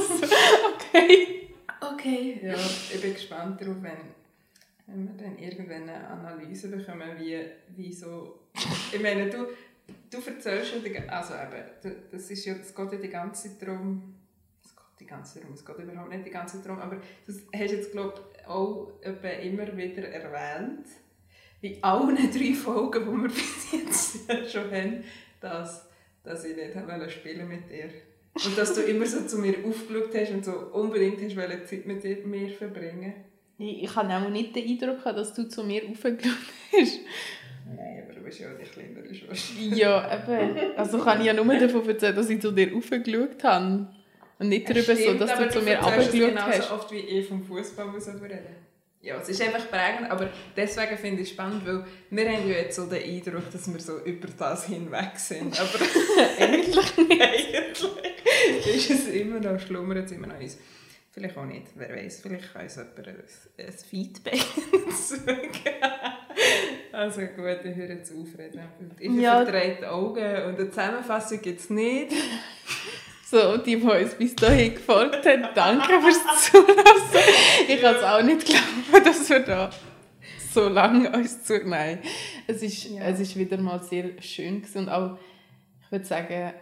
Okay. 0.75 1.49
Okay. 1.81 2.41
Ja, 2.43 2.55
ich 2.55 3.01
bin 3.01 3.15
gespannt 3.15 3.61
darauf, 3.61 3.77
wenn, 3.81 4.15
wenn 4.87 5.09
wir 5.09 5.25
dann 5.25 5.39
irgendwann 5.39 5.89
eine 5.89 6.09
Analyse 6.09 6.69
bekommen, 6.69 7.19
wie, 7.19 7.39
wie 7.77 7.93
so... 7.93 8.41
Ich 8.93 9.01
meine, 9.01 9.31
du, 9.31 9.47
du 10.11 10.19
erzählst 10.19 10.73
ja... 10.85 11.03
Also 11.09 11.35
eben, 11.35 11.65
du- 11.83 12.03
das 12.11 12.31
ist 12.31 12.45
ja... 12.45 12.55
Es 12.55 12.75
geht 12.75 12.93
ja 12.93 12.99
die 12.99 13.09
ganze 13.09 13.49
Zeit 13.49 13.63
darum... 13.63 14.15
Es 14.63 14.75
geht 14.75 14.85
die 15.01 15.07
ganze 15.07 15.35
Zeit 15.35 15.43
darum, 15.45 15.55
es 15.55 15.65
geht 15.65 15.79
überhaupt 15.79 16.11
nicht 16.11 16.27
die 16.27 16.31
ganze 16.31 16.57
Zeit 16.57 16.67
darum, 16.67 16.81
aber 16.81 16.97
das 17.27 17.37
hast 17.55 17.71
du 17.73 17.77
jetzt, 17.77 17.93
glaube 17.93 18.21
ich, 18.37 18.47
auch 18.47 18.93
immer 19.03 19.77
wieder 19.77 20.09
erwähnt. 20.09 20.87
In 21.63 21.83
allen 21.85 22.17
drei 22.33 22.55
Folgen, 22.55 23.05
die 23.05 23.23
wir 23.23 23.29
bis 23.35 23.73
jetzt 23.73 24.53
schon 24.53 24.71
haben, 24.71 25.05
dass, 25.41 25.89
dass 26.23 26.45
ich 26.45 26.57
nicht 26.57 26.75
wollte 26.75 27.11
spielen 27.11 27.49
mit 27.49 27.69
dir. 27.71 27.91
Und 28.33 28.57
dass 28.57 28.75
du 28.75 28.83
immer 28.83 29.07
so 29.07 29.27
zu 29.27 29.39
mir 29.39 29.57
aufgeschaut 29.65 30.15
hast 30.15 30.31
und 30.33 30.45
so 30.45 30.53
unbedingt 30.73 31.21
hast 31.21 31.37
wollen 31.37 31.67
Zeit 31.67 31.85
mit 31.87 32.27
mir 32.27 32.49
verbringen. 32.49 33.13
Ich, 33.59 33.83
ich 33.83 33.97
habe 33.97 34.15
auch 34.15 34.31
nicht 34.31 34.55
den 34.57 34.67
Eindruck, 34.69 35.03
dass 35.05 35.35
du 35.35 35.49
zu 35.49 35.65
mir 35.65 35.83
aufgeschaut 35.91 36.39
hast. 36.73 37.01
Bist 38.31 38.43
ja 38.43 38.49
die 38.55 38.65
kleinere 38.65 39.13
Schwester. 39.13 39.61
Ja, 39.61 40.23
eben. 40.29 40.77
Also 40.77 41.01
kann 41.01 41.19
ich 41.19 41.27
ja 41.27 41.33
nur 41.33 41.53
davon 41.59 41.89
erzählen, 41.89 42.15
dass 42.15 42.31
ich 42.31 42.41
zu 42.41 42.53
dir 42.53 42.73
aufgeschaut 42.77 43.43
habe. 43.43 43.89
Und 44.39 44.49
nicht 44.49 44.71
darüber 44.71 44.95
so, 44.95 45.03
Stimmt, 45.03 45.21
dass 45.21 45.31
aber 45.33 45.47
du 45.47 45.51
zu 45.51 45.63
mir 45.63 45.79
runtergeschaut 45.79 46.29
genauso 46.29 46.59
hast. 46.59 46.71
oft 46.71 46.93
wie 46.93 46.99
ich 46.99 47.27
vom 47.27 47.43
Fußball 47.43 47.87
muss 47.87 48.07
reden. 48.07 48.39
Ja, 49.03 49.17
es 49.17 49.29
ist 49.31 49.43
einfach 49.43 49.69
prägend, 49.69 50.09
aber 50.13 50.31
deswegen 50.57 50.97
finde 50.97 51.23
ich 51.23 51.29
es 51.29 51.35
spannend, 51.35 51.67
weil 51.67 51.85
wir 52.11 52.31
haben 52.31 52.49
ja 52.49 52.59
jetzt 52.59 52.77
so 52.77 52.87
den 52.87 53.03
Eindruck, 53.03 53.51
dass 53.51 53.73
wir 53.73 53.81
so 53.81 53.99
über 54.05 54.29
das 54.39 54.67
hinweg 54.67 55.17
sind. 55.17 55.59
Aber 55.59 55.79
eigentlich 56.39 56.97
nicht. 56.99 57.85
Eigentlich 58.47 58.91
ist 58.91 59.09
es 59.09 59.09
immer 59.09 59.41
noch, 59.41 59.59
schlummert 59.59 60.07
es 60.07 60.13
immer 60.13 60.29
noch 60.29 60.39
uns. 60.39 60.57
Vielleicht 61.11 61.37
auch 61.37 61.47
nicht, 61.47 61.67
wer 61.75 61.91
weiß, 61.97 62.21
vielleicht 62.23 62.53
kann 62.53 62.63
uns 62.63 62.77
jemand 62.77 63.09
ein, 63.09 63.17
ein 63.67 63.73
Feedback 63.73 64.35
geben. 65.65 65.81
Also 66.93 67.21
gut, 67.21 67.59
ich 67.65 67.75
höre 67.77 67.89
jetzt 67.91 68.13
auf 68.13 68.39
reden. 68.39 68.61
Ich 68.99 69.13
Ja. 69.13 69.45
verdrehe 69.45 69.77
die 69.81 69.87
Augen 69.87 70.19
und 70.47 70.59
eine 70.59 70.69
Zusammenfassung 70.71 71.41
gibt 71.43 71.61
es 71.61 71.71
nicht. 71.71 72.13
So, 73.31 73.59
die, 73.59 73.77
die 73.77 73.83
uns 73.87 74.15
bis 74.17 74.35
dahin 74.35 74.75
gefolgt 74.75 75.25
haben, 75.25 75.45
danke 75.55 76.01
fürs 76.01 76.51
Zulassen. 76.51 77.31
Ich 77.69 77.81
kann 77.81 77.95
es 77.95 78.03
auch 78.03 78.23
nicht 78.25 78.45
glauben, 78.45 79.05
dass 79.05 79.31
wir 79.31 79.39
da 79.39 79.71
so 80.53 80.69
lange 80.69 81.13
uns 81.13 81.45
zu... 81.45 81.61
Nein, 81.65 82.01
es 82.49 82.61
ist, 82.61 82.87
Ja. 82.91 83.03
es 83.05 83.21
ist 83.21 83.39
wieder 83.39 83.57
mal 83.59 83.81
sehr 83.85 84.21
schön 84.21 84.65
und 84.75 84.89
auch, 84.89 85.17
ich 85.85 85.93
würde 85.93 86.05
sagen, 86.07 86.53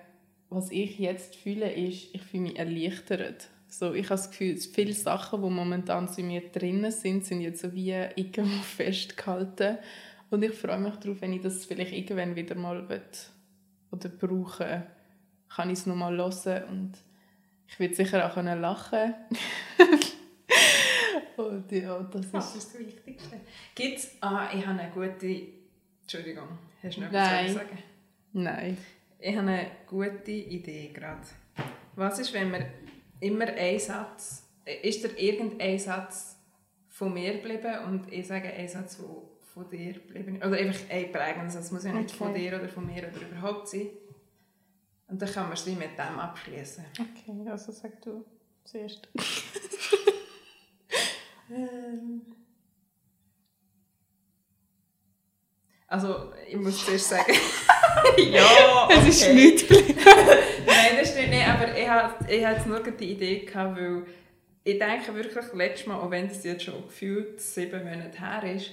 was 0.51 0.71
ich 0.71 0.99
jetzt 0.99 1.37
fühle, 1.37 1.73
ist, 1.73 2.15
ich 2.15 2.21
fühle 2.21 2.43
mich 2.43 2.59
erleichtert. 2.59 3.49
So, 3.67 3.95
ich 3.95 4.05
habe 4.11 4.17
das 4.21 4.31
Gefühl, 4.31 4.59
viele 4.59 4.93
Sachen, 4.93 5.41
die 5.43 5.49
momentan 5.49 6.07
in 6.19 6.27
mir 6.27 6.43
drinnen 6.53 6.91
sind, 6.93 7.25
sind 7.25 7.41
jetzt 7.41 7.63
so 7.63 7.73
wie 7.73 7.95
irgendwo 8.15 8.63
festgehalten. 8.77 9.79
Und 10.31 10.43
ich 10.43 10.53
freue 10.53 10.79
mich 10.79 10.95
darauf, 10.97 11.21
wenn 11.21 11.33
ich 11.33 11.43
das 11.43 11.65
vielleicht 11.65 11.93
irgendwann 11.93 12.37
wieder 12.37 12.55
mal 12.55 12.89
will 12.89 13.03
oder 13.91 14.09
brauche, 14.11 14.87
kann 15.49 15.71
ich 15.71 15.79
es 15.79 15.87
nochmal 15.87 16.17
hören 16.17 16.65
und 16.69 16.93
ich 17.67 17.79
werde 17.81 17.95
sicher 17.95 18.27
auch 18.27 18.35
können 18.35 18.61
lachen 18.61 19.15
Und 21.37 21.71
ja, 21.71 22.01
das 22.03 22.31
Das 22.33 22.55
ist... 22.57 22.65
ist 22.65 22.75
das 22.75 22.81
Wichtigste. 22.81 23.41
Gibt's, 23.75 24.17
ah, 24.21 24.49
ich 24.53 24.67
habe 24.67 24.81
eine 24.81 24.91
gute... 24.91 25.47
Entschuldigung, 26.03 26.49
hast 26.83 26.97
du 26.97 27.01
noch 27.03 27.09
etwas 27.09 27.47
zu 27.47 27.55
sagen? 27.55 27.79
Nein. 28.33 28.77
Ich 29.21 29.37
habe 29.37 29.49
eine 29.49 29.71
gute 29.87 30.31
Idee 30.33 30.91
gerade. 30.93 31.23
Was 31.95 32.19
ist, 32.19 32.33
wenn 32.35 32.51
wir 32.53 32.67
immer 33.21 33.47
einen 33.47 33.79
Satz... 33.79 34.49
äh, 34.65 34.89
Ist 34.89 35.05
da 35.05 35.09
irgendein 35.17 35.79
Satz 35.79 36.37
von 36.89 37.15
mir 37.15 37.35
geblieben 37.35 37.85
und 37.87 38.13
ich 38.13 38.27
sage 38.27 38.53
einen 38.53 38.69
Satz 38.69 38.97
von, 38.97 39.28
von 39.63 39.71
dir 39.71 39.93
geblieben? 39.95 40.37
Oder 40.39 40.57
einfach 40.57 40.81
ein 40.91 41.13
prägender 41.13 41.51
Satz. 41.51 41.67
Es 41.67 41.71
muss 41.73 41.85
ja 41.85 41.93
nicht 41.93 42.11
von 42.11 42.31
Okay. 42.31 42.51
dir 42.51 42.59
oder 42.59 42.69
von 42.69 42.87
mir 42.87 43.03
oder 43.09 43.21
überhaupt 43.31 43.69
sein. 43.69 43.89
Und 45.09 45.21
dann 45.23 45.31
kann 45.33 45.45
man 45.45 45.53
es 45.55 45.67
wie 45.67 45.75
mit 45.75 45.97
dem 45.99 46.19
abschließen. 46.19 46.85
Okay, 46.93 47.51
also 47.51 47.73
sag 47.73 48.01
du 48.03 48.25
zuerst. 48.65 49.09
Also, 55.91 56.33
ich 56.47 56.57
muss 56.57 56.85
zuerst 56.85 57.09
sagen... 57.09 57.33
ja, 58.19 58.89
Es 58.91 59.09
ist 59.09 59.23
okay. 59.23 59.35
nichts 59.35 59.67
geblieben. 59.67 59.99
Nein, 60.67 60.99
das 61.01 61.13
stimmt 61.13 61.31
nicht, 61.31 61.49
aber 61.49 61.75
ich 61.77 61.89
hatte 61.89 62.31
ich 62.31 62.45
hatte 62.45 62.69
nur 62.69 62.81
die 62.81 63.13
Idee, 63.13 63.39
gehabt, 63.47 63.77
weil 63.79 64.05
ich 64.65 64.79
denke 64.79 65.15
wirklich 65.15 65.53
letztes 65.55 65.87
Mal, 65.87 65.99
auch 65.99 66.11
wenn 66.11 66.29
das 66.29 66.45
jetzt 66.45 66.65
schon 66.65 66.83
gefühlt 66.87 67.41
sieben 67.41 67.85
Monate 67.85 68.19
her 68.19 68.55
ist, 68.55 68.71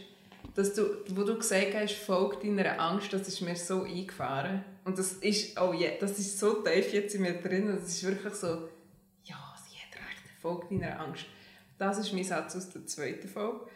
dass 0.56 0.74
du, 0.74 1.04
wo 1.10 1.24
du 1.24 1.36
gesagt 1.38 1.74
hast, 1.76 1.96
folg 1.96 2.42
deiner 2.42 2.80
Angst, 2.80 3.14
das 3.14 3.28
ist 3.28 3.42
mir 3.42 3.56
so 3.56 3.84
eingefahren. 3.84 4.64
Und 4.84 4.98
das 4.98 5.14
ist, 5.14 5.60
oh 5.60 5.74
yeah, 5.74 5.94
das 6.00 6.18
ist 6.18 6.40
so 6.40 6.64
tief 6.64 6.94
jetzt 6.94 7.16
in 7.16 7.22
mir 7.22 7.42
drin, 7.42 7.68
das 7.68 7.90
ist 7.90 8.04
wirklich 8.04 8.34
so, 8.34 8.70
ja, 9.24 9.56
sie 9.68 9.78
hat 9.78 9.96
recht, 9.96 10.42
folg 10.42 10.70
deiner 10.70 11.00
Angst. 11.00 11.26
Das 11.78 11.98
ist 11.98 12.14
mein 12.14 12.24
Satz 12.24 12.56
aus 12.56 12.70
der 12.72 12.86
zweiten 12.88 13.28
Folge. 13.28 13.68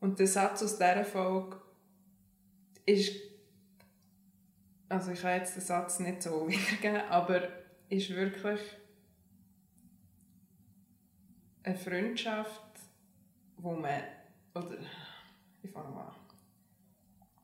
Und 0.00 0.18
der 0.18 0.26
Satz 0.26 0.62
aus 0.62 0.76
dieser 0.76 1.04
Folge 1.04 1.56
ist 2.84 3.12
also 4.94 5.12
ich 5.12 5.20
kann 5.20 5.38
jetzt 5.38 5.56
den 5.56 5.62
Satz 5.62 5.98
nicht 5.98 6.22
so 6.22 6.48
wiedergeben, 6.48 7.02
aber 7.10 7.48
ist 7.88 8.10
wirklich 8.10 8.60
eine 11.62 11.76
Freundschaft, 11.76 12.60
wo 13.56 13.72
man, 13.72 14.02
oder, 14.54 14.76
ich 15.64 15.70
fange 15.70 15.90
mal 15.90 16.12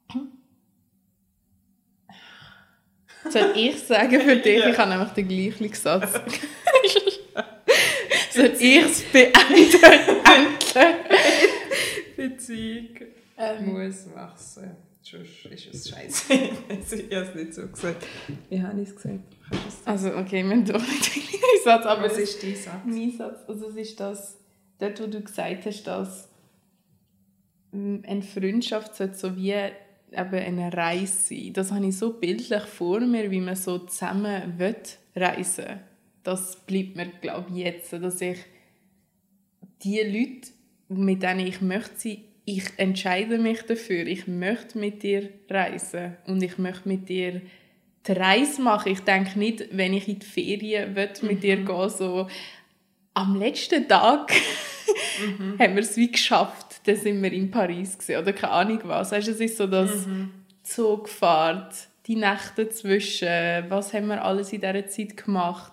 an. 0.09 0.29
Soll 3.31 3.53
ich 3.55 3.79
sagen 3.79 4.21
für 4.21 4.37
dich? 4.43 4.59
Ja. 4.61 4.71
Ich 4.71 4.79
habe 4.79 4.91
nämlich 4.91 5.11
den 5.11 5.29
gleichen 5.29 5.75
Satz. 5.75 6.13
Soll 8.33 8.53
ich 8.59 8.77
es 8.85 9.03
beenden? 9.13 9.81
Beziehung 12.17 12.89
Ähm, 13.39 13.73
muss 13.73 14.07
wachsen. 14.15 14.77
Sonst 15.03 15.47
ist 15.47 15.75
es 15.75 15.89
scheiße. 15.89 16.33
ich 16.35 16.51
habe 17.17 17.27
es 17.29 17.35
nicht 17.35 17.55
so 17.55 17.67
gesagt. 17.67 18.07
Wie 18.49 18.63
habe 18.63 18.81
ich 18.81 18.89
es 18.91 18.97
gesagt? 18.97 19.21
Also, 19.85 20.15
okay, 20.17 20.45
wir 20.45 20.51
haben 20.51 20.65
doch 20.65 20.81
nicht 20.81 21.17
den 21.17 21.23
gleichen 21.23 21.65
Satz, 21.65 21.87
aber 21.87 22.05
Was 22.05 22.13
es 22.13 22.35
ist 22.35 22.43
dein 22.43 22.55
Satz? 22.57 22.83
Mein 22.85 23.11
Satz, 23.17 23.41
also 23.49 23.69
es 23.71 23.77
ist 23.77 23.99
das, 23.99 24.37
dort 24.79 25.01
wo 25.01 25.07
du 25.07 25.21
gesagt 25.23 25.67
hast, 25.67 25.83
dass 25.85 26.30
eine 27.73 28.23
Freundschaft 28.23 28.97
sollte 28.97 29.15
so 29.15 29.37
wie 29.37 29.53
eben 29.53 29.75
eine 30.13 30.73
Reise 30.73 31.35
sein. 31.35 31.53
Das 31.53 31.71
habe 31.71 31.87
ich 31.87 31.97
so 31.97 32.15
bildlich 32.15 32.63
vor 32.63 33.01
mir, 33.01 33.31
wie 33.31 33.41
man 33.41 33.57
so 33.57 33.79
zusammen 33.79 34.59
will 34.59 34.77
reisen 35.15 35.81
Das 36.23 36.57
bleibt 36.67 36.97
mir, 36.97 37.07
glaube 37.21 37.47
ich, 37.51 37.65
jetzt, 37.65 37.93
dass 37.93 38.21
ich 38.21 38.39
die 39.83 40.01
Leute, 40.01 40.51
mit 40.89 41.23
denen 41.23 41.47
ich 41.47 41.61
möchte 41.61 41.97
sein, 41.97 42.19
ich 42.45 42.65
entscheide 42.79 43.39
mich 43.39 43.63
dafür, 43.63 44.07
ich 44.07 44.27
möchte 44.27 44.79
mit 44.79 45.03
dir 45.03 45.29
reisen 45.49 46.17
und 46.27 46.43
ich 46.43 46.59
möchte 46.59 46.89
mit 46.89 47.09
dir 47.09 47.41
die 48.07 48.13
Reise 48.13 48.61
machen. 48.63 48.93
Ich 48.93 49.01
denke 49.01 49.39
nicht, 49.39 49.69
wenn 49.73 49.95
ich 49.95 50.09
in 50.09 50.19
die 50.19 50.27
Ferien 50.27 50.97
will, 50.97 51.11
mit 51.23 51.39
mhm. 51.39 51.41
dir 51.41 51.57
gehen 51.59 51.89
so 51.91 52.29
am 53.15 53.37
letzten 53.37 53.87
Tag 53.87 54.33
mhm. 55.39 55.59
haben 55.59 55.75
wir 55.75 55.83
es 55.83 55.97
wie 55.97 56.11
geschafft, 56.11 56.70
dann 56.91 57.03
sind 57.03 57.23
wir 57.23 57.33
in 57.33 57.51
Paris 57.51 57.99
gewesen, 57.99 58.21
oder 58.21 58.33
keine 58.33 58.53
Ahnung 58.53 58.81
was. 58.85 59.13
Weißt, 59.13 59.29
es 59.29 59.41
ist 59.41 59.57
so 59.57 59.67
das 59.67 60.07
mhm. 60.07 60.31
Zugfahrt, 60.63 61.75
die 62.07 62.17
Nächte 62.17 62.69
zwischen, 62.69 63.29
was 63.69 63.93
haben 63.93 64.09
wir 64.09 64.25
alles 64.25 64.53
in 64.53 64.61
dieser 64.61 64.87
Zeit 64.89 65.17
gemacht, 65.17 65.73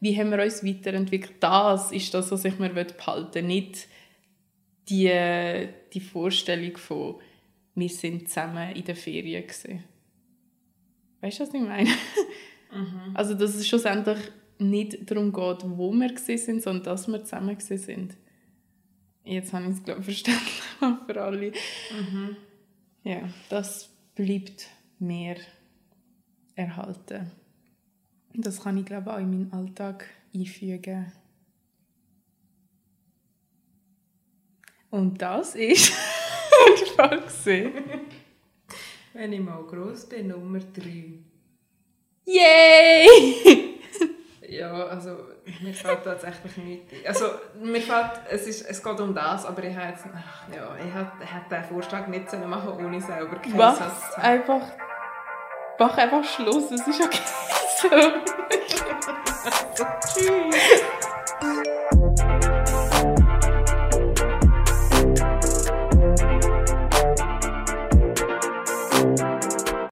wie 0.00 0.18
haben 0.18 0.30
wir 0.30 0.42
uns 0.42 0.64
weiterentwickelt. 0.64 1.36
Das 1.40 1.92
ist 1.92 2.12
das, 2.14 2.30
was 2.30 2.44
ich 2.44 2.58
mir 2.58 2.70
behalten 2.70 3.34
will, 3.34 3.42
nicht 3.42 3.88
die, 4.88 5.68
die 5.92 6.00
Vorstellung 6.00 6.76
von 6.76 7.16
wir 7.76 7.88
sind 7.88 8.28
zusammen 8.28 8.70
in 8.72 8.84
der 8.84 8.94
Ferien 8.94 9.42
gewesen. 9.42 9.82
Weißt 11.20 11.40
du, 11.40 11.42
was 11.42 11.54
ich 11.54 11.60
meine? 11.60 11.90
Mhm. 12.72 13.14
Also, 13.14 13.34
dass 13.34 13.54
es 13.54 13.66
schlussendlich 13.66 14.18
nicht 14.58 15.10
darum 15.10 15.32
geht, 15.32 15.58
wo 15.64 15.92
wir 15.92 16.16
sind, 16.16 16.62
sondern 16.62 16.82
dass 16.84 17.08
wir 17.08 17.24
zusammen 17.24 17.58
sind. 17.58 18.16
Jetzt 19.24 19.52
habe 19.54 19.64
ich 19.64 19.70
es, 19.70 19.82
glaube 19.84 20.00
ich, 20.00 20.04
verständlich 20.04 20.62
für 21.06 21.22
alle. 21.22 21.50
Mhm. 21.50 22.36
Ja, 23.02 23.28
das 23.48 23.90
bleibt 24.14 24.68
mehr 24.98 25.36
erhalten. 26.54 27.30
Das 28.34 28.62
kann 28.62 28.78
ich, 28.78 28.84
glaube 28.84 29.10
ich, 29.10 29.16
auch 29.16 29.20
in 29.20 29.30
meinen 29.30 29.52
Alltag 29.52 30.06
einfügen. 30.34 31.12
Und 34.90 35.20
das 35.20 35.54
ist 35.54 35.92
die 36.80 36.90
Folge. 36.90 37.72
Wenn 39.12 39.32
ich 39.32 39.40
mal 39.40 39.62
gross 39.64 40.08
bin, 40.08 40.28
Nummer 40.28 40.60
3. 40.60 41.14
Yay! 42.26 43.70
ja, 44.48 44.72
also 44.72 45.16
mir 45.60 45.74
fällt 45.74 46.04
tatsächlich 46.04 46.56
nichts 46.56 46.92
Also 47.06 47.26
mir 47.60 47.80
fällt, 47.80 48.10
es, 48.30 48.46
ist, 48.46 48.68
es 48.68 48.82
geht 48.82 49.00
um 49.00 49.14
das, 49.14 49.44
aber 49.44 49.62
ich 49.64 49.76
habe 49.76 49.88
jetzt, 49.88 50.04
ach, 50.14 50.48
ja, 50.54 50.74
ich 50.76 50.94
hätte 50.94 51.48
den 51.50 51.64
Vorschlag 51.64 52.06
nicht 52.06 52.32
machen 52.46 52.68
sollen, 52.68 52.86
ohne 52.86 53.00
selber 53.00 53.36
keinen 53.36 53.56
Mach 53.56 53.76
Satz 53.76 54.14
einfach, 54.16 54.62
mach 55.78 55.96
einfach 55.96 56.24
Schluss, 56.24 56.70
es 56.70 56.86
ist 56.86 57.00
okay 57.00 57.18
so. 57.80 57.88
also, 59.44 59.84
tschüss! 60.00 60.84